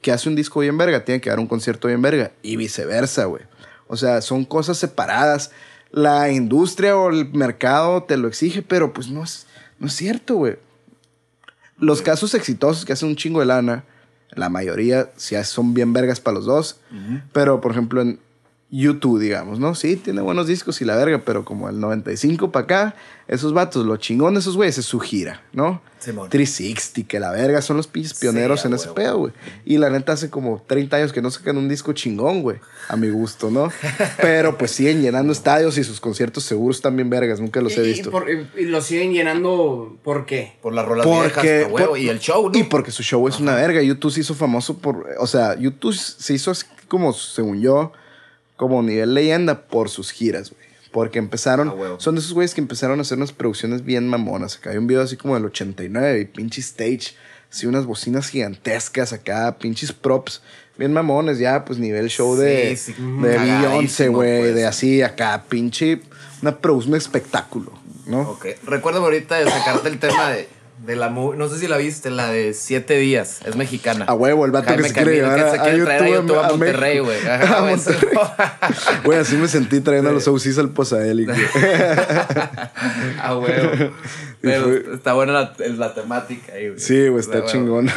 [0.00, 2.32] que hace un disco bien verga tiene que dar un concierto bien verga.
[2.42, 3.44] Y viceversa, güey.
[3.86, 5.52] O sea, son cosas separadas.
[5.92, 9.46] La industria o el mercado te lo exige, pero pues no es,
[9.78, 10.56] no es cierto, güey.
[11.78, 13.84] Los casos exitosos que hacen un chingo de lana,
[14.30, 16.80] la mayoría sí son bien vergas para los dos.
[17.32, 18.18] Pero, por ejemplo, en
[18.74, 19.74] YouTube, digamos, ¿no?
[19.74, 22.94] Sí, tiene buenos discos y la verga, pero como el 95 para acá,
[23.28, 25.82] esos vatos, lo chingón de esos güeyes es su gira, ¿no?
[25.98, 26.30] Simón.
[26.30, 28.94] 360, que la verga, son los pinches pioneros Sí, en ese huevo.
[28.94, 29.32] pedo, güey.
[29.66, 32.56] Y la neta hace como 30 años que no sacan un disco chingón, güey.
[32.88, 33.70] A mi gusto, ¿no?
[34.22, 37.88] Pero pues siguen llenando estadios y sus conciertos seguros bien vergas, nunca los he y
[37.92, 38.10] visto.
[38.10, 40.56] por- Y, lo siguen llenando, ¿por qué?
[40.62, 42.58] Por las rolas Porque, viejas, huevo, por- y el show, ¿no?
[42.58, 43.82] Y porque su show es una verga.
[43.82, 45.06] YouTube se hizo famoso por.
[45.20, 47.92] O sea, YouTube se hizo así como, según yo,
[48.62, 50.62] como nivel leyenda por sus giras, güey.
[50.92, 51.68] Porque empezaron.
[51.68, 54.56] Ah, son de esos güeyes que empezaron a hacer unas producciones bien mamonas.
[54.56, 57.16] Acá hay un video así como del 89 y pinche stage.
[57.50, 60.42] Así unas bocinas gigantescas acá, pinches props.
[60.78, 64.40] Bien mamones, ya, pues nivel show de, Sí, sí, de cagadísimo, Beyoncé, güey.
[64.42, 64.54] pues.
[64.54, 66.00] De así acá, pinche.
[66.40, 67.72] Una producción, un espectáculo,
[68.06, 68.20] ¿no?
[68.30, 68.46] Ok.
[68.64, 70.48] Recuérdame ahorita de sacarte el tema de,
[70.84, 73.40] de la No sé si la viste, la de Siete Días.
[73.46, 74.04] Es mexicana.
[74.08, 76.50] A huevo, el vato Jaime que se quiere llevar a- a a YouTube a a
[76.50, 77.18] Monterrey, güey.
[77.26, 77.76] A
[79.04, 81.40] güey, así me sentí trayendo a los OCs al Posadelic, güey.
[83.20, 83.92] Ah, huevo.
[84.40, 86.80] Pero fue- está buena la, la temática ahí, güey.
[86.80, 87.88] Sí, güey, está chingón.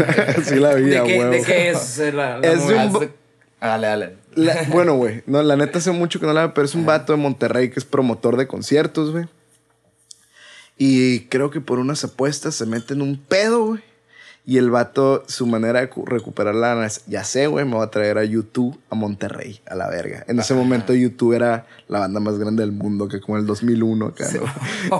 [0.44, 1.32] sí la vi, ¿De a qué, huevo.
[1.32, 2.00] ¿De qué es?
[2.00, 3.10] eh, La, la Es de un
[3.60, 4.14] Dale, dale.
[4.36, 5.24] La- bueno, güey.
[5.26, 7.70] No, la neta hace mucho que no la veo, pero es un vato de Monterrey
[7.72, 9.26] que es promotor de conciertos, güey.
[10.78, 13.82] Y creo que por unas apuestas se mete en un pedo, güey.
[14.48, 17.76] Y el vato, su manera de cu- recuperar la lana es, ya sé, güey, me
[17.76, 20.24] voy a traer a YouTube a Monterrey, a la verga.
[20.28, 24.06] En ese momento YouTube era la banda más grande del mundo, que como el 2001
[24.06, 25.00] acá, ¿no?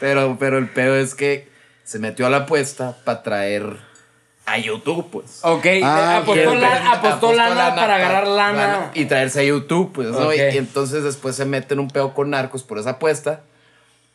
[0.00, 1.48] pero, pero el pedo es que
[1.84, 3.76] se metió a la apuesta para traer
[4.46, 5.40] a YouTube, pues.
[5.42, 6.60] Ok, Ah, apostó, ok, ok.
[6.60, 8.90] la- apostó lana para agarrar lana.
[8.94, 10.18] y traerse a YouTube, pues, ¿no?
[10.28, 10.34] Ok.
[10.36, 13.42] Y, y entonces después se mete en un pedo con narcos por esa apuesta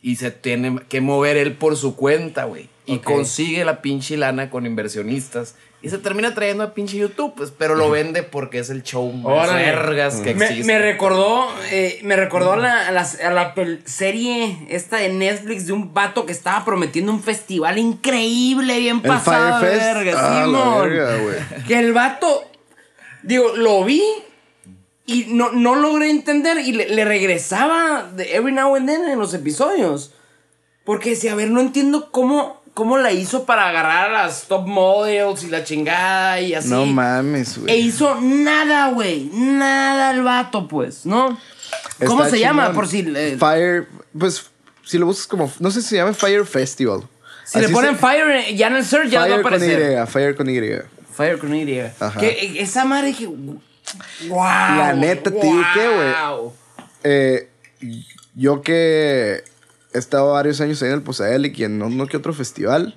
[0.02, 2.70] y se tiene que mover él por su cuenta, güey.
[2.86, 5.56] Y consigue la pinche lana con inversionistas.
[5.82, 9.12] Y se termina trayendo a pinche YouTube, pues, pero lo vende porque es el show
[9.14, 10.66] más vergas que Me, existe.
[10.66, 13.54] me recordó, eh, me recordó a la, a la, a la
[13.86, 19.02] serie esta de Netflix de un vato que estaba prometiendo un festival increíble, bien El
[19.04, 20.89] pasado, verga, Ah, Simón.
[20.89, 21.64] verga.
[21.68, 22.43] Que el vato,
[23.24, 24.02] digo, lo vi
[25.12, 29.20] y no, no logré entender y le, le regresaba de every now and then en
[29.20, 30.12] los episodios.
[30.86, 34.66] Porque decía, a ver, no entiendo cómo, cómo la hizo para agarrar a las top
[34.68, 36.70] models y la chingada y así.
[36.70, 37.80] No mames, E güey.
[37.82, 39.30] hizo nada, güey.
[39.34, 41.38] Nada el vato, pues, ¿no?
[42.05, 42.72] ¿Cómo se llama?
[42.74, 42.99] Por si.
[43.16, 43.88] eh, Fire,
[44.18, 44.45] pues,
[44.84, 47.01] si lo buscas como, no sé si se llama Fire Festival.
[47.45, 49.53] si le ponen se- Fire eh, ya en el search ya va a Fire con
[49.53, 50.01] aparecer.
[50.03, 50.60] Y, Fire con Y.
[51.16, 51.80] Fire con Y.
[51.99, 52.20] Ajá.
[52.20, 53.28] Que eh, esa madre dije.
[54.28, 54.40] Wow.
[54.40, 56.14] La neta, te digo que, güey.
[56.14, 56.54] wow.
[57.04, 57.50] Eh,
[58.36, 59.44] yo que
[59.94, 62.96] he estado varios años ahí en el Posadelic y en uno que otro festival,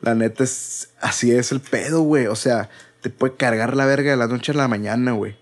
[0.00, 2.26] la neta es, así es el pedo, güey.
[2.26, 2.68] O sea,
[3.00, 5.36] te puede cargar la verga de la noche a la mañana, güey.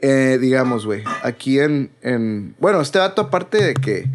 [0.00, 2.54] Eh, digamos, güey, aquí en, en...
[2.58, 4.06] Bueno, este vato aparte de que...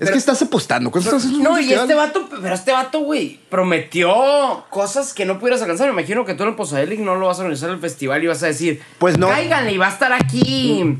[0.00, 0.90] Es que estás apostando.
[0.90, 5.60] ¿Cuánto estás No, y este vato, pero este vato, güey, prometió cosas que no pudieras
[5.62, 5.86] alcanzar.
[5.88, 8.26] Me imagino que tú en el Posadelic no lo vas a organizar el festival y
[8.26, 9.28] vas a decir, Pues no.
[9.28, 10.98] cáiganle y va a estar aquí.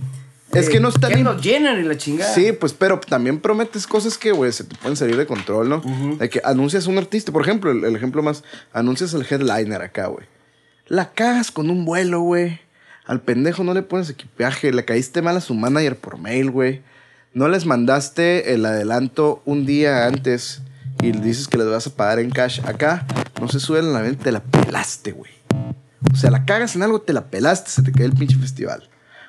[0.53, 2.35] Es que no está ni- Kendall Jenner y la chingada.
[2.35, 5.81] Sí, pues, pero también prometes cosas que, güey, se te pueden salir de control, ¿no?
[6.19, 8.43] De que anuncias a un artista, por ejemplo, el, el ejemplo más,
[8.73, 10.27] anuncias al headliner acá, güey.
[10.89, 12.59] La cagas con un vuelo, güey.
[13.07, 16.83] Al pendejo no le pones equipaje, le caíste mal a su manager por mail, güey.
[17.33, 20.63] No les mandaste el adelanto un día antes
[21.01, 22.61] y dices que les vas a pagar en cash.
[22.67, 23.07] Acá
[23.41, 25.31] no se sube la venta, te la pelaste, güey.
[26.13, 28.89] O sea, la cagas en algo, te la pelaste, se te cae el pinche festival.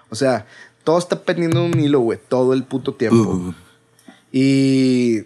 [0.10, 0.48] O sea,
[0.84, 3.54] todo está pendiendo un hilo, güey, todo el puto tiempo.
[4.32, 5.26] Y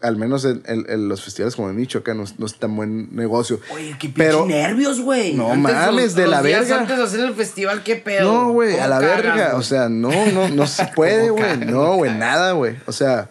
[0.00, 2.54] al menos en, en- en los festivales como he dicho acá no, es- no es
[2.58, 3.60] tan buen negocio.
[3.72, 5.34] Oye, qué pinche Pero- nervios, güey.
[5.34, 6.80] No Antes, mames, los- de los la días verga.
[6.80, 8.32] Antes de hacer el festival, qué pedo.
[8.32, 9.56] No, güey, ¿Cómo a la cagas, verga.
[9.56, 11.56] O sea, no, no, no se puede, ¿Cómo güey.
[11.66, 12.76] No, güey, nada, güey.
[12.86, 13.28] O sea,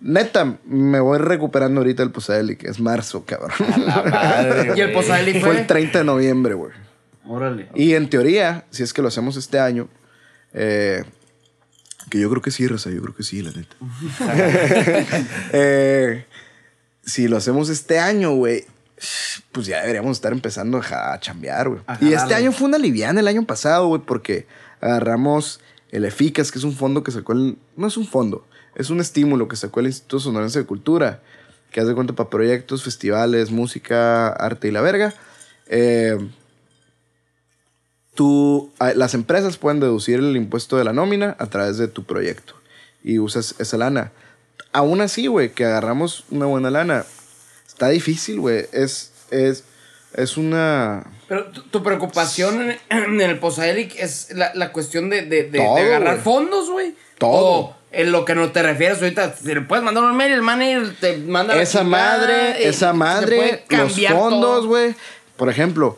[0.00, 2.64] neta, me voy recuperando ahorita el Posadelic.
[2.64, 3.50] Es marzo, cabrón.
[3.86, 4.92] La madre, Y el.
[4.92, 5.60] Posadelic Fue fue.
[5.60, 6.72] el 30 de noviembre, güey.
[7.28, 7.68] Órale.
[7.74, 9.88] Y en teoría, si es que lo hacemos este año,
[10.54, 11.02] eh,
[12.10, 13.76] que yo creo que sí, Rosa, yo creo que sí, la neta.
[15.52, 16.24] Eh,
[17.04, 18.64] si lo hacemos este año, güey,
[19.52, 21.80] pues ya deberíamos estar empezando a, chambear, güey.
[22.00, 24.46] Y este año fue una liviana el año pasado, güey, porque
[24.80, 27.58] agarramos el EFICAS, que es un fondo que sacó el...
[27.76, 31.22] No es un fondo, es un estímulo que sacó el Instituto Sonorense de Cultura,
[31.70, 35.14] que hace cuenta para proyectos, festivales, música, arte y la verga.
[35.68, 36.18] Eh,
[38.16, 42.02] tú, a- las empresas pueden deducir el impuesto de la nómina a través de tu
[42.04, 42.54] proyecto
[43.04, 44.10] y usas esa lana.
[44.72, 47.04] Aún así, güey, que agarramos una buena lana,
[47.68, 48.66] está difícil, güey.
[48.72, 49.62] Es, es,
[50.14, 51.04] es una...
[51.28, 55.62] Pero tu, tu preocupación en, en el Posadelic es la, la cuestión de, de, de-
[55.62, 56.94] agarrar fondos, güey.
[57.18, 57.60] Todo.
[57.60, 60.42] O en lo que no te refieres ahorita, si le puedes mandar un mail, el
[60.42, 64.94] manager te manda la Esa chingada, madre, eh, esa madre, los fondos, güey.
[65.36, 65.96] Por ejemplo,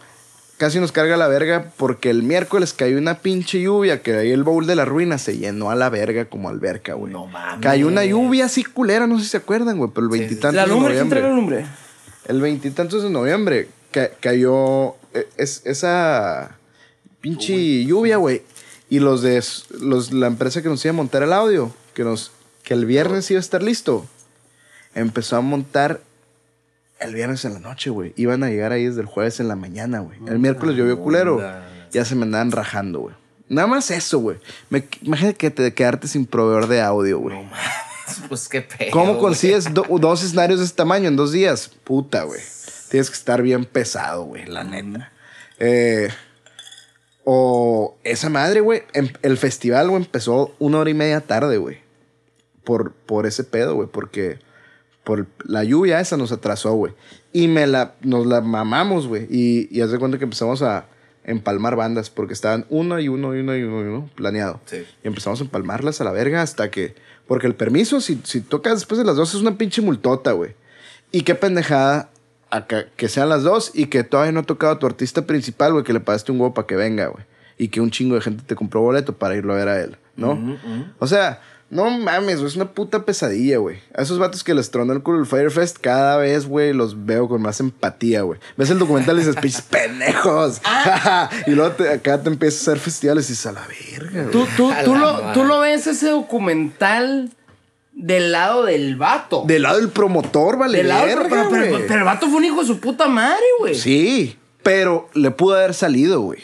[0.58, 4.42] casi nos carga la verga porque el miércoles cayó una pinche lluvia que ahí el
[4.42, 7.12] bowl de la ruina se llenó a la verga como alberca, güey.
[7.12, 7.60] No mames.
[7.62, 10.18] Cayó una lluvia así culera, no sé si se acuerdan, güey, pero el Sí, sí,
[10.26, 11.20] veintitantos La de lumbre, ¿quién noviembre.
[11.20, 11.66] trae la lumbre?
[12.26, 16.56] El veintitantos de noviembre ca- cayó eh, es, esa
[17.20, 18.42] pinche lluvia, güey.
[18.90, 19.42] Y los de
[19.80, 22.32] los, la empresa que nos iba a montar el audio, que nos
[22.64, 24.06] que el viernes iba a estar listo,
[24.94, 26.00] empezó a montar
[27.00, 28.12] el viernes en la noche, güey.
[28.16, 30.18] Iban a llegar ahí desde el jueves en la mañana, güey.
[30.26, 31.40] El miércoles llovió culero.
[31.92, 33.14] Ya se me andaban rajando, güey.
[33.48, 34.36] Nada más eso, güey.
[34.68, 37.36] Me- Imagínate que te quedarte sin proveedor de audio, güey.
[38.28, 38.90] Pues qué pedo.
[38.90, 41.70] ¿Cómo consigues do- dos escenarios de ese tamaño en dos días?
[41.84, 42.40] Puta, güey.
[42.90, 45.12] Tienes que estar bien pesado, güey, la neta.
[45.58, 46.08] Eh,
[47.24, 48.82] o esa madre, güey.
[48.94, 51.78] em- El festival, güey, empezó una hora y media tarde, güey.
[52.64, 53.88] Por, por ese pedo, güey.
[53.88, 54.38] Porque
[55.08, 56.92] por la lluvia esa nos atrasó, güey.
[57.32, 59.26] Y me la, nos la mamamos, güey.
[59.30, 60.84] Y, y haz de cuenta que empezamos a
[61.24, 64.60] empalmar bandas porque estaban uno y uno y uno y uno y uno planeado.
[64.66, 64.84] Sí.
[65.02, 66.94] Y empezamos a empalmarlas a la verga hasta que.
[67.26, 70.56] Porque el permiso, si, si tocas después de las dos, es una pinche multota, güey.
[71.10, 72.10] Y qué pendejada
[72.50, 75.84] acá, que sean las dos y que todavía no ha tocado tu artista principal, güey,
[75.84, 77.24] que le pagaste un huevo para que venga, güey.
[77.56, 79.96] Y que un chingo de gente te compró boleto para irlo a ver a él,
[80.16, 80.58] ¿no?
[80.98, 81.40] O sea,
[81.70, 83.78] no mames, güey, es una puta pesadilla, güey.
[83.94, 87.28] A esos vatos que les tronó el culo el Firefest, cada vez, güey, los veo
[87.28, 88.40] con más empatía, güey.
[88.56, 90.60] Ves el documental y dices, pinches pendejos.
[91.46, 94.30] y luego te- acá te empiezas a hacer festivales y dices, a la verga, güey.
[94.32, 97.30] Tú, tú, tú, lo, tú lo ves ese documental
[97.92, 99.44] del lado del vato.
[99.46, 102.44] Del lado del promotor, vale, del lado verga, pero, pero- pero el vato fue un
[102.44, 103.74] hijo de su puta madre, güey.
[103.74, 106.40] Sí, pero le pudo haber salido, güey.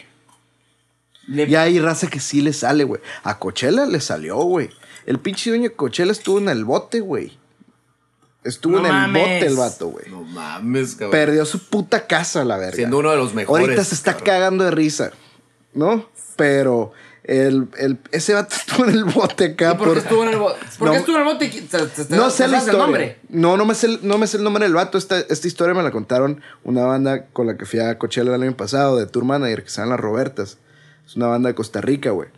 [1.28, 3.00] Le- Y hay raza que sí le sale, güey.
[3.22, 4.68] A Coachella le salió, güey.
[5.06, 7.36] El pinche dueño de Coachella estuvo en el bote, güey.
[8.42, 9.22] Estuvo No en el mames.
[9.22, 10.04] bote el vato, güey.
[10.10, 11.10] No mames, cabrón.
[11.12, 12.76] Perdió su puta casa, la verga.
[12.76, 14.26] Siendo uno de los mejores, Ahorita se está cabrón.
[14.26, 15.12] cagando de risa,
[15.72, 16.06] ¿no?
[16.36, 16.92] Pero
[17.22, 19.72] el, el- ese vato estuvo en el bote acá.
[19.72, 20.58] ¿Y por qué estuvo en el bote?
[20.78, 20.92] ¿Por No.
[20.92, 21.48] qué estuvo en el bote?
[21.48, 22.78] Te- te- te- No te sé la sabes el historia.
[22.78, 23.18] nombre?
[23.30, 24.98] No, no me, sé, el- no me sé el nombre del vato.
[24.98, 28.42] Esta, esta historia me la contaron una banda con la que fui a Coachella el
[28.42, 30.58] año pasado, de Tour Manager, que se llaman Las Robertas.
[31.06, 32.28] Es una banda de Costa Rica, güey.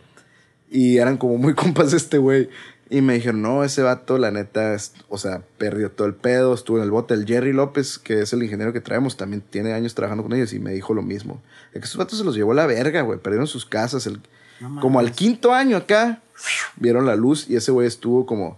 [0.69, 2.49] Y eran como muy compas de este güey.
[2.89, 6.53] Y me dijeron, no, ese vato, la neta, es- o sea, perdió todo el pedo,
[6.53, 7.13] estuvo en el bote.
[7.15, 10.53] El Jerry López, que es el ingeniero que traemos, también tiene años trabajando con ellos
[10.53, 11.41] y me dijo lo mismo.
[11.73, 13.19] Es que esos vatos se los llevó a la verga, güey.
[13.19, 14.07] Perdieron sus casas.
[14.07, 14.21] el-
[14.81, 16.21] como al quinto año acá,
[16.77, 18.57] vieron la luz y ese güey estuvo como,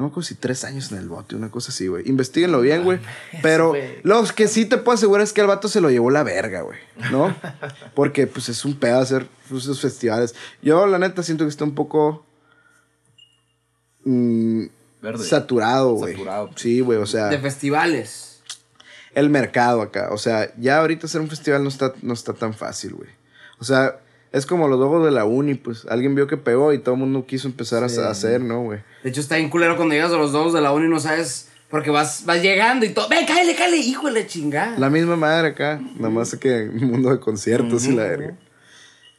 [0.00, 2.08] no me acuerdo si tres años en el bote, una cosa así, güey.
[2.08, 2.98] Investíguenlo bien, güey.
[3.42, 4.00] Pero güey.
[4.02, 6.62] lo que sí te puedo asegurar es que el vato se lo llevó la verga,
[6.62, 6.78] güey.
[7.12, 7.36] ¿No?
[7.94, 10.34] Porque pues es un pedo hacer esos festivales.
[10.62, 12.24] Yo, la neta, siento que está un poco
[14.04, 14.64] mm,
[15.02, 15.22] Verde.
[15.22, 16.14] saturado, güey.
[16.14, 16.50] Saturado.
[16.56, 18.40] Sí, güey, o sea, De festivales.
[19.12, 20.08] el mercado acá.
[20.12, 23.10] O sea, ya ahorita hacer un festival no está, no está tan fácil, güey.
[23.58, 24.00] O sea,
[24.32, 25.86] es como los logos de la uni, pues.
[25.88, 28.80] Alguien vio que pegó y todo el mundo quiso empezar a- a hacer, ¿no, güey?
[29.02, 31.00] De hecho, está bien culero cuando llegas a los dos de la uni y no
[31.00, 31.48] sabes.
[31.68, 33.08] Porque vas, vas llegando y todo.
[33.08, 33.76] ¡Ven, cállale, cállale!
[33.76, 34.76] ¡Hijo de la chingada!
[34.76, 38.34] La misma madre acá, nada más que mundo de conciertos y la verga.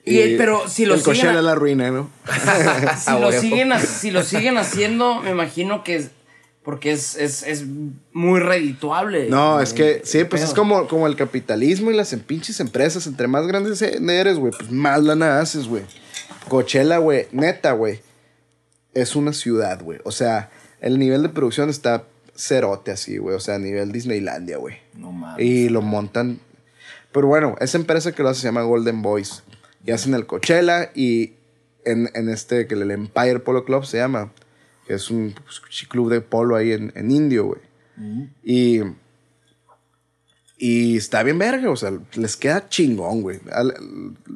[0.03, 1.35] Y, pero si lo el siguen.
[1.35, 2.09] Es la ruina, ¿no?
[2.97, 6.09] si, lo siguen, si lo siguen haciendo, me imagino que es.
[6.63, 7.65] Porque es, es, es
[8.13, 9.29] muy redituable.
[9.29, 13.07] No, es que sí, pues es como, como el capitalismo y las em- pinches empresas.
[13.07, 15.83] Entre más grandes eres, güey, pues más lana haces, güey.
[16.47, 18.01] Coachella, güey, neta, güey,
[18.93, 19.99] es una ciudad, güey.
[20.03, 20.51] O sea,
[20.81, 22.03] el nivel de producción está
[22.35, 23.35] cerote así, güey.
[23.35, 24.77] O sea, a nivel Disneylandia, güey.
[24.93, 25.43] No mames.
[25.43, 26.39] Y lo montan.
[27.11, 29.43] Pero bueno, esa empresa que lo hace se llama Golden Boys.
[29.85, 31.33] Y hacen el Coachella y
[31.85, 34.31] en, en este, que el Empire Polo Club se llama,
[34.87, 37.61] que es un pues, club de polo ahí en, en Indio, güey.
[38.43, 38.81] Y.
[40.63, 43.39] Y está bien verga, o sea, les queda chingón, güey.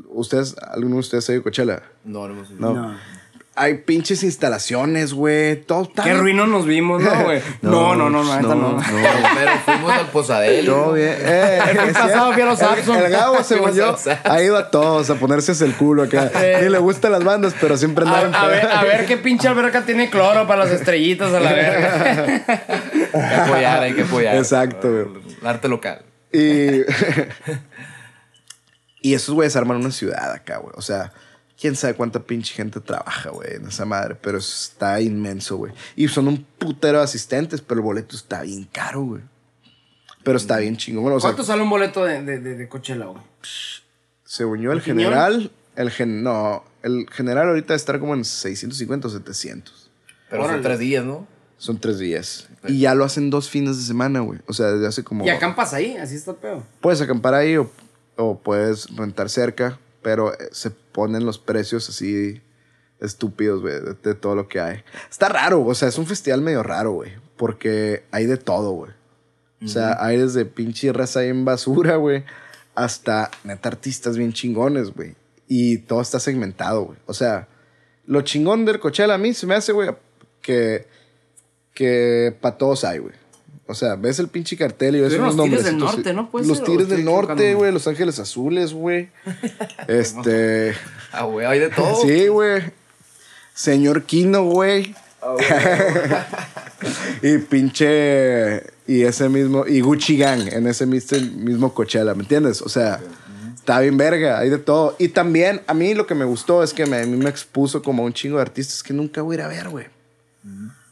[0.08, 1.84] ¿Ustedes, alguno de ustedes ha ido a Coachella?
[2.04, 2.74] No, no, hemos- No.
[2.74, 2.98] No.
[3.58, 5.56] Hay pinches instalaciones, güey.
[5.56, 7.42] Todo está Qué ruinos nos vimos, ¿no, güey?
[7.62, 8.84] No, no, no, no, no.
[9.34, 10.74] Pero fuimos al posadero.
[10.74, 11.16] Todo bien.
[11.22, 12.98] Eh, El pasado fui a los el- Abson.
[12.98, 14.18] El, Gabo, según yo, los Abson.
[14.32, 16.30] ha ido a todos a ponerse el culo acá.
[16.62, 19.16] Ni le gustan las bandas, pero siempre A, andaba en a ver, a ver qué
[19.16, 22.44] pinche alberca tiene cloro para las estrellitas a la verga.
[23.14, 24.36] Hay que apoyar, hay que apoyar.
[24.36, 25.06] Exacto, güey.
[25.42, 26.02] El arte local.
[26.34, 26.82] Y.
[29.02, 30.74] y esos güeyes arman una ciudad acá, güey.
[30.76, 31.14] O sea,
[31.60, 34.16] quién sabe cuánta pinche gente trabaja, güey, en esa madre.
[34.22, 35.74] Pero está inmenso, güey.
[35.96, 39.22] Y son un putero de asistentes, pero el boleto está bien caro, güey.
[40.24, 41.04] Pero está bien chingón.
[41.04, 43.22] Bueno, o sea, ¿Cuánto sale un boleto de, de, de, de Coachella, güey?
[44.24, 45.12] según yo, el ¿Opinión?
[45.12, 45.52] general.
[45.76, 49.92] El gen, no, el general ahorita debe estar como en 650 o 700.
[50.30, 50.58] Pero Órale.
[50.58, 51.28] son tres días, ¿no?
[51.58, 52.48] Son tres días.
[52.68, 54.40] Y ya lo hacen dos fines de semana, güey.
[54.48, 55.26] O sea, desde hace como.
[55.26, 56.64] Y acampas ahí, así está el pedo.
[56.82, 57.70] Puedes acampar ahí o,
[58.16, 62.40] o puedes rentar cerca, pero eh, se ponen los precios así
[63.00, 64.84] estúpidos, güey, de, de todo lo que hay.
[65.10, 68.92] Está raro, o sea, es un festival medio raro, güey, porque hay de todo, güey.
[69.64, 72.24] O sea, hay desde pinche raza en basura, güey,
[72.76, 75.16] hasta neta artistas bien chingones, güey.
[75.48, 77.00] Y todo está segmentado, güey.
[77.08, 77.48] O sea,
[78.06, 79.90] lo chingón del Coachella a mí se me hace, güey,
[80.44, 80.86] que,
[81.74, 83.16] que para todos hay, güey.
[83.68, 86.14] O sea, ves el pinche cartel y ves unos los Tigres del Norte.
[86.14, 86.30] ¿no?
[86.30, 86.64] ¿Puede Los ser?
[86.64, 87.72] ¿O Tigres estoy del Norte, güey.
[87.72, 89.10] Los Ángeles Azules, güey.
[89.88, 90.76] este...
[91.12, 91.96] Ah, güey, hay de todo.
[92.02, 92.62] Sí, güey.
[93.56, 94.94] Señor Kino, güey.
[97.24, 98.64] y pinche.
[98.86, 99.66] Y ese mismo.
[99.66, 102.62] Y Gucci Gang en ese mismo, mismo Coachella, ¿me entiendes?
[102.62, 103.00] O sea,
[103.56, 104.96] está bien verga, hay de todo.
[105.00, 107.82] Y también, a mí lo que me gustó es que me, a mí me expuso
[107.82, 109.86] como a un chingo de artistas que nunca voy a ir a ver, güey.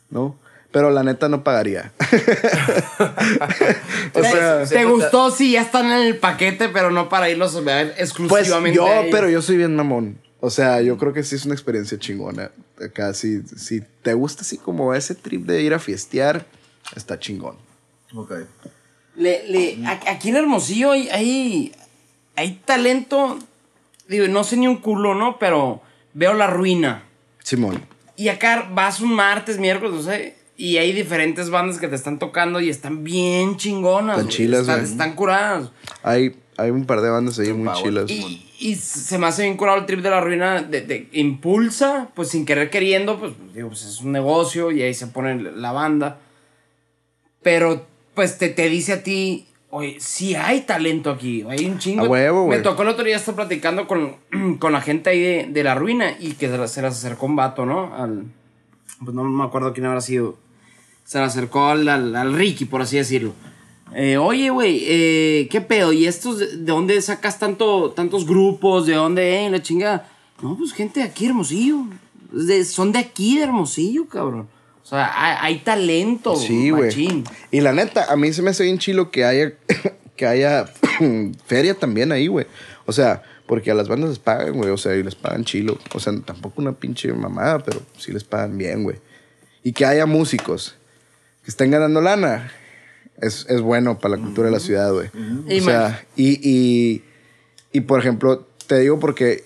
[0.09, 0.36] ¿No?
[0.74, 1.93] Pero la neta no pagaría.
[2.99, 5.32] o ¿Te, sea, te gustó?
[5.32, 8.76] Sí, ya están en el paquete, pero no para irlos a ver pues exclusivamente.
[8.76, 9.07] yo, a ellos.
[9.11, 10.17] pero yo soy bien mamón.
[10.39, 12.51] O sea, yo creo que sí es una experiencia chingona.
[12.84, 16.45] Acá, si, si te gusta así como ese trip de ir a fiestear,
[16.95, 17.55] está chingón.
[18.15, 18.32] Ok.
[19.15, 21.71] Le- le- a- aquí en Hermosillo hay, hay,
[22.36, 23.39] hay talento.
[24.07, 25.38] Digo, no sé ni un culo, ¿no?
[25.39, 25.82] Pero
[26.13, 27.03] veo la ruina.
[27.43, 27.86] Simón.
[28.17, 30.36] Y acá vas un martes, miércoles, no sé.
[30.55, 34.17] Y hay diferentes bandas que te están tocando y están bien chingonas.
[34.17, 34.37] Están güey.
[34.37, 34.91] chilas, Están, güey.
[34.91, 35.71] están curadas.
[36.03, 38.09] Hay, hay un par de bandas ahí muy chilas.
[38.09, 40.61] Y, y se me hace bien curado el trip de la ruina.
[40.61, 44.93] De, de- impulsa, pues sin querer queriendo, pues, digo, pues es un negocio y ahí
[44.93, 46.19] se pone la banda.
[47.41, 52.05] Pero, pues te, te dice a ti, oye, sí hay talento aquí, hay un chingo.
[52.05, 54.17] A huevo, Me tocó el otro día estar platicando con,
[54.59, 57.25] con la gente ahí de, de la ruina y que se las, se las acercó
[57.25, 57.93] un vato, ¿no?
[57.95, 58.25] Al,
[59.03, 60.37] pues no me acuerdo quién habrá sido.
[61.03, 63.33] Se le acercó al, al, al Ricky, por así decirlo.
[63.95, 65.93] Eh, oye, güey, eh, ¿qué pedo?
[65.93, 68.87] ¿Y estos de, de dónde sacas tanto, tantos grupos?
[68.87, 70.09] ¿De dónde, eh, la chingada?
[70.41, 71.85] No, pues gente de aquí, Hermosillo.
[72.31, 74.47] De- son de aquí, de Hermosillo, cabrón.
[74.81, 77.23] O sea, hay, hay talento, Sí, güey.
[77.51, 79.53] Y la neta, a mí se me hace bien chilo que haya,
[80.15, 80.65] que haya
[81.45, 82.47] feria también ahí, güey.
[82.85, 84.71] O sea, porque a las bandas les pagan, güey.
[84.71, 85.77] O sea, y les pagan chilo.
[85.93, 88.97] O sea, tampoco una pinche mamada, pero sí les pagan bien, güey.
[89.63, 90.75] Y que haya músicos
[91.43, 92.51] que estén ganando lana.
[93.21, 95.09] Es, es bueno para la cultura de la ciudad, güey.
[95.47, 97.03] Y O sea, y, y,
[97.71, 99.45] y, por ejemplo, te digo porque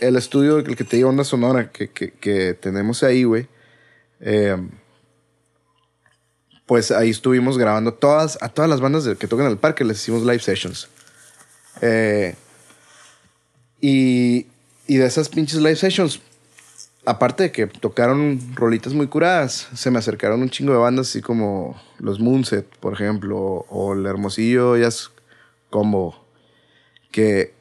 [0.00, 3.46] el estudio, el que te digo, Onda Sonora, que, que, que tenemos ahí, güey.
[4.20, 4.56] eh,
[6.66, 9.98] pues ahí estuvimos grabando todas, a todas las bandas que tocan en el parque, les
[10.00, 10.88] hicimos live sessions.
[11.82, 12.36] Eh,
[13.80, 14.46] y,
[14.86, 16.20] y de esas pinches live sessions,
[17.04, 21.20] aparte de que tocaron rolitas muy curadas, se me acercaron un chingo de bandas así
[21.20, 23.38] como los Moonset, por ejemplo,
[23.68, 25.10] o el Hermosillo Jazz
[25.70, 26.26] Combo,
[27.10, 27.54] que,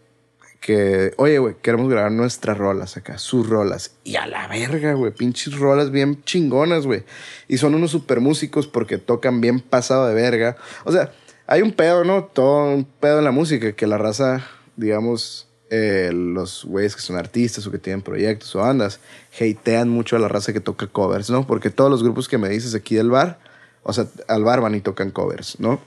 [0.60, 3.96] que oye, güey, queremos grabar nuestras rolas acá, sus rolas.
[4.04, 7.04] Y a la verga, güey, pinches rolas bien chingonas, güey.
[7.48, 10.58] Y son unos super músicos porque tocan bien pasado de verga.
[10.84, 11.12] O sea,
[11.48, 12.26] hay un pedo, ¿no?
[12.26, 17.18] Todo un pedo en la música, que la raza, digamos, eh, los güeyes que son
[17.18, 19.00] artistas o que tienen proyectos o bandas,
[19.40, 21.46] hatean mucho a la raza que toca covers, ¿no?
[21.46, 23.40] Porque todos los grupos que me dices aquí del bar,
[23.84, 25.80] o sea, al bar van y tocan covers, ¿no?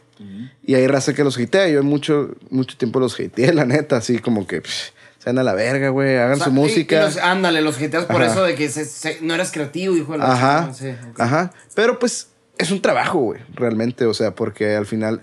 [0.65, 1.69] Y hay raza que los hatea.
[1.69, 5.43] Yo mucho, mucho tiempo los hateé, la neta, así como que pff, se van a
[5.43, 6.97] la verga, güey, hagan O sea, su música.
[6.97, 10.13] y los- ándale, los jeteas por eso de que se- se- no eras creativo, hijo
[10.13, 10.73] de la Ajá.
[10.75, 11.21] sí, ok.
[11.21, 11.53] Ajá.
[11.75, 14.07] Pero pues es un trabajo, güey, realmente.
[14.07, 15.23] O sea, porque al final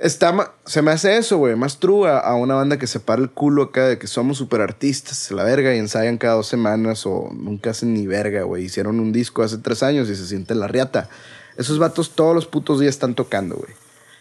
[0.00, 3.30] está se me hace eso, güey, más true a, una banda que se para el
[3.30, 7.30] culo acá de que somos super artistas, la verga, y ensayan cada dos semanas o
[7.32, 8.64] nunca hacen ni verga, güey.
[8.64, 11.08] Hicieron un disco hace tres años y se sienten la riata.
[11.56, 13.72] Esos vatos todos los putos días están tocando, güey.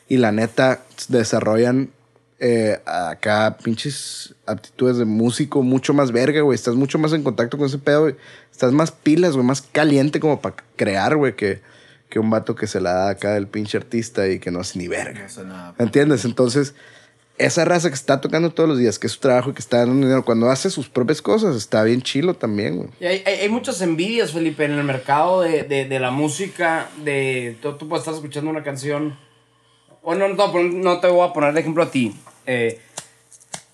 [0.07, 1.91] Y la neta desarrollan
[2.39, 6.55] eh, acá pinches aptitudes de músico mucho más verga, güey.
[6.55, 8.15] Estás mucho más en contacto con ese pedo, güey.
[8.51, 11.61] Estás más pilas, güey, más caliente como para crear, güey, que,
[12.09, 14.79] que un vato que se la da acá del pinche artista y que no hace
[14.79, 15.23] ni verga.
[15.23, 15.75] No sé nada.
[15.77, 16.23] ¿Entiendes?
[16.25, 16.73] Entonces,
[17.37, 19.77] esa raza que está tocando todos los días, que es su trabajo y que está
[19.79, 22.89] dando dinero, cuando hace sus propias cosas, está bien chilo también, güey.
[22.99, 26.89] Y hay, hay, hay muchas envidias, Felipe, en el mercado de, de, de la música.
[27.03, 29.17] De, tú, tú puedes estar escuchando una canción.
[30.01, 32.15] O no, no, no te voy a poner de ejemplo a ti.
[32.45, 32.79] eh,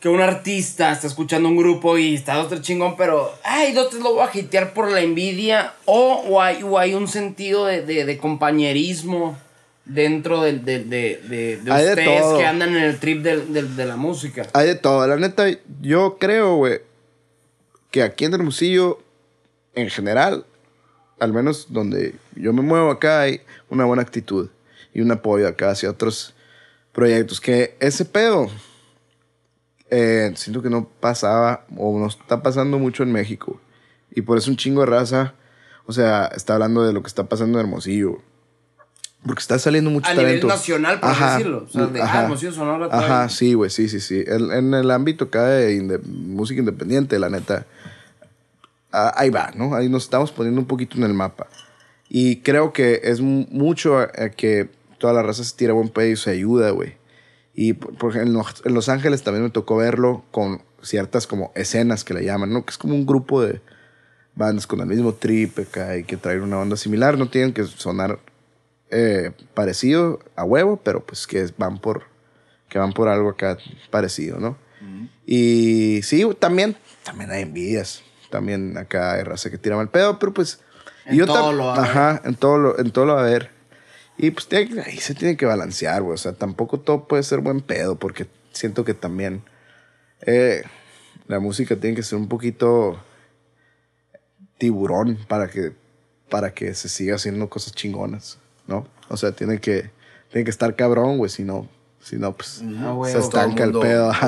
[0.03, 3.33] que un artista está escuchando un grupo y está dos, tres chingón, pero.
[3.41, 5.75] Ay, dos, tres lo voy a hitear por la envidia.
[5.85, 9.37] O, o, hay, o hay un sentido de, de, de compañerismo
[9.85, 11.21] dentro de, de, de,
[11.63, 14.45] de, Hay ustedes que andan en el trip de la música.
[14.51, 15.07] Hay de todo.
[15.07, 15.45] La neta,
[15.79, 16.81] yo creo, güey,
[17.89, 18.99] que aquí en Hermosillo,
[19.73, 20.45] en general,
[21.17, 23.39] al menos donde yo me muevo acá, hay
[23.69, 24.49] una buena actitud
[24.93, 26.33] y un apoyo acá hacia otros
[26.91, 27.39] proyectos.
[27.39, 28.51] Que ese pedo,
[29.95, 33.59] eh, siento que no pasaba o no está pasando mucho en México.
[34.15, 35.33] Y por eso un chingo de raza,
[35.85, 38.17] o sea, está hablando de lo que está pasando en Hermosillo.
[39.25, 40.33] Porque está saliendo mucho A talento.
[40.33, 41.65] nivel nacional, por decirlo.
[41.67, 42.21] O sea, de, ah, ajá.
[42.23, 44.23] Hermosillo, Sonora, Ajá, sí, güey, sí, sí, sí.
[44.27, 47.65] El- en el ámbito acá de inde- música independiente, la neta,
[48.91, 49.75] ah, ahí va, ¿no?
[49.75, 51.47] Ahí nos estamos poniendo un poquito en el mapa.
[52.09, 53.97] Y creo que es mu- mucho
[54.35, 56.95] que toda la raza se tira buen pedo y se ayuda, güey.
[57.53, 62.03] Y por, en Los, en Los Ángeles también me tocó verlo con ciertas como escenas
[62.03, 62.65] que le llaman, ¿no?
[62.65, 63.61] Que es como un grupo de
[64.35, 67.17] bandas con el mismo trip acá y que traen una onda similar.
[67.17, 68.19] No tienen que sonar
[68.89, 72.03] eh, parecido a huevo, pero pues que van por
[72.69, 73.57] que van por algo acá
[73.91, 74.57] parecido, ¿no?
[75.25, 78.03] Y sí, también, también hay envidias.
[78.29, 80.59] También acá hay raza que tira mal pedo, pero pues
[81.05, 81.89] En yo todo lo va a haber.
[81.89, 83.51] Ajá, en todo lo, en todo lo va a ver.
[84.17, 86.13] Y pues ahí se tiene que balancear, güey.
[86.13, 89.43] O sea, tampoco todo puede ser buen pedo, porque siento que también
[90.21, 90.63] eh,
[91.27, 92.99] la música tiene que ser un poquito
[94.57, 95.73] tiburón para que,
[96.29, 98.37] para que se siga haciendo cosas chingonas,
[98.67, 98.87] ¿no?
[99.09, 99.91] O sea, tiene que,
[100.31, 101.67] tiene que estar cabrón, güey, si no,
[101.99, 102.63] si no, pues
[103.11, 104.11] se estanca el, pedo.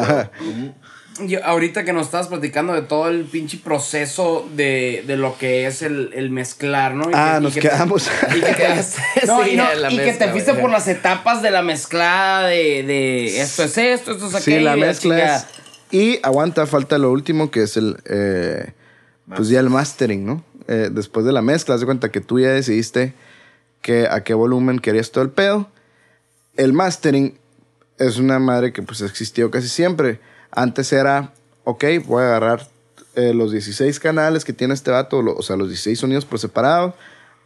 [1.22, 5.66] Yo, ahorita que nos estabas platicando de todo el pinche proceso de, de lo que
[5.66, 7.09] es el, el mezclar, ¿no?
[7.09, 8.09] Y Ah, que- y nos te- quedamos.
[8.36, 8.68] y que te,
[9.28, 10.61] no, Sí, y no, la y que mezcla, te fuiste güey.
[10.63, 14.57] por las etapas de la mezclada de, de esto es esto, esto es aquello.
[14.57, 15.45] Sí, la y mezcla es.
[15.91, 17.97] Y aguanta, falta lo último que es el.
[18.05, 18.74] eh,
[19.34, 20.43] pues ya el mastering, ¿no?
[20.68, 23.13] Eh, después de la mezcla, haz de cuenta que tú ya decidiste
[23.82, 25.70] que a qué volumen querías todo el pedo.
[26.57, 27.38] El mastering
[27.99, 30.20] es una madre que pues existió casi siempre.
[30.56, 31.34] Antes era,
[31.64, 32.68] ok, voy a agarrar
[33.16, 36.39] eh, los 16 canales que tiene este vato, lo- o sea, los 16 sonidos por
[36.39, 36.95] separado,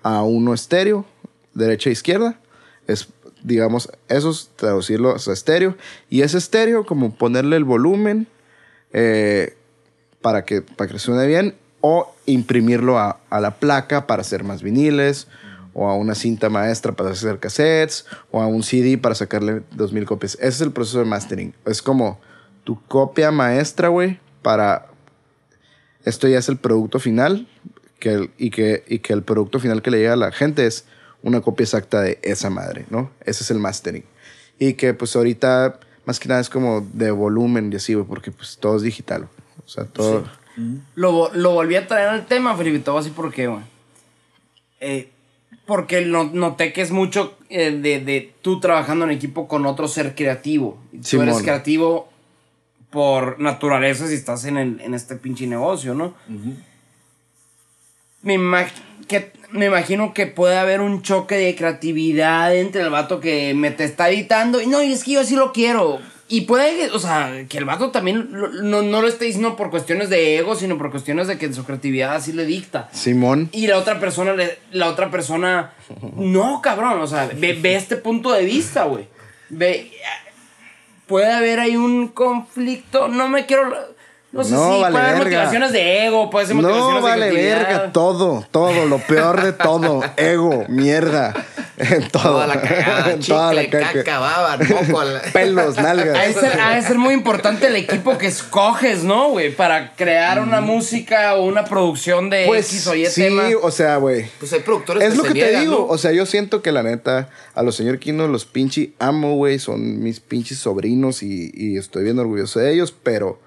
[0.03, 1.05] a uno estéreo,
[1.53, 2.39] derecha e izquierda.
[2.88, 3.07] Es,
[3.43, 5.76] digamos, esos, traducirlo a estéreo.
[6.10, 8.28] Y ese estéreo, como ponerle el volumen
[8.93, 9.55] eh,
[10.22, 14.62] para, que, para que suene bien, o imprimirlo a, a la placa para hacer más
[14.64, 15.28] viniles,
[15.74, 20.05] o a una cinta maestra para hacer cassettes, o a un CD para sacarle 2000
[20.05, 20.36] copias.
[20.36, 21.53] Ese es el proceso de mastering.
[21.66, 22.20] Es como
[22.70, 24.86] tu copia maestra, güey, para...
[26.05, 27.47] Esto ya es el producto final,
[27.99, 30.67] que el- y, que, y que el producto final que le llega a la gente
[30.67, 30.86] es
[31.24, 33.09] una copia exacta de esa madre, ¿no?
[33.26, 34.03] Ese es el mastering.
[34.59, 38.30] Y que pues ahorita más que nada es como de volumen y así, güey, porque
[38.32, 39.28] pues todo es digital.
[39.65, 40.26] O sea, todo...
[40.93, 43.63] Lo, lo volví a traer al tema, Felipe, te voy a decir por qué, güey.
[44.80, 45.09] Eh,
[45.65, 49.88] porque no- noté que es mucho eh, de, de tú trabajando en equipo con otro
[49.88, 50.78] ser creativo.
[50.91, 51.30] Tú Simón.
[51.30, 52.09] eres creativo
[52.89, 56.13] por naturaleza si estás en, el- en este pinche negocio, ¿no?
[58.21, 58.71] me, imag-
[59.07, 63.71] que, me imagino que puede haber un choque de creatividad entre el vato que me
[63.71, 65.99] te está editando y no, y es que yo sí lo quiero.
[66.31, 69.55] Y puede que, o sea, que el vato también lo- no, no lo esté diciendo
[69.55, 72.87] por cuestiones de ego, sino por cuestiones de que su creatividad así le dicta.
[72.93, 73.49] Simón.
[73.51, 75.73] Y la otra persona, le- la otra persona,
[76.15, 79.07] no, cabrón, o sea, ve, ve este punto de vista, güey.
[79.49, 79.89] Ve,
[81.10, 83.74] puede haber ahí un conflicto, no me quiero,
[84.32, 85.23] no sé No, si vale puede haber verga.
[85.38, 90.01] motivaciones de ego, puede ser motivaciones No vale verga, todo, todo, lo peor de todo,
[90.17, 91.34] ego, mierda,
[91.77, 92.21] en todo.
[92.34, 93.93] Toda la cagada, En toda la chicle, caca.
[94.03, 95.03] caca, baba, moco.
[95.03, 96.34] la- Pelos, Ha de, nalgas.
[96.36, 99.49] ser, ha de ser muy importante el equipo que escoges, ¿no, güey?
[99.55, 103.43] Para crear una música o una producción de Pues X o Y sí, tema.
[103.63, 104.27] o sea, güey.
[104.39, 105.71] Pues hay productores Es lo se que te digo.
[105.71, 105.86] ¿no?
[105.88, 109.57] O sea, yo siento que la neta, a los señor Kino los pinche amo, güey.
[109.57, 113.39] Son mis pinches sobrinos y, y estoy bien orgulloso de ellos, pero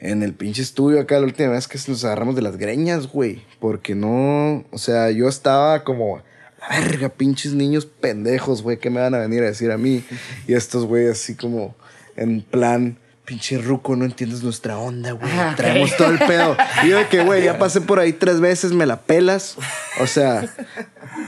[0.00, 3.44] en el pinche estudio acá la última vez que nos agarramos de las greñas, güey.
[3.60, 6.22] Porque no, o sea, yo estaba como,
[6.60, 10.02] la verga, pinches niños pendejos, güey, ¿qué me van a venir a decir a mí?
[10.48, 11.76] Y estos, güey, así como
[12.16, 12.98] en plan...
[13.26, 15.30] Pinche ruco, no entiendes nuestra onda, güey.
[15.32, 15.54] Ah.
[15.56, 16.56] Traemos todo el pedo.
[16.82, 19.56] Y yo de que, güey, ya pasé por ahí tres veces, me la pelas.
[20.00, 20.52] O sea,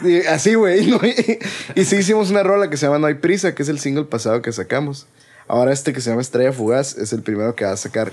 [0.03, 0.85] y así, güey.
[0.91, 0.97] ¿no?
[0.97, 1.39] Y,
[1.77, 4.07] y sí hicimos una rola que se llama No hay prisa, que es el single
[4.07, 5.07] pasado que sacamos.
[5.47, 8.11] Ahora este que se llama Estrella Fugaz es el primero que va a sacar.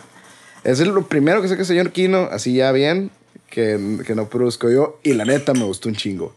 [0.63, 3.11] Es el- lo primero que saca el señor Kino, así ya bien,
[3.49, 4.99] que, que no produzco yo.
[5.03, 6.35] Y la neta me gustó un chingo.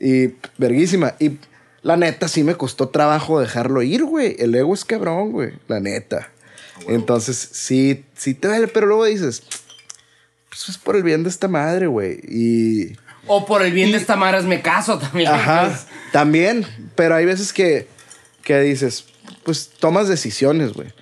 [0.00, 1.14] Y verguísima.
[1.18, 1.38] Y
[1.82, 4.36] la neta sí me costó trabajo dejarlo ir, güey.
[4.38, 5.52] El ego es cabrón, güey.
[5.68, 6.30] La neta.
[6.88, 9.42] Entonces sí, sí te duele, pero luego dices,
[10.48, 12.20] pues es por el bien de esta madre, güey.
[12.28, 12.92] Y...
[13.26, 15.28] O por el bien de esta madre me caso también.
[15.32, 15.86] Ajá, pues.
[16.12, 16.66] también.
[16.94, 17.88] Pero hay veces que,
[18.44, 19.06] que dices,
[19.44, 20.92] pues tomas decisiones, güey.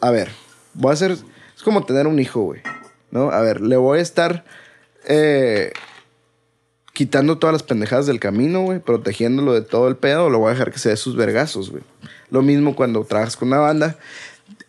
[0.00, 0.30] A ver,
[0.74, 1.16] voy a hacer.
[1.62, 2.60] Es como tener un hijo, güey.
[3.12, 3.30] ¿No?
[3.30, 4.44] A ver, le voy a estar
[5.06, 5.70] eh,
[6.92, 8.80] quitando todas las pendejadas del camino, güey.
[8.80, 10.24] Protegiéndolo de todo el pedo.
[10.24, 11.84] O lo voy a dejar que se dé sus vergazos, güey.
[12.30, 13.96] Lo mismo cuando trabajas con una banda.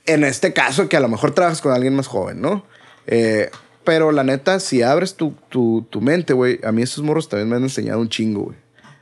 [0.06, 2.64] En este caso, que a lo mejor trabajas con alguien más joven, ¿no?
[3.08, 3.50] Eh,
[3.84, 7.50] pero la neta, si abres tu, tu, tu mente, güey, a mí esos morros también
[7.50, 8.58] me han enseñado un chingo, güey.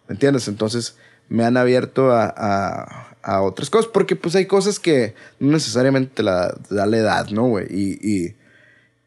[0.08, 0.48] ¿Me entiendes?
[0.48, 0.96] Entonces
[1.28, 6.12] me han abierto a, a, a otras cosas, porque pues hay cosas que no necesariamente
[6.16, 7.68] te la da la edad, ¿no, güey?
[7.70, 8.36] Y, y,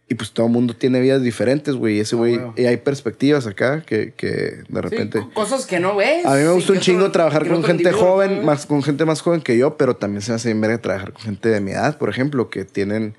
[0.09, 1.97] y, pues todo el mundo tiene vidas diferentes, güey.
[1.97, 2.55] Y ese güey, huevo.
[2.57, 5.19] y hay perspectivas acá que, que de repente...
[5.21, 6.25] co- cosas que no ves.
[6.27, 8.43] A mí me gusta un chingo trabajar con gente joven, ¿no?
[8.43, 11.12] más con gente más joven que yo, pero también se me hace bien verga trabajar
[11.12, 13.17] con gente de mi edad, por ejemplo, que tienen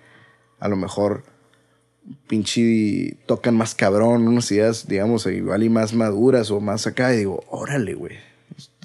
[0.59, 1.23] a lo mejor
[2.27, 7.17] pinche tocan más cabrón, unas ideas, digamos, igual y más maduras o más acá, y
[7.17, 8.17] digo, órale, güey,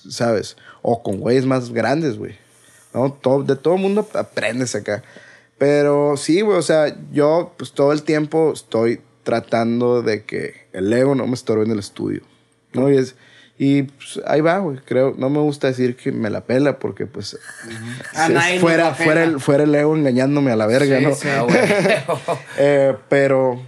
[0.09, 0.57] ¿sabes?
[0.83, 2.37] O con güeyes más grandes, güey.
[2.95, 3.13] ¿No?
[3.13, 5.03] Todo, de todo mundo aprendes acá.
[5.59, 10.93] Pero sí, güey, o sea, yo pues todo el tiempo estoy tratando de que el
[10.93, 12.23] ego no me estorbe en el estudio.
[12.73, 12.91] ¿no?
[12.91, 13.15] Y, es,
[13.59, 14.79] y pues, ahí va, güey.
[14.79, 17.37] Creo, no me gusta decir que me la pela porque, pues,
[18.15, 21.05] A si nadie nos fuera, fuera, el, fuera el ego engañándome a la verga, Sí,
[21.05, 21.15] ¿no?
[21.15, 21.29] sí.
[21.29, 21.47] Ah.
[22.59, 23.61] Eh, pero,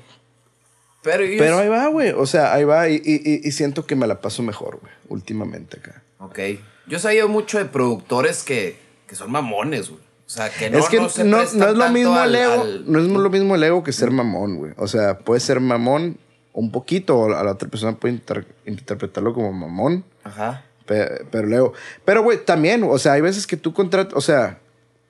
[1.03, 2.11] Pero, pero ahí va, güey.
[2.13, 4.93] O sea, ahí va y, y- y- y siento que me la paso mejor, güey,
[5.09, 6.03] últimamente acá.
[6.19, 6.39] Ok.
[6.87, 10.01] Yo he sabido mucho de productores que, que son mamones, güey.
[10.27, 12.35] O sea, que no, es que no no, se no, prestan es lo mismo al-
[12.35, 14.73] el ego, al- no es lo mismo el ego que ser mamón, güey.
[14.79, 16.17] O sea, puede ser mamón
[16.55, 20.65] un poquito, o a la otra persona puede inter- interpretarlo como mamón, Ajá.
[20.87, 21.73] pe- pero el ego.
[22.05, 24.59] Pero, güey, también, o sea, hay veces que tú contratas, o sea,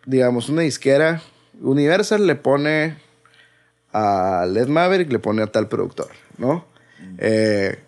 [0.06, 1.22] digamos, una disquera,
[1.60, 2.96] Universal le pone
[3.92, 6.08] a Led Maverick, le pone a tal productor,
[6.38, 6.64] ¿no?
[7.18, 7.78] Eh,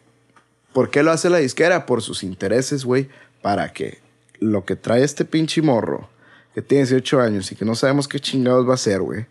[0.73, 1.87] ¿Por qué lo hace la disquera?
[1.87, 3.09] Por sus intereses, güey,
[3.45, 3.99] para que
[4.39, 6.09] lo que trae este pinche morro,
[6.55, 9.27] que tiene 18 años y que no sabemos qué chingados va a hacer, güey,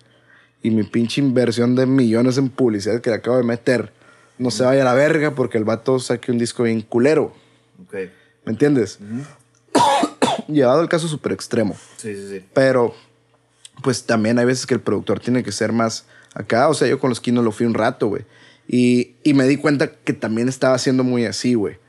[0.61, 3.91] y mi pinche inversión de millones en publicidad que le acabo de meter,
[4.37, 7.33] no se vaya a la verga porque el vato saque un disco bien culero.
[7.81, 7.93] Ok.
[8.45, 8.99] ¿Me entiendes?
[10.47, 11.75] Llevado al caso súper extremo.
[11.97, 12.45] Sí, sí, sí.
[12.53, 12.93] Pero,
[13.81, 16.05] pues también hay veces que el productor tiene que ser más
[16.35, 16.69] acá.
[16.69, 18.25] O sea, yo con los Kino lo fui un rato, güey.
[18.67, 21.81] Y, y me di cuenta que también estaba haciendo muy así, güey.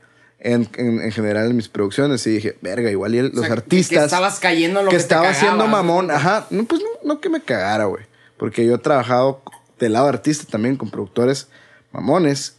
[0.47, 2.25] En, en, en general en mis producciones.
[2.27, 3.97] Y dije, verga, igual y el- los sea, artistas.
[3.97, 6.11] Que estabas cayendo en lo que, que estaba haciendo mamón.
[6.11, 6.45] Ajá.
[6.51, 8.03] No, pues no, no que me cagara, güey.
[8.37, 9.41] Porque yo he trabajado
[9.79, 11.47] del lado artista también con productores
[11.91, 12.57] mamones.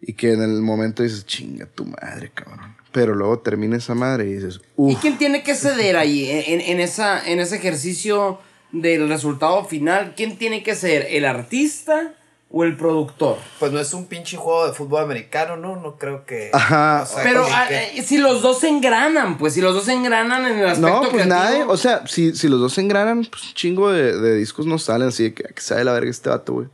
[0.00, 2.76] Y que en el momento dices, chinga tu madre, cabrón.
[2.92, 4.62] Pero luego termina esa madre y dices, ¿Y
[4.94, 5.00] uff.
[5.00, 8.38] quién tiene que ceder ahí en, en esa, en ese ejercicio
[8.72, 10.14] del resultado final?
[10.16, 11.06] ¿Quién tiene que ser?
[11.10, 12.14] ¿El artista
[12.50, 13.36] o el productor?
[13.58, 15.76] Pues no es un pinche juego de fútbol americano, ¿no?
[15.76, 16.50] No creo que.
[16.52, 17.02] Ajá.
[17.02, 19.84] o sea, Pero ah, que- eh, si los dos se engranan, pues si los dos
[19.84, 21.62] se engranan en el aspecto No, pues creativo, nadie.
[21.64, 24.78] O sea, si, si los dos se engranan, pues un chingo de, de discos no
[24.78, 25.08] salen.
[25.08, 26.68] Así de que, que sabe la verga este vato, güey.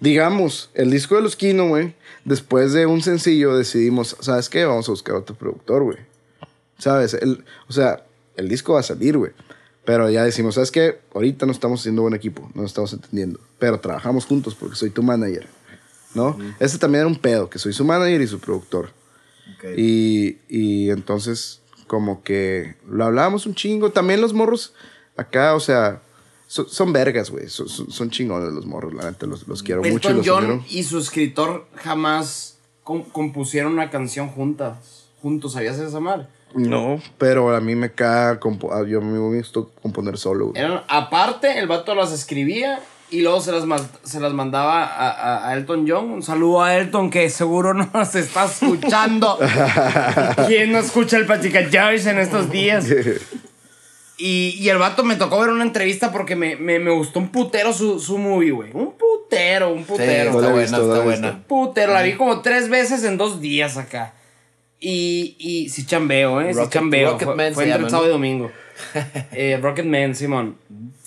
[0.00, 1.94] Digamos, el disco de los Kino, güey.
[2.24, 4.64] Después de un sencillo decidimos, ¿sabes qué?
[4.64, 5.98] Vamos a buscar otro productor, güey.
[6.78, 7.14] ¿Sabes?
[7.14, 8.02] El, o sea,
[8.36, 9.32] el disco va a salir, güey.
[9.84, 11.00] Pero ya decimos, ¿sabes qué?
[11.14, 13.38] Ahorita no estamos haciendo buen equipo, no nos estamos entendiendo.
[13.64, 15.46] Pero trabajamos juntos porque soy tu manager,
[16.14, 16.36] ¿no?
[16.60, 18.90] Ese también era un pedo, que soy su manager y su productor.
[19.74, 23.90] Y, y entonces, como que lo hablábamos un chingo.
[23.90, 24.74] También los morros
[25.16, 26.02] acá, o sea,
[26.46, 27.48] so- son vergas, güey.
[27.48, 29.92] So- so- son chingones los morros, la neta, los, los quiero mucho.
[29.92, 35.06] y Elton Los John y su escritor jamás com- compusieron una canción juntas.
[35.22, 36.26] Juntos, ¿sabías esa madre?
[36.54, 38.38] No, pero a mí me cae,
[38.86, 40.48] yo a mí me gusta componer solo.
[40.50, 40.62] güey.
[40.62, 42.80] Eran, aparte, el vato las escribía
[43.14, 43.64] y luego se las,
[44.02, 46.10] se las mandaba a, a- a Elton John.
[46.10, 49.38] Un saludo a Elton que seguro no nos está escuchando.
[50.46, 52.86] ¿Quién no escucha el Platica Joyce en estos días?
[54.16, 57.28] Y, y el vato me tocó ver una entrevista porque me, me, me gustó un
[57.30, 58.70] putero su, su movie, güey.
[58.72, 60.30] Un putero, un Sí, putero.
[60.30, 61.30] Está buena, visto, está buena.
[61.32, 61.48] visto.
[61.48, 64.14] Putero, la vi como tres veces en dos días acá.
[64.78, 66.52] Y, y sí chambeo, ¿eh?
[66.54, 67.10] sí Rocket- chambeo.
[67.12, 68.50] Rocket fue Man fue se entre el sábado y domingo.
[69.32, 70.56] eh, Rocket Man, Simón.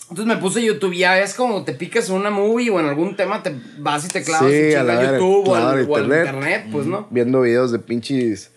[0.10, 3.16] Entonces me puse YouTube ya es como te picas en una movie o en algún
[3.18, 6.26] tema, te vas y te clavas Sí, a YouTube o al, o al internet.
[6.28, 7.08] internet, pues, ¿no?
[7.10, 8.52] Viendo videos de pinches.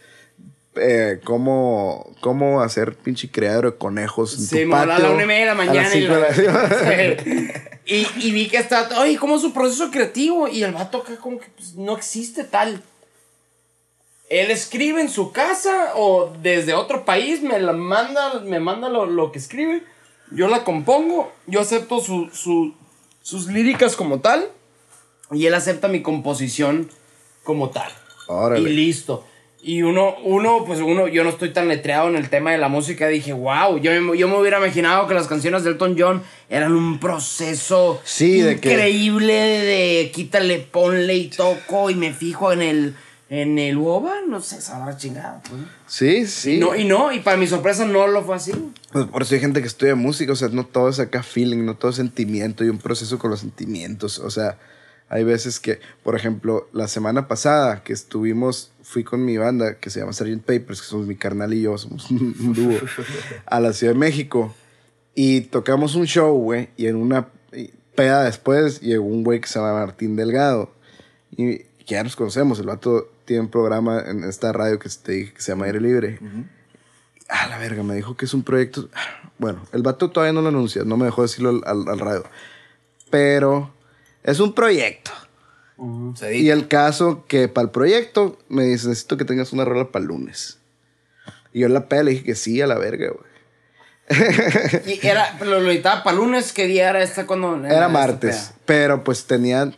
[0.76, 5.08] Eh, cómo, cómo hacer pinche criadero de conejos en Sí, tu a patio.
[5.08, 5.94] la una y media de la a mañana.
[5.96, 6.30] y, la- la-
[7.86, 10.46] y, y vi que está, oye, ¿cómo es su proceso creativo?
[10.46, 12.80] Y el vato acá como que pues, no existe tal.
[14.28, 19.06] Él escribe en su casa o desde otro país, me la manda, me manda lo,
[19.06, 19.82] lo que escribe.
[20.32, 22.74] Yo la compongo, yo acepto su, su-
[23.22, 24.48] sus líricas como tal
[25.32, 26.88] y él acepta mi composición
[27.44, 27.90] como tal.
[28.28, 28.68] Órale.
[28.70, 29.24] Y listo.
[29.62, 32.68] Y uno, uno, pues uno, yo no estoy tan letreado en el tema de la
[32.68, 33.08] música.
[33.08, 36.72] Dije, wow, yo, me- yo me hubiera imaginado que las canciones de Elton John eran
[36.72, 42.62] un proceso Sí, de que- increíble de, quítale, ponle y toco y me fijo en
[42.62, 42.96] el,
[43.30, 45.40] en el uoba, no sé, la chingada.
[45.48, 45.62] Pues.
[45.86, 46.58] Sí, sí.
[46.58, 48.52] No, y no, y para mi sorpresa no lo fue así.
[48.92, 51.64] Pues por eso hay gente que estudia música, o sea, no todo es acá feeling,
[51.64, 54.18] no todo es sentimiento, y un proceso con los sentimientos.
[54.18, 54.58] O sea,
[55.08, 59.90] hay veces que, por ejemplo, la semana pasada que estuvimos, fui con mi banda que
[59.90, 60.40] se llama Sgt.
[60.40, 62.80] Papers, que somos mi carnal y yo, somos un dúo,
[63.46, 64.52] a la Ciudad de México.
[65.14, 67.28] Y tocamos un show, güey, y en una
[67.94, 70.72] peda después llegó un güey que se llama Martín Delgado.
[71.30, 75.12] Y que ya nos conocemos, el vato tiene un programa en esta radio que te
[75.12, 76.18] dije que se llama Aire Libre.
[77.28, 78.88] Ah, la verga, me dijo que es un proyecto.
[79.38, 82.24] Bueno, el vato todavía no lo anuncia, no me dejó decirlo al, al- al radio.
[83.08, 83.72] Pero
[84.24, 85.12] es un proyecto.
[86.16, 86.52] Se Y dice.
[86.52, 90.08] el caso que para el proyecto me dice, necesito que tengas una rola para el
[90.08, 90.58] lunes.
[91.52, 93.30] Y yo en la peda le dije que sí, a la verga, güey.
[94.86, 97.58] Y era, pero lo editaba para lunes, ¿qué día era esta cuando?
[97.64, 99.76] Era esta martes, pero pues tenían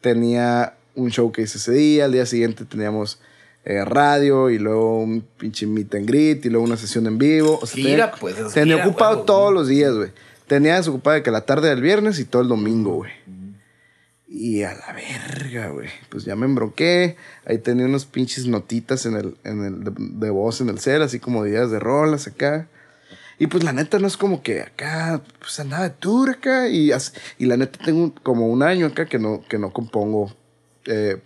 [0.00, 3.18] tenía un showcase ese día, al día siguiente teníamos
[3.64, 7.58] eh, radio y luego un pinche meet and greet y luego una sesión en vivo.
[7.62, 10.10] O sea, Gira, tenía, pues, es tenía gira, ocupado todos los días, güey.
[10.46, 13.12] Tenía desocupado de que la tarde del viernes y todo el domingo, güey.
[14.28, 15.88] Y a la verga, güey.
[16.08, 17.16] Pues ya me embroqué.
[17.44, 21.02] Ahí tenía unos pinches notitas en el, en el de, de voz en el cel,
[21.02, 22.68] así como días de rolas acá.
[23.38, 26.68] Y pues la neta no es como que acá, pues andaba de tour acá.
[26.68, 26.92] Y,
[27.38, 30.34] y la neta tengo como un año acá que no, que no compongo
[30.86, 31.20] eh,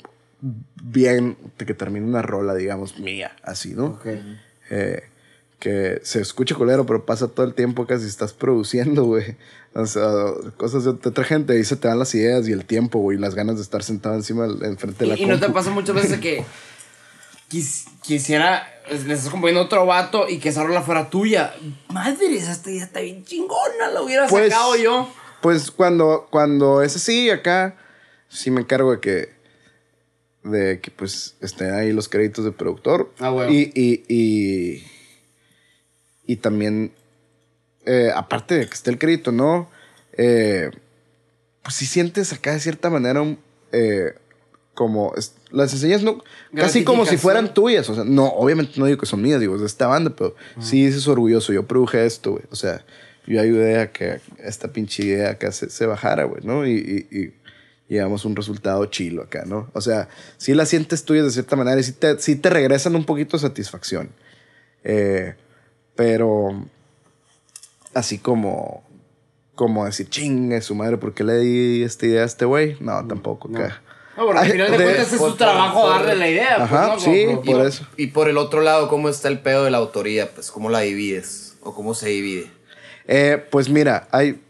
[0.82, 3.86] bien, de que termine una rola, digamos, mía, así, ¿no?
[3.86, 4.06] Ok.
[4.70, 5.02] Eh,
[5.58, 9.36] que se escucha colero, pero pasa todo el tiempo acá si estás produciendo, güey.
[9.74, 10.04] O sea,
[10.56, 13.20] cosas de otra gente, ahí se te dan las ideas y el tiempo, güey, y
[13.20, 15.94] las ganas de estar sentado encima, enfrente de la Y, y no te pasa muchas
[15.94, 16.44] veces que
[17.50, 21.54] quis- quisiera, le estás componiendo otro vato y que esa rola fuera tuya.
[21.88, 25.08] Madre, esta idea está bien chingona, la hubiera Pues- sacado yo.
[25.42, 27.76] Pues cuando, cuando es así, acá
[28.28, 29.35] sí me encargo de que,
[30.50, 33.12] de que pues estén ahí los créditos de productor.
[33.18, 33.52] Ah, huevo.
[33.52, 34.84] Y, y, y,
[36.26, 36.92] y también,
[37.84, 39.70] eh, aparte de que esté el crédito, ¿no?
[40.16, 40.70] Eh,
[41.62, 43.38] pues si sientes acá de cierta manera un,
[43.72, 44.14] eh,
[44.76, 45.12] como
[45.50, 46.22] las enseñas no
[46.54, 49.54] casi como si fueran tuyas o sea no obviamente no digo que son mías digo
[49.54, 52.84] es de esta banda pero sí dices orgulloso yo produje esto güey o sea
[53.26, 57.34] yo ayudé a que esta pinche idea acá se, se bajara güey no y, y,
[57.90, 60.08] a un resultado chilo acá no o sea
[60.38, 63.36] sí la sientes tuyas de cierta manera y sí te, sí te regresan un poquito
[63.36, 64.10] de satisfacción
[64.84, 65.34] Eh,
[65.94, 66.48] pero
[67.94, 68.82] así como
[69.54, 72.76] como decir chingue su madre ¿por qué le di esta idea a este güey?
[72.80, 73.82] no tampoco acá
[74.16, 76.64] No, porque al final de, de- cuentas es por- su trabajo por- darle la idea.
[76.64, 77.12] Ajá, pues, ¿no?
[77.12, 77.86] Sí, por eso.
[77.98, 80.30] Y por el otro lado, ¿cómo está el pedo de la autoría?
[80.34, 81.56] Pues, ¿cómo la divides?
[81.62, 82.50] ¿O cómo se divide?
[83.06, 84.40] Eh, pues mira, hay,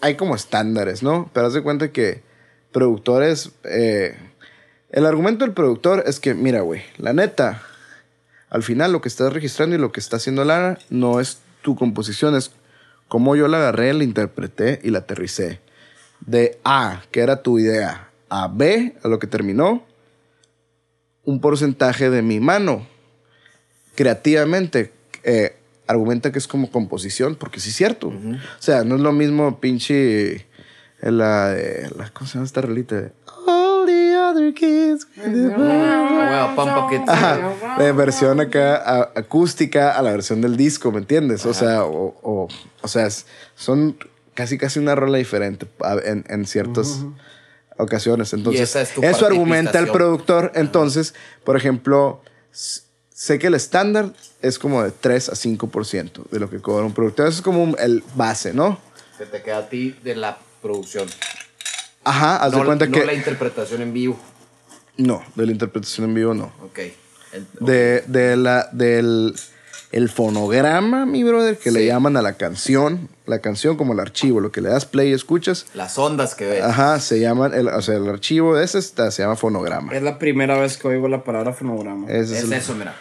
[0.00, 1.30] hay como estándares, ¿no?
[1.32, 2.22] Pero haz de cuenta que
[2.72, 3.50] productores...
[3.64, 4.16] eh,
[4.90, 7.62] el argumento del productor es que, mira, güey, la neta,
[8.48, 11.76] al final lo que estás registrando y lo que está haciendo Lara no es tu
[11.76, 12.52] composición, es
[13.06, 15.60] como yo la agarré, la interpreté y la aterricé.
[16.20, 19.84] De A, que era tu idea, a B, a lo que terminó,
[21.24, 22.86] un porcentaje de mi mano
[23.94, 24.92] creativamente
[25.22, 25.57] eh,
[25.88, 28.08] argumenta que es como composición, porque sí es cierto.
[28.08, 28.12] O
[28.60, 30.44] sea, no es lo mismo pinche eh,
[31.00, 32.94] la, de- la ¿cómo se llama esta rolita?
[33.00, 33.12] de,
[33.46, 35.06] All the other kids.
[35.16, 35.58] with the world".
[35.60, 40.98] Huevo, pampa que Ajá, de versión acá a- acústica a la versión del disco, ¿me
[40.98, 41.46] entiendes?
[41.46, 42.48] O sea, o, o,
[42.82, 43.26] o sea, es-
[43.56, 43.96] son
[44.34, 45.66] casi casi una rola diferente
[46.04, 47.00] en, en ciertas
[47.76, 48.32] ocasiones.
[48.32, 50.52] Entonces, esa es tu eso argumenta el productor.
[50.54, 51.14] Entonces,
[51.44, 52.20] por ejemplo,
[53.20, 54.12] sé que el estándar
[54.42, 57.26] es como de 3 a 5% de lo que cobra un productor.
[57.26, 58.78] Eso es como un- el base, ¿no?
[59.18, 61.08] Se te queda a ti de la producción.
[62.04, 63.04] Ajá, haz no, de cuenta no que...
[63.04, 64.16] la interpretación en vivo.
[64.96, 66.52] No, de la interpretación en vivo no.
[66.62, 66.78] Ok.
[67.32, 69.34] El- de, de la, del
[69.90, 73.08] el fonograma, mi brother, que le llaman a la canción.
[73.26, 75.66] La canción como el archivo, lo que le das play y escuchas.
[75.74, 76.62] Las ondas que ves.
[76.62, 79.92] Ajá, se llaman, el, o sea, el archivo de ese está, se llama fonograma.
[79.94, 82.06] Es la primera vez que oigo la palabra fonograma.
[82.08, 82.94] Ese es, Es el- eso, mira.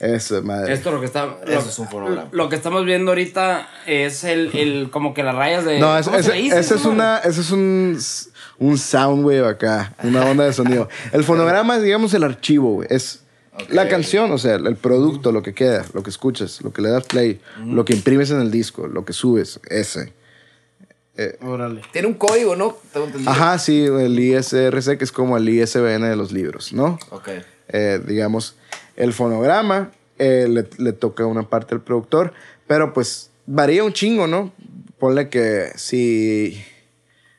[0.00, 0.72] Ese, madre.
[0.72, 1.36] Esto lo que está.
[1.46, 2.28] Eso es un fonograma.
[2.32, 5.78] Lo que estamos viendo ahorita es el, el como que las rayas de.
[5.78, 6.58] no, es- ¿cómo se ese, dice?
[6.58, 7.98] ese es una, ese es un,
[8.58, 10.88] un sound wave acá, una onda de sonido.
[11.12, 12.88] El fonograma es, digamos, el archivo, güey.
[12.90, 13.20] Es
[13.68, 16.88] la canción, o sea, el producto, lo que queda, lo que escuchas, lo que le
[16.88, 20.12] das play, lo que imprimes en el disco, lo que subes, ese.
[21.42, 21.82] Órale.
[21.92, 22.78] Tiene un código, ¿no?
[22.94, 23.30] Tengo entendido.
[23.30, 26.98] Ajá, sí, el ISRC, que es como el ISBN de los libros, ¿no?
[27.10, 27.28] Ok.
[27.68, 28.56] Eh, digamos,
[29.00, 32.34] el fonograma eh, le, le toca una parte al productor,
[32.66, 34.52] pero pues varía un chingo, ¿no?
[34.98, 36.62] Ponle que si,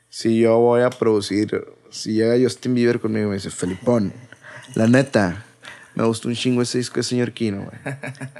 [0.09, 4.11] si yo voy a producir, si llega Justin Bieber conmigo y me dice, Felipón,
[4.73, 5.45] la neta,
[5.93, 7.95] me gustó un chingo ese disco de señor Kino, güey.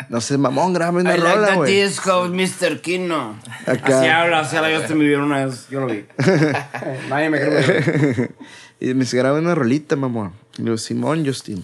[0.10, 1.82] No sé, mamón, grábame una I like rola, the güey.
[1.84, 2.82] disco, Mr.
[2.82, 3.38] Kino.
[3.68, 4.00] Acá.
[4.00, 5.68] Así habla, así habla Justin Bieber una vez.
[5.70, 6.06] Yo lo vi.
[7.10, 8.32] Nadie me cree.
[8.80, 10.34] Y me dice, graba una rolita, mamón.
[10.56, 11.64] Y le digo, Simón, Justin.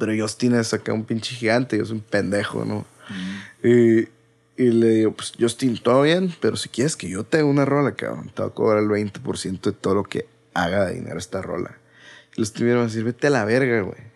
[0.00, 2.84] Pero Justin es acá un pinche gigante, yo soy un pendejo, ¿no?
[3.62, 4.08] Y,
[4.56, 7.64] y le digo, pues Justin, todo bien, pero si quieres que yo te haga una
[7.64, 11.18] rola, cabrón, te voy a cobrar el 20% de todo lo que haga de dinero
[11.18, 11.76] esta rola.
[12.36, 14.10] Y los tuvieron a decir, vete a la verga, güey.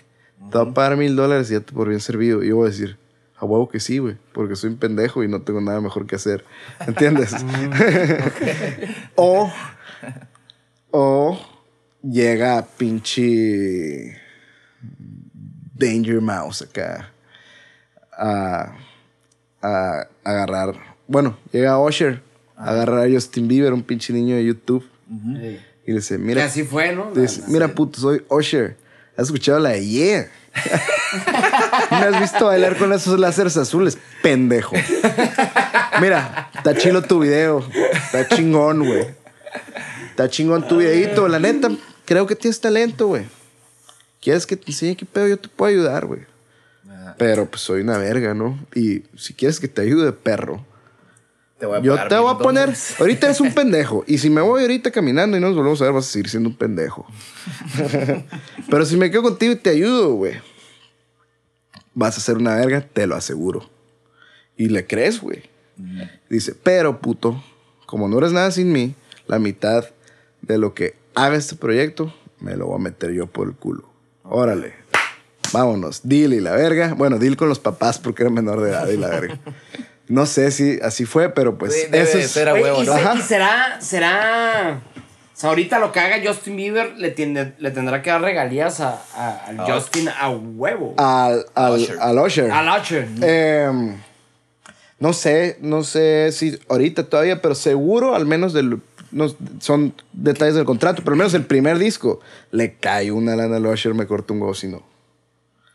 [0.51, 2.43] Te voy a pagar mil dólares y ya te por bien servido.
[2.43, 2.97] Y yo voy a decir,
[3.37, 6.17] a huevo que sí, güey, porque soy un pendejo y no tengo nada mejor que
[6.17, 6.45] hacer.
[6.87, 7.35] ¿Entiendes?
[9.17, 9.53] o
[10.91, 11.39] o
[12.03, 14.24] llega pinche
[15.75, 17.11] Danger Mouse acá
[18.17, 18.73] a,
[19.63, 20.75] a agarrar.
[21.07, 22.23] Bueno, llega Usher
[22.57, 24.89] a agarrar a Justin Bieber, un pinche niño de YouTube.
[25.87, 27.11] Y le dice, Y mira, así fue, ¿no?
[27.13, 28.77] dice, La- mira puto, soy Usher.
[29.17, 30.29] ¿Has escuchado la de Yeah?
[31.91, 33.97] ¿Me has visto bailar con esos láseres azules?
[34.23, 34.75] Pendejo.
[36.01, 37.65] Mira, está chilo tu video.
[37.93, 39.07] Está chingón, güey.
[40.11, 41.29] Está chingón tu videito.
[41.29, 41.69] La neta,
[42.05, 43.25] creo que tienes talento, güey.
[44.25, 45.29] ¿Quieres que te enseñe qué pedo?
[45.29, 46.23] Yo te puedo ayudar, güey.
[47.19, 48.59] Pero pues soy una verga, ¿no?
[48.75, 50.65] Y si quieres que te ayude, perro.
[51.59, 52.63] Te voy a Yo te voy a poner.
[52.63, 52.95] dólares.
[52.99, 54.03] Ahorita eres un pendejo.
[54.07, 56.49] Y si me voy ahorita caminando y nos volvemos a ver, vas a seguir siendo
[56.49, 57.07] un pendejo.
[58.71, 60.41] Pero si me quedo contigo y te ayudo, güey.
[61.93, 63.69] Vas a ser una verga, te lo aseguro.
[64.57, 65.43] Y le crees, güey.
[66.31, 67.43] Dice, pero puto,
[67.85, 68.95] como no eres nada sin mí,
[69.27, 69.85] la mitad
[70.41, 73.94] de lo que haga este proyecto me lo voy a meter yo por el culo.
[74.25, 74.75] Órale.
[75.53, 76.01] Vámonos.
[76.03, 76.95] Deal y la verga.
[76.95, 79.39] Bueno, deal con los papás porque era menor de edad y la verga.
[80.09, 82.31] No sé si así fue, pero pues Sí, debe eso de es.
[82.31, 82.93] ser a Oye, huevo, y, ¿no?
[82.95, 83.15] se- Ajá.
[83.17, 84.81] y será, será.
[84.97, 88.81] O sea, ahorita lo que haga Justin Bieber le, tiende- le tendrá que dar regalías
[88.81, 89.59] a, a- al.
[89.61, 90.95] Justin a huevo.
[90.99, 91.97] Al, al, Usher.
[92.01, 92.51] al Usher.
[92.51, 93.09] Al Usher.
[93.23, 93.97] Em,
[94.99, 98.81] no sé, no sé si ahorita todavía, pero seguro al menos del,
[99.15, 102.21] no, son detalles del contrato, pero al menos el primer disco
[102.51, 104.83] le cae una lana al Usher, me cortó un huevo si no.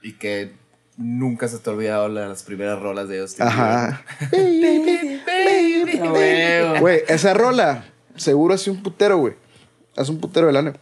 [0.04, 0.52] Y que
[0.98, 4.04] nunca se te ha olvidado la- las primeras rolas de Justin Ajá.
[4.32, 6.02] Bieber.
[6.02, 6.80] A huevo.
[6.82, 7.86] Güey, esa rola
[8.16, 9.34] seguro hace un putero, güey.
[9.96, 10.74] Hace un putero de lana.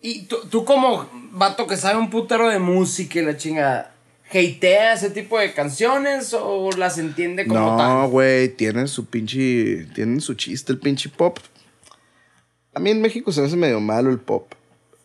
[0.00, 3.90] Y tú, tú como vato que sabe un putero de música y la chinga,
[4.30, 8.08] ¿hatea ese tipo de canciones o las entiende como No, tal?
[8.10, 9.86] güey, tienen su pinche.
[9.94, 11.38] Tienen su chiste, el pinche pop.
[12.76, 14.52] A mí en México se me hace medio malo el pop.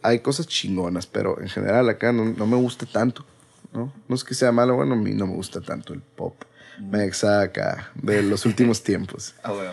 [0.01, 3.23] Hay cosas chingonas, pero en general acá no, no me gusta tanto.
[3.71, 3.93] ¿no?
[4.09, 6.35] no es que sea malo, bueno, a mí no me gusta tanto el pop.
[6.81, 9.35] Me acá de los últimos tiempos.
[9.41, 9.71] Ah, bueno.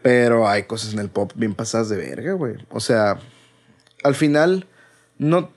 [0.00, 2.54] Pero hay cosas en el pop bien pasadas de verga, güey.
[2.70, 3.20] O sea,
[4.02, 4.66] al final,
[5.18, 5.50] no,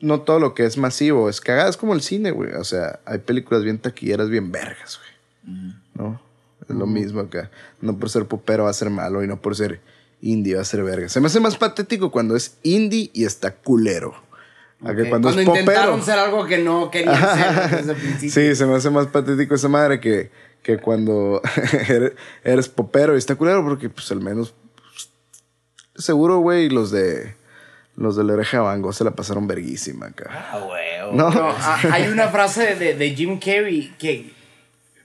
[0.00, 1.68] no todo lo que es masivo es cagada.
[1.68, 2.54] Es como el cine, güey.
[2.54, 5.74] O sea, hay películas bien taquilleras, bien vergas, güey.
[5.96, 6.18] ¿No?
[6.66, 7.50] Es lo mismo acá.
[7.82, 9.82] No por ser popero va a ser malo y no por ser
[10.20, 11.08] indie va a ser verga.
[11.08, 14.14] Se me hace más patético cuando es indie y está culero.
[14.84, 16.02] A que cuando, es intentaron popero.
[16.04, 18.30] ser algo que no querían ser desde el principio.
[18.30, 20.30] Sí, se me hace más patético esa madre que,
[20.62, 21.42] que cuando
[21.88, 22.12] eres,
[22.44, 25.10] eres popero y está culero porque pues al menos pues,
[26.04, 27.34] seguro, güey, los de
[27.96, 30.30] los de la oreja de Van Gogh se la pasaron verguísima acá.
[30.30, 31.12] Ah, huevo.
[31.12, 34.30] No, No, a- hay una frase de, de Jim Carrey que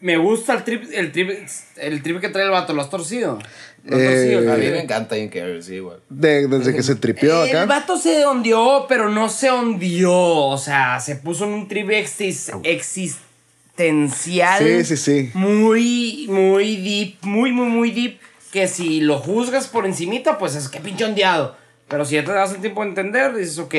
[0.02, 1.32] me gusta el trip, el trip,
[1.78, 2.74] el trip que trae el vato.
[2.74, 3.40] ¿Lo has torcido?
[3.86, 5.98] ¿Lo has Eh, el A mí me encanta Jim Carrey, sí, güey.
[6.10, 7.66] de- desde que se tripió El acá.
[7.66, 10.48] vato se ondeó, pero no se ondeó.
[10.48, 14.64] O sea, se puso en un trip exis- existencial.
[14.64, 15.32] Sí, sí, sí.
[15.34, 18.20] Muy, muy deep, muy, muy, muy deep.
[18.52, 21.56] Que si lo juzgas por encimita, pues es que pinche ondeado.
[21.88, 23.74] Pero si ya te das el tiempo a entender, dices, ok.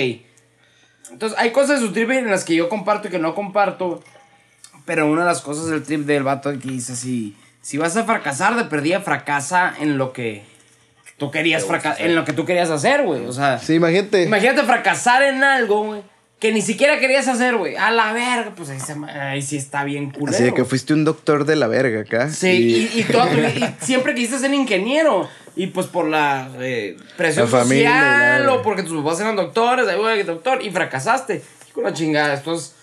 [1.12, 4.02] Entonces, hay cosas de su trip en las que yo comparto y que no comparto.
[4.84, 8.04] Pero una de las cosas del trip del vato que dice, si, si vas a
[8.04, 10.42] fracasar, de perdida fracasa en lo que
[11.16, 13.24] tú querías fraca- en lo que tú querías hacer, güey.
[13.24, 14.24] O sea, Sí, imagínate.
[14.24, 16.02] imagínate fracasar en algo, güey,
[16.40, 17.76] que ni siquiera querías hacer, güey.
[17.76, 20.34] A la verga, pues ahí, se ma- ahí sí está bien culero.
[20.36, 22.28] Así de que fuiste un doctor de la verga acá.
[22.28, 23.02] Sí, y,
[23.80, 25.26] siempre quisiste ser ingeniero.
[25.56, 29.36] Y pues por la eh, presión La familia, social la- o porque tus papás eran
[29.36, 31.42] doctores, ahí voy, doctor, y fracasaste.
[31.70, 32.34] Y con la chingada.
[32.34, 32.74] Entonces,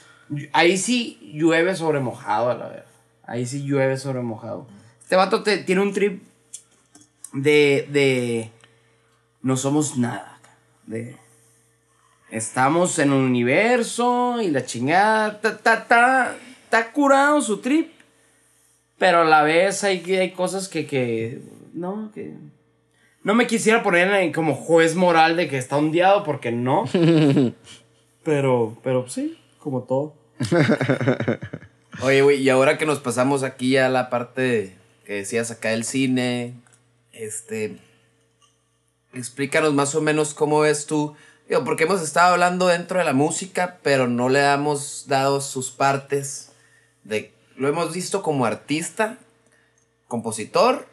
[0.53, 2.85] ahí sí llueve sobre mojado, a la verdad.
[3.31, 4.67] Ahí sí llueve sobre mojado.
[5.01, 6.21] Este vato te- tiene un trip
[7.31, 8.51] de, de.
[9.41, 10.37] No somos nada.
[10.85, 11.15] De.
[12.29, 15.39] Estamos en un universo y la chingada.
[15.39, 16.35] Ta, ta, ta,
[16.65, 17.93] está curado su trip.
[18.97, 21.41] Pero a la vez hay, hay cosas que, que.
[21.73, 22.33] No, que.
[23.23, 26.83] No me quisiera poner en- como juez moral de que está ondeado porque no.
[28.25, 30.15] pero, pero sí, como todo.
[31.99, 35.83] Oye, güey, y ahora que nos pasamos aquí a la parte que decías acá del
[35.83, 36.53] cine,
[37.11, 37.77] este,
[39.13, 41.15] explícanos más o menos cómo ves tú,
[41.49, 45.69] digo, porque hemos estado hablando dentro de la música, pero no le hemos dado sus
[45.71, 46.51] partes
[47.03, 49.17] de, lo hemos visto como artista,
[50.07, 50.87] compositor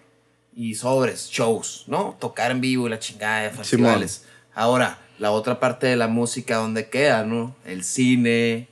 [0.55, 2.17] y sobres, shows, ¿no?
[2.19, 4.25] Tocar en vivo y la chingada de festivales.
[4.55, 7.55] Ahora, la otra parte de la música, ¿dónde queda, no?
[7.65, 8.69] El cine,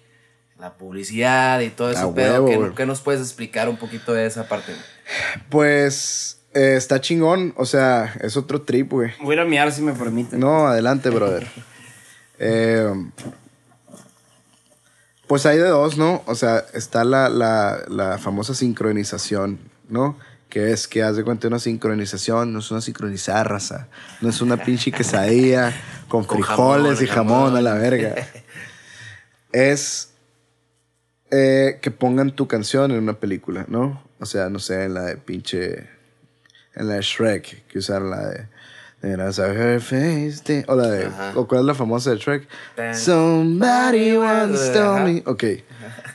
[0.58, 4.72] la publicidad y todo eso, pero ¿qué, nos puedes explicar un poquito de esa parte?
[5.50, 7.52] Pues eh, está chingón.
[7.56, 9.12] O sea, es otro trip, güey.
[9.20, 10.40] Voy a ir a mirar si me permiten.
[10.40, 11.46] No, adelante, brother.
[12.38, 12.92] Eh,
[15.26, 16.22] pues hay de dos, ¿no?
[16.26, 19.58] O sea, está la, la, la famosa sincronización,
[19.88, 20.18] ¿no?
[20.50, 23.88] que es que haz de cuenta una sincronización, no es una sincronizada raza,
[24.20, 25.72] no es una pinche quesadilla
[26.08, 27.56] con, Con frijoles jamón, y jamón, jamón.
[27.56, 28.14] a la verga.
[29.52, 30.10] es
[31.30, 34.02] eh, que pongan tu canción en una película, ¿no?
[34.20, 35.88] O sea, no sé, en la de pinche.
[36.74, 38.48] En la de Shrek, que usaron la de.
[39.02, 41.06] her face, o la de.
[41.06, 41.32] Ajá.
[41.34, 42.48] ¿O cuál es la famosa de Shrek?
[42.94, 45.22] Somebody once told me.
[45.26, 45.44] Ok.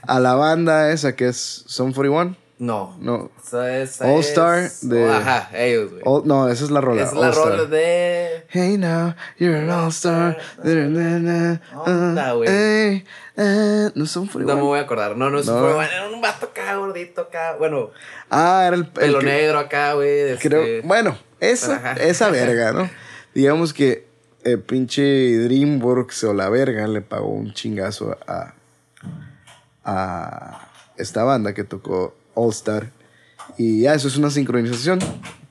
[0.03, 2.35] A la banda esa que es Son 41.
[2.61, 2.95] No.
[2.99, 3.31] No.
[3.43, 6.03] Esa es- All Star es- de- Ajá, ellos, güey.
[6.05, 7.01] All- no, esa es la rola.
[7.01, 7.47] es la All Star.
[7.49, 8.45] rola de.
[8.49, 10.37] Hey now, you're an all-star.
[10.63, 12.47] Onda, güey.
[12.49, 13.05] Hey,
[13.37, 14.65] eh, no son No me 41.
[14.65, 15.17] voy a acordar.
[15.17, 15.59] No, no es No.
[15.59, 17.55] fue- bueno, era un vato acá, gordito acá.
[17.57, 17.89] Bueno,
[18.29, 20.19] Ah, era el, el pelo que- negro acá, güey.
[20.31, 21.93] este- Creo, bueno, esa, Ajá.
[21.93, 22.87] esa verga, ¿no?
[23.33, 24.05] Digamos que
[24.43, 25.01] el pinche
[25.39, 28.53] DreamWorks o la verga le pagó un chingazo a,
[29.83, 30.67] a
[30.97, 32.89] esta banda que tocó All Star.
[33.57, 34.99] Y ya, eso es una sincronización.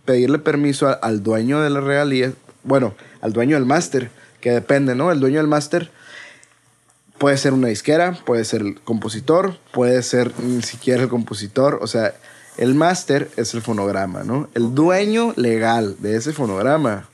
[0.05, 2.32] Pedirle permiso a- al dueño de la regalía,
[2.65, 5.12] bueno, al dueño del máster, que depende, ¿no?
[5.12, 5.90] El dueño del máster
[7.19, 11.78] puede ser una disquera, puede ser el compositor, puede ser ni siquiera el compositor.
[11.82, 12.15] O sea,
[12.57, 14.48] el máster es el fonograma, ¿no?
[14.55, 17.07] El dueño legal de ese fonograma.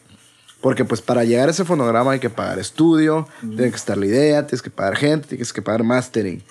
[0.60, 4.06] Porque pues para llegar a ese fonograma hay que pagar estudio, tiene que estar la
[4.06, 6.43] idea, tienes que pagar gente, tienes que pagar mastering.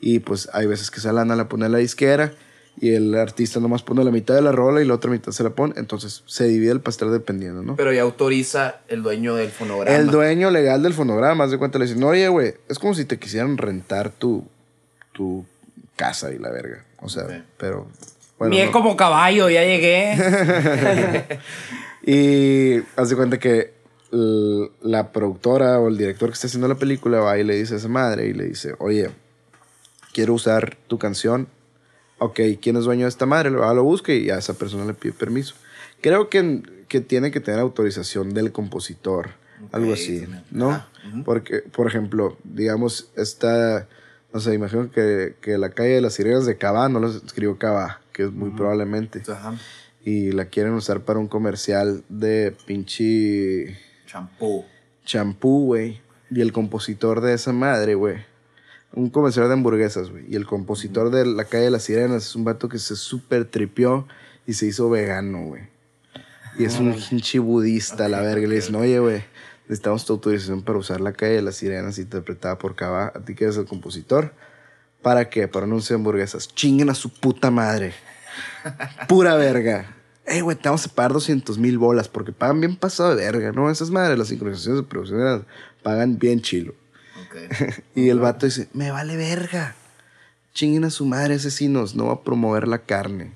[0.00, 2.32] Y pues hay veces que esa lana la pone la disquera
[2.80, 5.42] y el artista nomás pone la mitad de la rola y la otra mitad se
[5.42, 5.74] la pone.
[5.76, 7.76] Entonces se divide el pastel dependiendo, ¿no?
[7.76, 9.96] Pero ya autoriza el dueño del fonograma.
[9.96, 13.04] El dueño legal del fonograma, haz de cuenta, le dicen, oye, güey, es como si
[13.04, 14.44] te quisieran rentar tu,
[15.12, 15.44] tu
[15.94, 16.84] casa y la verga.
[17.02, 17.86] O sea, pero...
[18.38, 18.72] bueno, Bien no.
[18.72, 21.28] como caballo, ya llegué.
[22.02, 23.74] Y haz de cuenta que
[24.10, 27.76] la productora o el director que está haciendo la película va y le dice a
[27.76, 29.10] esa madre y le dice, oye,
[30.12, 31.46] quiero usar tu canción.
[32.22, 33.50] Ok, ¿quién es dueño de esta madre?
[33.50, 35.54] Lo va, lo busca y a esa persona le pide permiso.
[36.02, 39.30] Creo que, que tiene que tener autorización del compositor,
[39.72, 40.26] algo así.
[40.50, 40.84] ¿no?
[41.24, 43.88] Porque, por ejemplo, digamos, esta,
[44.34, 47.58] no sé, imagino que, que la calle de las sirenas de Cabá no lo escribió
[47.58, 49.54] Cabá, que es muy probablemente Ajá.
[50.04, 54.64] y la quieren usar para un comercial de pinche Champú.
[55.06, 56.00] champú, güey.
[56.30, 58.16] Y el compositor de esa madre, güey.
[58.92, 60.24] Un comercial de hamburguesas, güey.
[60.28, 63.44] Y el compositor de La Calle de las Sirenas es un vato que se súper
[63.44, 64.06] tripió
[64.46, 65.62] y se hizo vegano, güey.
[66.58, 68.42] Y es un pinche budista, la verga.
[68.42, 69.22] Y le dicen, oye, güey,
[69.68, 73.12] necesitamos tu autorización para usar La Calle de las Sirenas interpretada por Cava.
[73.14, 74.34] ¿A ti que eres el compositor?
[75.02, 75.46] ¿Para qué?
[75.46, 76.48] Para anunciar hamburguesas.
[76.48, 77.94] Chinguen a su puta madre.
[79.08, 79.96] Pura verga.
[80.26, 83.52] Ey, güey, te vamos a pagar 200 mil bolas porque pagan bien pasado de verga,
[83.52, 83.70] ¿no?
[83.70, 85.46] Esas madres, las sincronizaciones de producción
[85.82, 86.74] pagan bien chilo.
[87.94, 89.74] Y el vato dice, me vale verga.
[90.54, 93.32] Chinguen a su madre asesinos, no va a promover la carne.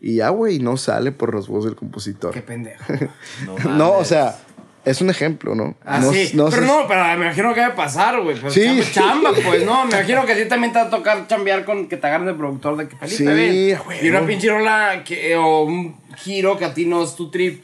[0.00, 2.32] Y ya, güey, no sale por los huevos del compositor.
[2.32, 2.82] Qué pendejo.
[3.46, 4.36] No, No, o sea,
[4.84, 5.76] es un ejemplo, ¿no?
[5.84, 6.32] Ah, no, sí.
[6.34, 8.38] no pero no, pero me imagino que debe pasar, güey.
[8.38, 8.64] Pues Sí.
[8.92, 9.84] chamba, chamba, pues no.
[9.86, 12.26] Me imagino que a ti también te va a tocar chambear con que te agarren
[12.26, 13.16] de productor de que Felipe,
[13.52, 14.04] Sí, a huevo.
[14.04, 17.62] Y una pinche rola que, o un giro que a ti no es tu trip.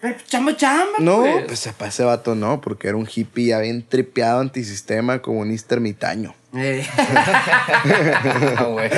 [0.00, 1.44] Pero chamba, chamba, No, pues.
[1.46, 6.34] pues para ese vato no, porque era un hippie ya bien tripeado, antisistema, comunista ermitaño.
[6.54, 6.86] Eh,
[8.56, 8.90] Ah, güey.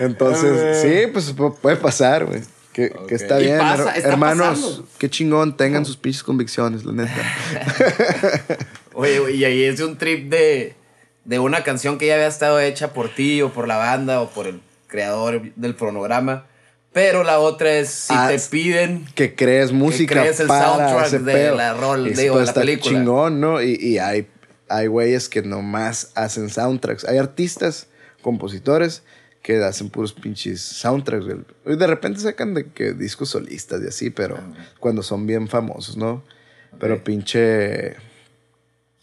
[0.00, 2.40] Entonces, sí, pues pu- puede pasar, güey.
[2.72, 4.58] Que, está bien, pasa, her- está hermanos.
[4.60, 4.88] pasando.
[4.98, 7.14] Qué chingón, tengan sus pinches convicciones, la neta.
[8.94, 10.74] Oye, güey, y ahí es un trip de,
[11.24, 14.30] de una canción que ya había estado hecha por ti o por la banda o
[14.30, 16.46] por el creador del cronograma.
[16.92, 19.06] Pero la otra es si Ah, te piden.
[19.14, 21.56] que crees música crees el para soundtrack ese de pedo.
[21.56, 22.98] la rol- digo, de la película.
[22.98, 23.62] chingón, ¿no?
[23.62, 24.26] Y, y hay,
[24.68, 27.04] hay güeyes que nomás hacen soundtracks.
[27.04, 27.86] Hay artistas,
[28.22, 29.02] compositores,
[29.42, 31.26] que hacen puros pinches soundtracks.
[31.66, 34.36] Y de repente sacan de que discos solistas y así, pero
[34.80, 36.24] cuando son bien famosos, ¿no?
[36.80, 37.90] Pero pinche...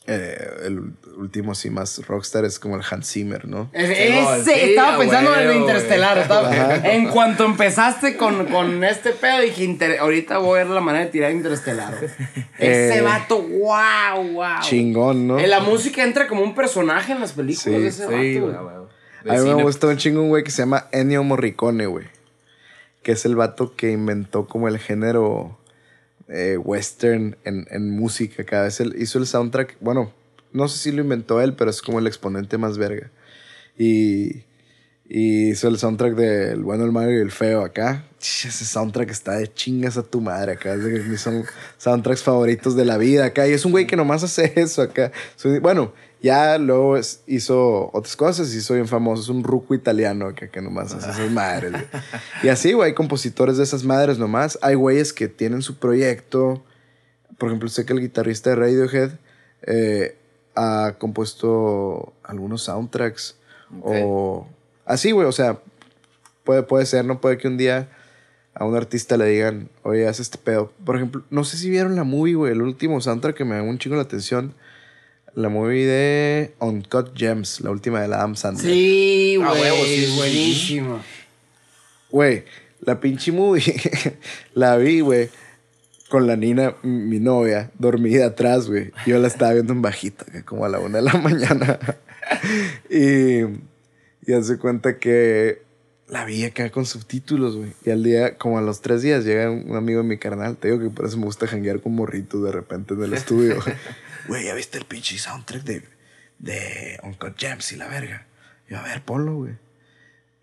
[0.08, 3.70] eh, el último así más rockstar es como el Hans Zimmer, ¿no?
[3.74, 6.18] Ese, Simón, sí, estaba a pensando en el Interestelar.
[6.20, 10.82] estaba- en cuanto empezaste con, con este pedo, dije, "Inter- ahorita voy a ver la
[10.82, 11.94] manera de tirar Interestelar.
[11.98, 12.12] güey".
[12.60, 14.62] Ese Eh, vato, wow, wow.
[14.62, 15.40] Chingón, ¿no?
[15.40, 18.40] En la música entra como un personaje en las películas Sí, de ese vato, Sí,
[18.40, 18.54] güey.
[18.54, 22.06] güey, A mí me gusta un chingo un güey que se llama Ennio Morricone, güey.
[23.04, 25.58] Que es el vato que inventó como el género
[26.30, 28.44] eh, western en, en música.
[28.44, 29.78] Cada vez él hizo el soundtrack.
[29.80, 30.12] Bueno,
[30.54, 33.10] no sé si lo inventó él, pero es como el exponente más verga.
[33.78, 34.44] Y,
[35.10, 38.04] y hizo el soundtrack de El bueno, el malo y el feo acá.
[38.20, 40.74] Ese soundtrack está de chingas a tu madre acá.
[40.74, 41.46] Es de mis son
[41.78, 43.48] soundtracks favoritos de la vida acá.
[43.48, 45.12] Y es un güey que nomás hace eso acá.
[45.62, 46.98] Bueno, Ya luego
[47.28, 49.22] hizo otras cosas y hizo bien famoso.
[49.22, 51.72] Es un ruco italiano que, que nomás hace esas madres.
[51.72, 51.84] güey.
[52.44, 54.58] Y así, güey, hay compositores de esas madres nomás.
[54.62, 56.66] Hay güeyes que tienen su proyecto.
[57.38, 59.12] Por ejemplo, sé que el guitarrista de Radiohead
[59.62, 60.18] eh,
[60.58, 63.38] ha compuesto algunos soundtracks.
[63.82, 64.48] O
[64.86, 65.60] así, güey, o sea,
[66.44, 67.22] puede, puede ser, ¿no?
[67.22, 67.90] Puede que un día
[68.54, 70.72] a un artista le digan, oye, haz este pedo.
[70.86, 73.70] Por ejemplo, no sé si vieron la movie, güey, el último soundtrack que me llamó
[73.70, 74.54] un chingo la atención.
[75.36, 78.66] La movie de Uncut Gems, la última de la Adam Sandler.
[78.74, 79.72] Sí, Ah, güey.
[79.86, 81.00] sí, sí, buenísimo.
[82.10, 82.46] Güey,
[82.82, 83.64] la pinche movie
[84.56, 85.30] la vi, güey,
[86.10, 88.92] con la Nina, mi novia, dormida atrás, güey.
[89.06, 91.80] Yo la estaba viendo en bajita, que como a la una de la mañana.
[92.90, 93.42] y,
[94.26, 95.62] y hace cuenta que
[96.08, 97.74] la vi acá con subtítulos, güey.
[97.86, 100.56] Y al día, como a los tres días, llega un amigo de mi carnal.
[100.58, 103.58] Te digo que por eso me gusta janguear con morritos de repente en el estudio.
[104.28, 105.84] Güey, ¿ya viste el pinche soundtrack de,
[106.40, 108.26] de Uncle James y la verga?
[108.70, 109.54] Yo, a ver, ponlo, güey.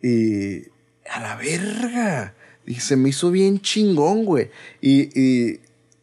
[0.03, 0.69] Y
[1.11, 2.35] a la verga.
[2.66, 4.51] Dije, se me hizo bien chingón, güey.
[4.81, 5.61] Y, y,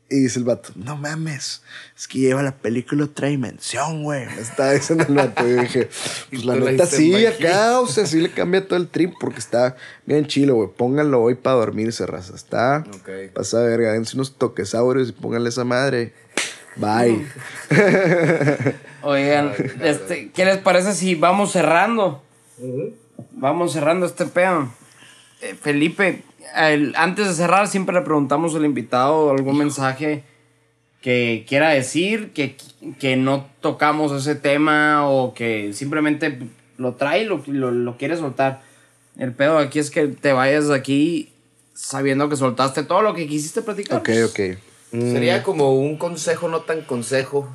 [0.09, 1.63] y dice el vato, no mames,
[1.97, 4.25] es que lleva la película otra dimensión, güey.
[4.25, 5.47] Me estaba diciendo el vato.
[5.47, 5.85] Y dije,
[6.29, 9.39] pues Y la neta sí, acá, o sea, sí le cambia todo el trip porque
[9.39, 9.75] está
[10.05, 10.69] bien chilo, güey.
[10.75, 12.35] Pónganlo hoy para dormirse, raza.
[12.35, 13.33] Está Ok.
[13.33, 13.93] pasa verga.
[13.93, 16.13] Dense unos toquesaurios y pónganle esa madre.
[16.75, 17.25] Bye.
[19.03, 22.23] Oigan, este, ¿qué les parece si vamos cerrando?
[23.31, 24.71] Vamos cerrando este pedo.
[25.41, 26.23] Eh, Felipe,
[26.55, 30.23] el- antes de cerrar, siempre le preguntamos al invitado algún mensaje
[31.01, 32.55] que quiera decir, que,
[32.99, 36.39] que no tocamos ese tema o que simplemente
[36.77, 38.61] lo trae y lo, lo, lo quiere soltar.
[39.17, 41.31] El pedo aquí es que te vayas de aquí
[41.73, 43.99] sabiendo que soltaste todo lo que quisiste platicar.
[43.99, 44.39] ok, ok.
[44.91, 47.49] Mm, Sería como un consejo no tan consejo.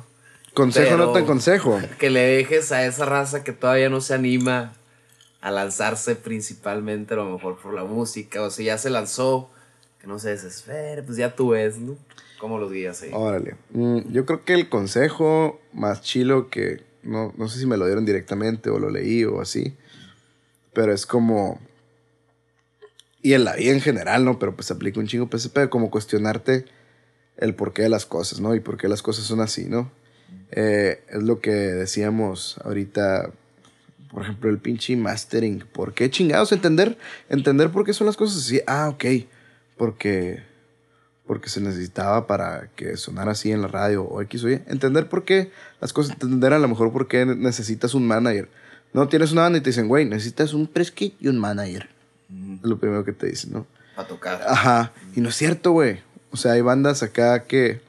[0.53, 1.79] Consejo no tan consejo.
[1.99, 4.73] Que le dejes a esa raza que todavía no se anima
[5.47, 8.41] a lanzarse principalmente a lo mejor por la música.
[8.41, 9.49] O si ya se lanzó,
[9.99, 11.97] que no se desespere, pues ya tú ves, ¿no?
[12.39, 13.11] ¿Cómo los guías ahí?
[13.13, 13.55] Órale.
[13.71, 17.85] Mm, yo creo que el consejo más chilo que no, no sé si me lo
[17.85, 19.75] dieron directamente o lo leí o así,
[20.73, 21.59] pero es como.
[23.21, 24.39] Y en la vida en general, ¿no?
[24.39, 26.65] Pero pues aplica un chingo PSP, como cuestionarte
[27.37, 28.53] el porqué de las cosas, ¿no?
[28.53, 29.91] Y por qué las cosas son así, ¿no?
[30.51, 33.31] Eh, es lo que decíamos ahorita,
[34.09, 35.63] por ejemplo, el pinche mastering.
[35.71, 36.51] ¿Por qué chingados?
[36.51, 36.97] Entender,
[37.29, 38.61] entender por qué son las cosas así.
[38.67, 39.05] Ah, ok.
[39.77, 40.43] Porque
[41.27, 44.61] porque se necesitaba para que sonara así en la radio o X o Y.
[44.67, 45.51] Entender por qué
[45.81, 48.49] las cosas, entender a lo mejor por qué necesitas un manager.
[48.93, 51.89] No tienes una banda y te dicen, güey, necesitas un press kit y un manager.
[52.29, 53.67] Es lo primero que te dicen, ¿no?
[53.95, 54.41] Para tocar.
[54.47, 54.93] Ajá.
[55.15, 55.99] Y no es cierto, güey.
[56.31, 57.81] O sea, hay bandas acá que,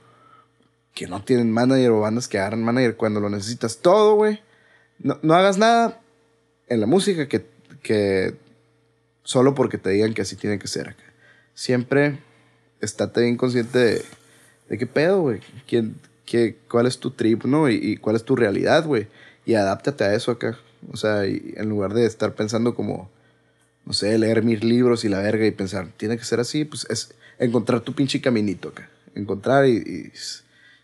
[0.93, 4.40] que no tienen manager o bandas que agarran manager cuando lo necesitas todo, güey.
[4.99, 6.01] No, no hagas nada
[6.69, 7.47] en la música que,
[7.82, 8.35] que
[9.23, 11.05] solo porque te digan que así tiene que ser acá.
[11.55, 12.19] Siempre
[12.81, 14.05] estate bien consciente
[14.69, 15.40] de, qué pedo, güey.
[15.66, 17.69] ¿Quién, qué, ¿Cuál es tu trip, no?
[17.69, 19.09] Y, y cuál es tu realidad, güey.
[19.45, 20.59] Y adáptate a eso acá.
[20.90, 23.11] O sea, en lugar de estar pensando como,
[23.85, 26.86] no sé, leer mis libros y la verga y pensar, tiene que ser así, pues
[26.89, 28.89] es encontrar tu pinche caminito acá.
[29.15, 30.11] Encontrar y,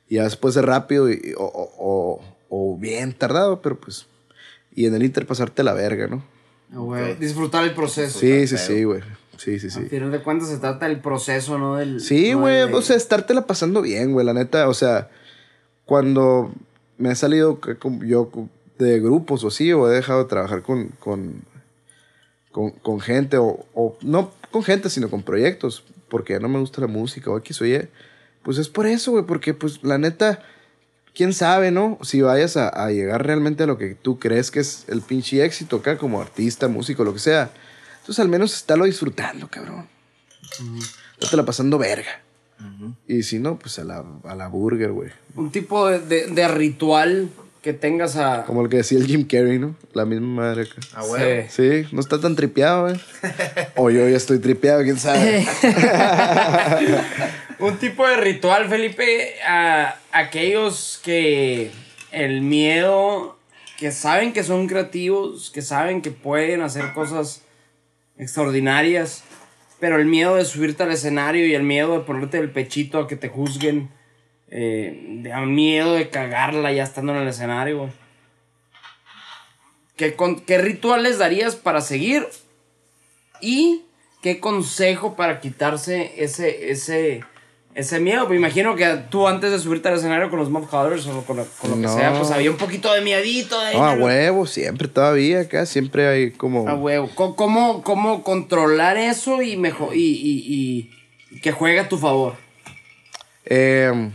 [0.08, 1.06] y, ya después de rápido
[1.36, 4.06] o, o, o bien tardado, pero pues...
[4.74, 6.24] Y en el inter pasarte la verga, ¿no?
[6.72, 8.18] Ah, güey, Disfrutar el proceso.
[8.18, 9.00] Sí, sí, sí, güey.
[9.36, 9.80] Sí, sí, sí.
[9.80, 11.76] Al final de cuentas se trata del proceso, ¿no?
[11.76, 15.10] Del, Sí, no güey, de- o sea, estártela pasando bien, güey, la neta, o sea,
[15.84, 16.52] cuando
[16.98, 17.60] me he salido
[18.06, 18.30] yo
[18.78, 21.42] de grupos o así, o he dejado de trabajar con, con,
[22.52, 26.58] con, con gente, o, o no con gente, sino con proyectos, porque ya no me
[26.60, 27.88] gusta la música o X o Y,
[28.42, 30.42] pues es por eso, güey, porque pues la neta,
[31.14, 31.98] quién sabe, ¿no?
[32.02, 35.44] Si vayas a, a llegar realmente a lo que tú crees que es el pinche
[35.44, 37.50] éxito acá, como artista, músico, lo que sea.
[38.00, 39.86] Entonces al menos estarlo disfrutando, cabrón.
[41.32, 42.20] la pasando verga.
[43.08, 45.10] Y si no, pues a la, a la burger, güey.
[45.34, 47.28] Un tipo de, de- de ritual
[47.62, 48.44] que tengas a...
[48.44, 49.74] Como el que decía el Jim Carrey, ¿no?
[49.94, 50.74] La misma madre acá.
[50.94, 51.48] Ah, güey.
[51.48, 53.00] Sí, no está tan tripeado, güey.
[53.76, 55.46] o yo ya estoy tripeado, quién sabe.
[57.58, 61.70] Un tipo de ritual, Felipe, a aquellos que
[62.10, 63.38] el miedo,
[63.78, 67.42] que saben que son creativos, que saben que pueden hacer cosas
[68.18, 69.22] extraordinarias,
[69.80, 73.08] pero el miedo de subirte al escenario y el miedo de ponerte el pechito a
[73.08, 73.90] que te juzguen,
[74.48, 77.90] eh, el miedo de cagarla ya estando en el escenario.
[79.96, 82.26] ¿Qué, con- ¿Qué rituales darías para seguir?
[83.40, 83.82] ¿Y
[84.22, 87.22] qué consejo para quitarse ese, ese,
[87.74, 88.28] ese miedo.
[88.28, 91.38] Me imagino que tú antes de subirte al escenario con los Mob Colors o con
[91.38, 93.60] lo, con lo que sea, pues había un poquito de miedito.
[93.60, 96.68] De, No, a huevo, siempre, todavía acá, siempre hay como...
[96.68, 97.10] A huevo.
[97.14, 100.90] ¿Cómo, cómo, cómo controlar eso y, mejor, y, y,
[101.30, 102.34] y que juegue a tu favor?
[103.44, 104.10] Eh,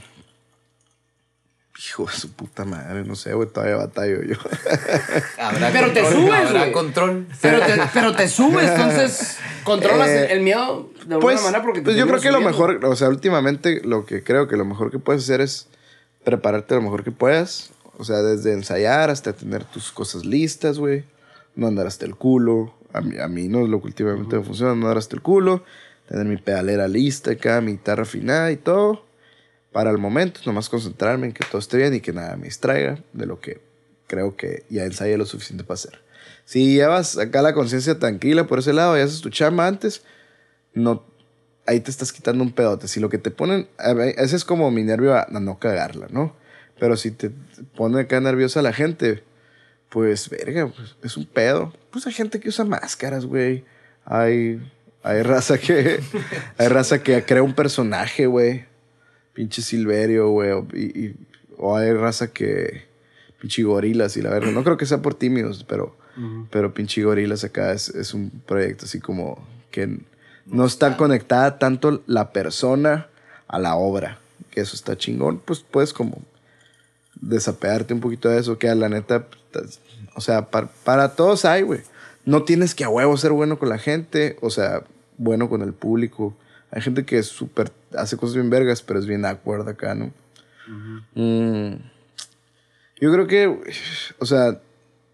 [1.87, 4.35] hijo de su puta madre, no sé, güey, todavía batallo yo.
[5.37, 6.71] Habrá Pero te subes, Habrá güey.
[6.73, 7.27] control.
[7.41, 11.79] Pero te, pero te subes, entonces controlas Eh, el, miedo de alguna Pues, manera porque
[11.79, 14.65] te pues yo creo que lo mejor, o sea, últimamente lo que creo que lo
[14.65, 15.67] mejor que puedes hacer es
[16.23, 17.71] prepararte lo mejor que puedas.
[17.97, 21.03] O sea, desde ensayar hasta tener tus cosas listas, güey.
[21.55, 22.73] No andar hasta el culo.
[22.93, 25.21] A mí, a mí no es lo que últimamente me funciona, no andar hasta el
[25.21, 25.63] culo.
[26.07, 29.05] Tener mi pedalera lista acá, mi guitarra afinada y todo.
[29.71, 32.99] Para el momento, nomás concentrarme en que todo esté bien y que nada me distraiga
[33.13, 33.61] de lo que
[34.07, 36.01] creo que ya ensayé lo suficiente para hacer.
[36.45, 40.01] Si llevas acá la conciencia tranquila por ese lado y haces tu chamba antes,
[40.73, 41.03] no,
[41.67, 42.87] ahí te estás quitando un pedote.
[42.87, 43.67] Si lo que te ponen,
[44.17, 46.35] ese es como mi nervio a no cagarla, ¿no?
[46.79, 47.31] Pero si te
[47.75, 49.23] pone acá nerviosa la gente,
[49.89, 51.73] pues, verga, pues, es un pedo.
[51.91, 53.65] Pues hay gente que usa máscaras, güey.
[54.05, 54.61] Hay,
[55.03, 55.99] hay raza que,
[56.57, 58.65] hay raza que crea un personaje, güey.
[59.39, 60.51] Pinche Silverio, güey.
[60.51, 61.15] O, y- y-
[61.57, 62.83] o hay raza que,
[63.39, 64.51] pinche gorilas y la verdad.
[64.51, 65.95] No creo que sea por tímidos, pero,
[66.51, 69.41] pero pinche gorilas acá es, es un proyecto así como
[69.71, 69.99] que
[70.45, 73.07] no está conectada tanto la persona
[73.47, 74.19] a la obra.
[74.51, 75.39] Que eso está chingón.
[75.39, 76.21] Pues puedes como
[77.21, 79.79] desapegarte un poquito de eso, que la neta, tas-
[80.15, 81.79] o sea, par- para todos hay, güey.
[82.25, 84.83] No tienes que a huevo ser bueno con la gente, o sea,
[85.17, 86.35] bueno con el público.
[86.71, 90.11] Hay gente que es súper, hace cosas bien vergas, pero es bien awkward acá, ¿no?
[91.15, 91.75] Mm,
[93.01, 93.73] yo creo que,
[94.19, 94.59] o sea,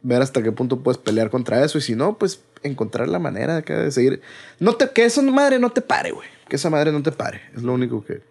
[0.02, 3.57] ver hasta qué punto puedes pelear contra eso y si no, pues encontrar la manera
[3.57, 4.22] acá de seguir.
[4.60, 6.27] No te, que esa madre no te pare, güey.
[6.49, 7.41] Que esa madre no te pare.
[7.56, 8.22] Es lo único que,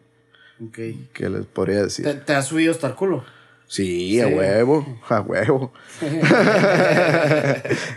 [1.12, 2.04] que les podría decir.
[2.04, 3.24] ¿Te, te has subido hasta el culo?
[3.66, 5.72] Sí, a huevo, a huevo.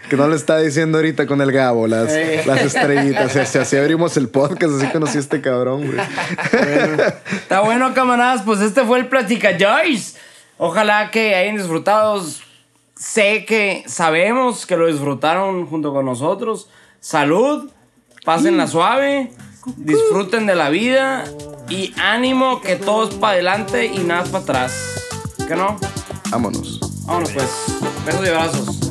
[0.09, 2.11] que no le está diciendo ahorita con el Gabo las,
[2.45, 3.35] las estrellitas.
[3.35, 5.99] O sea, así abrimos el podcast, así conocí a este cabrón, güey.
[7.33, 8.43] Está bueno, camaradas.
[8.43, 10.17] Pues este fue el Platica Joyce.
[10.57, 12.23] Ojalá que hayan disfrutado.
[12.95, 16.69] Sé que sabemos que lo disfrutaron junto con nosotros.
[16.99, 17.69] Salud.
[18.25, 19.31] Pásenla suave.
[19.75, 21.25] Disfruten de la vida.
[21.69, 25.16] Y ánimo que todo es para adelante y nada para atrás.
[25.47, 25.77] ¿Qué no?
[26.29, 26.79] Vámonos.
[27.05, 27.49] Vámonos pues.
[28.05, 28.86] Besos y abrazos.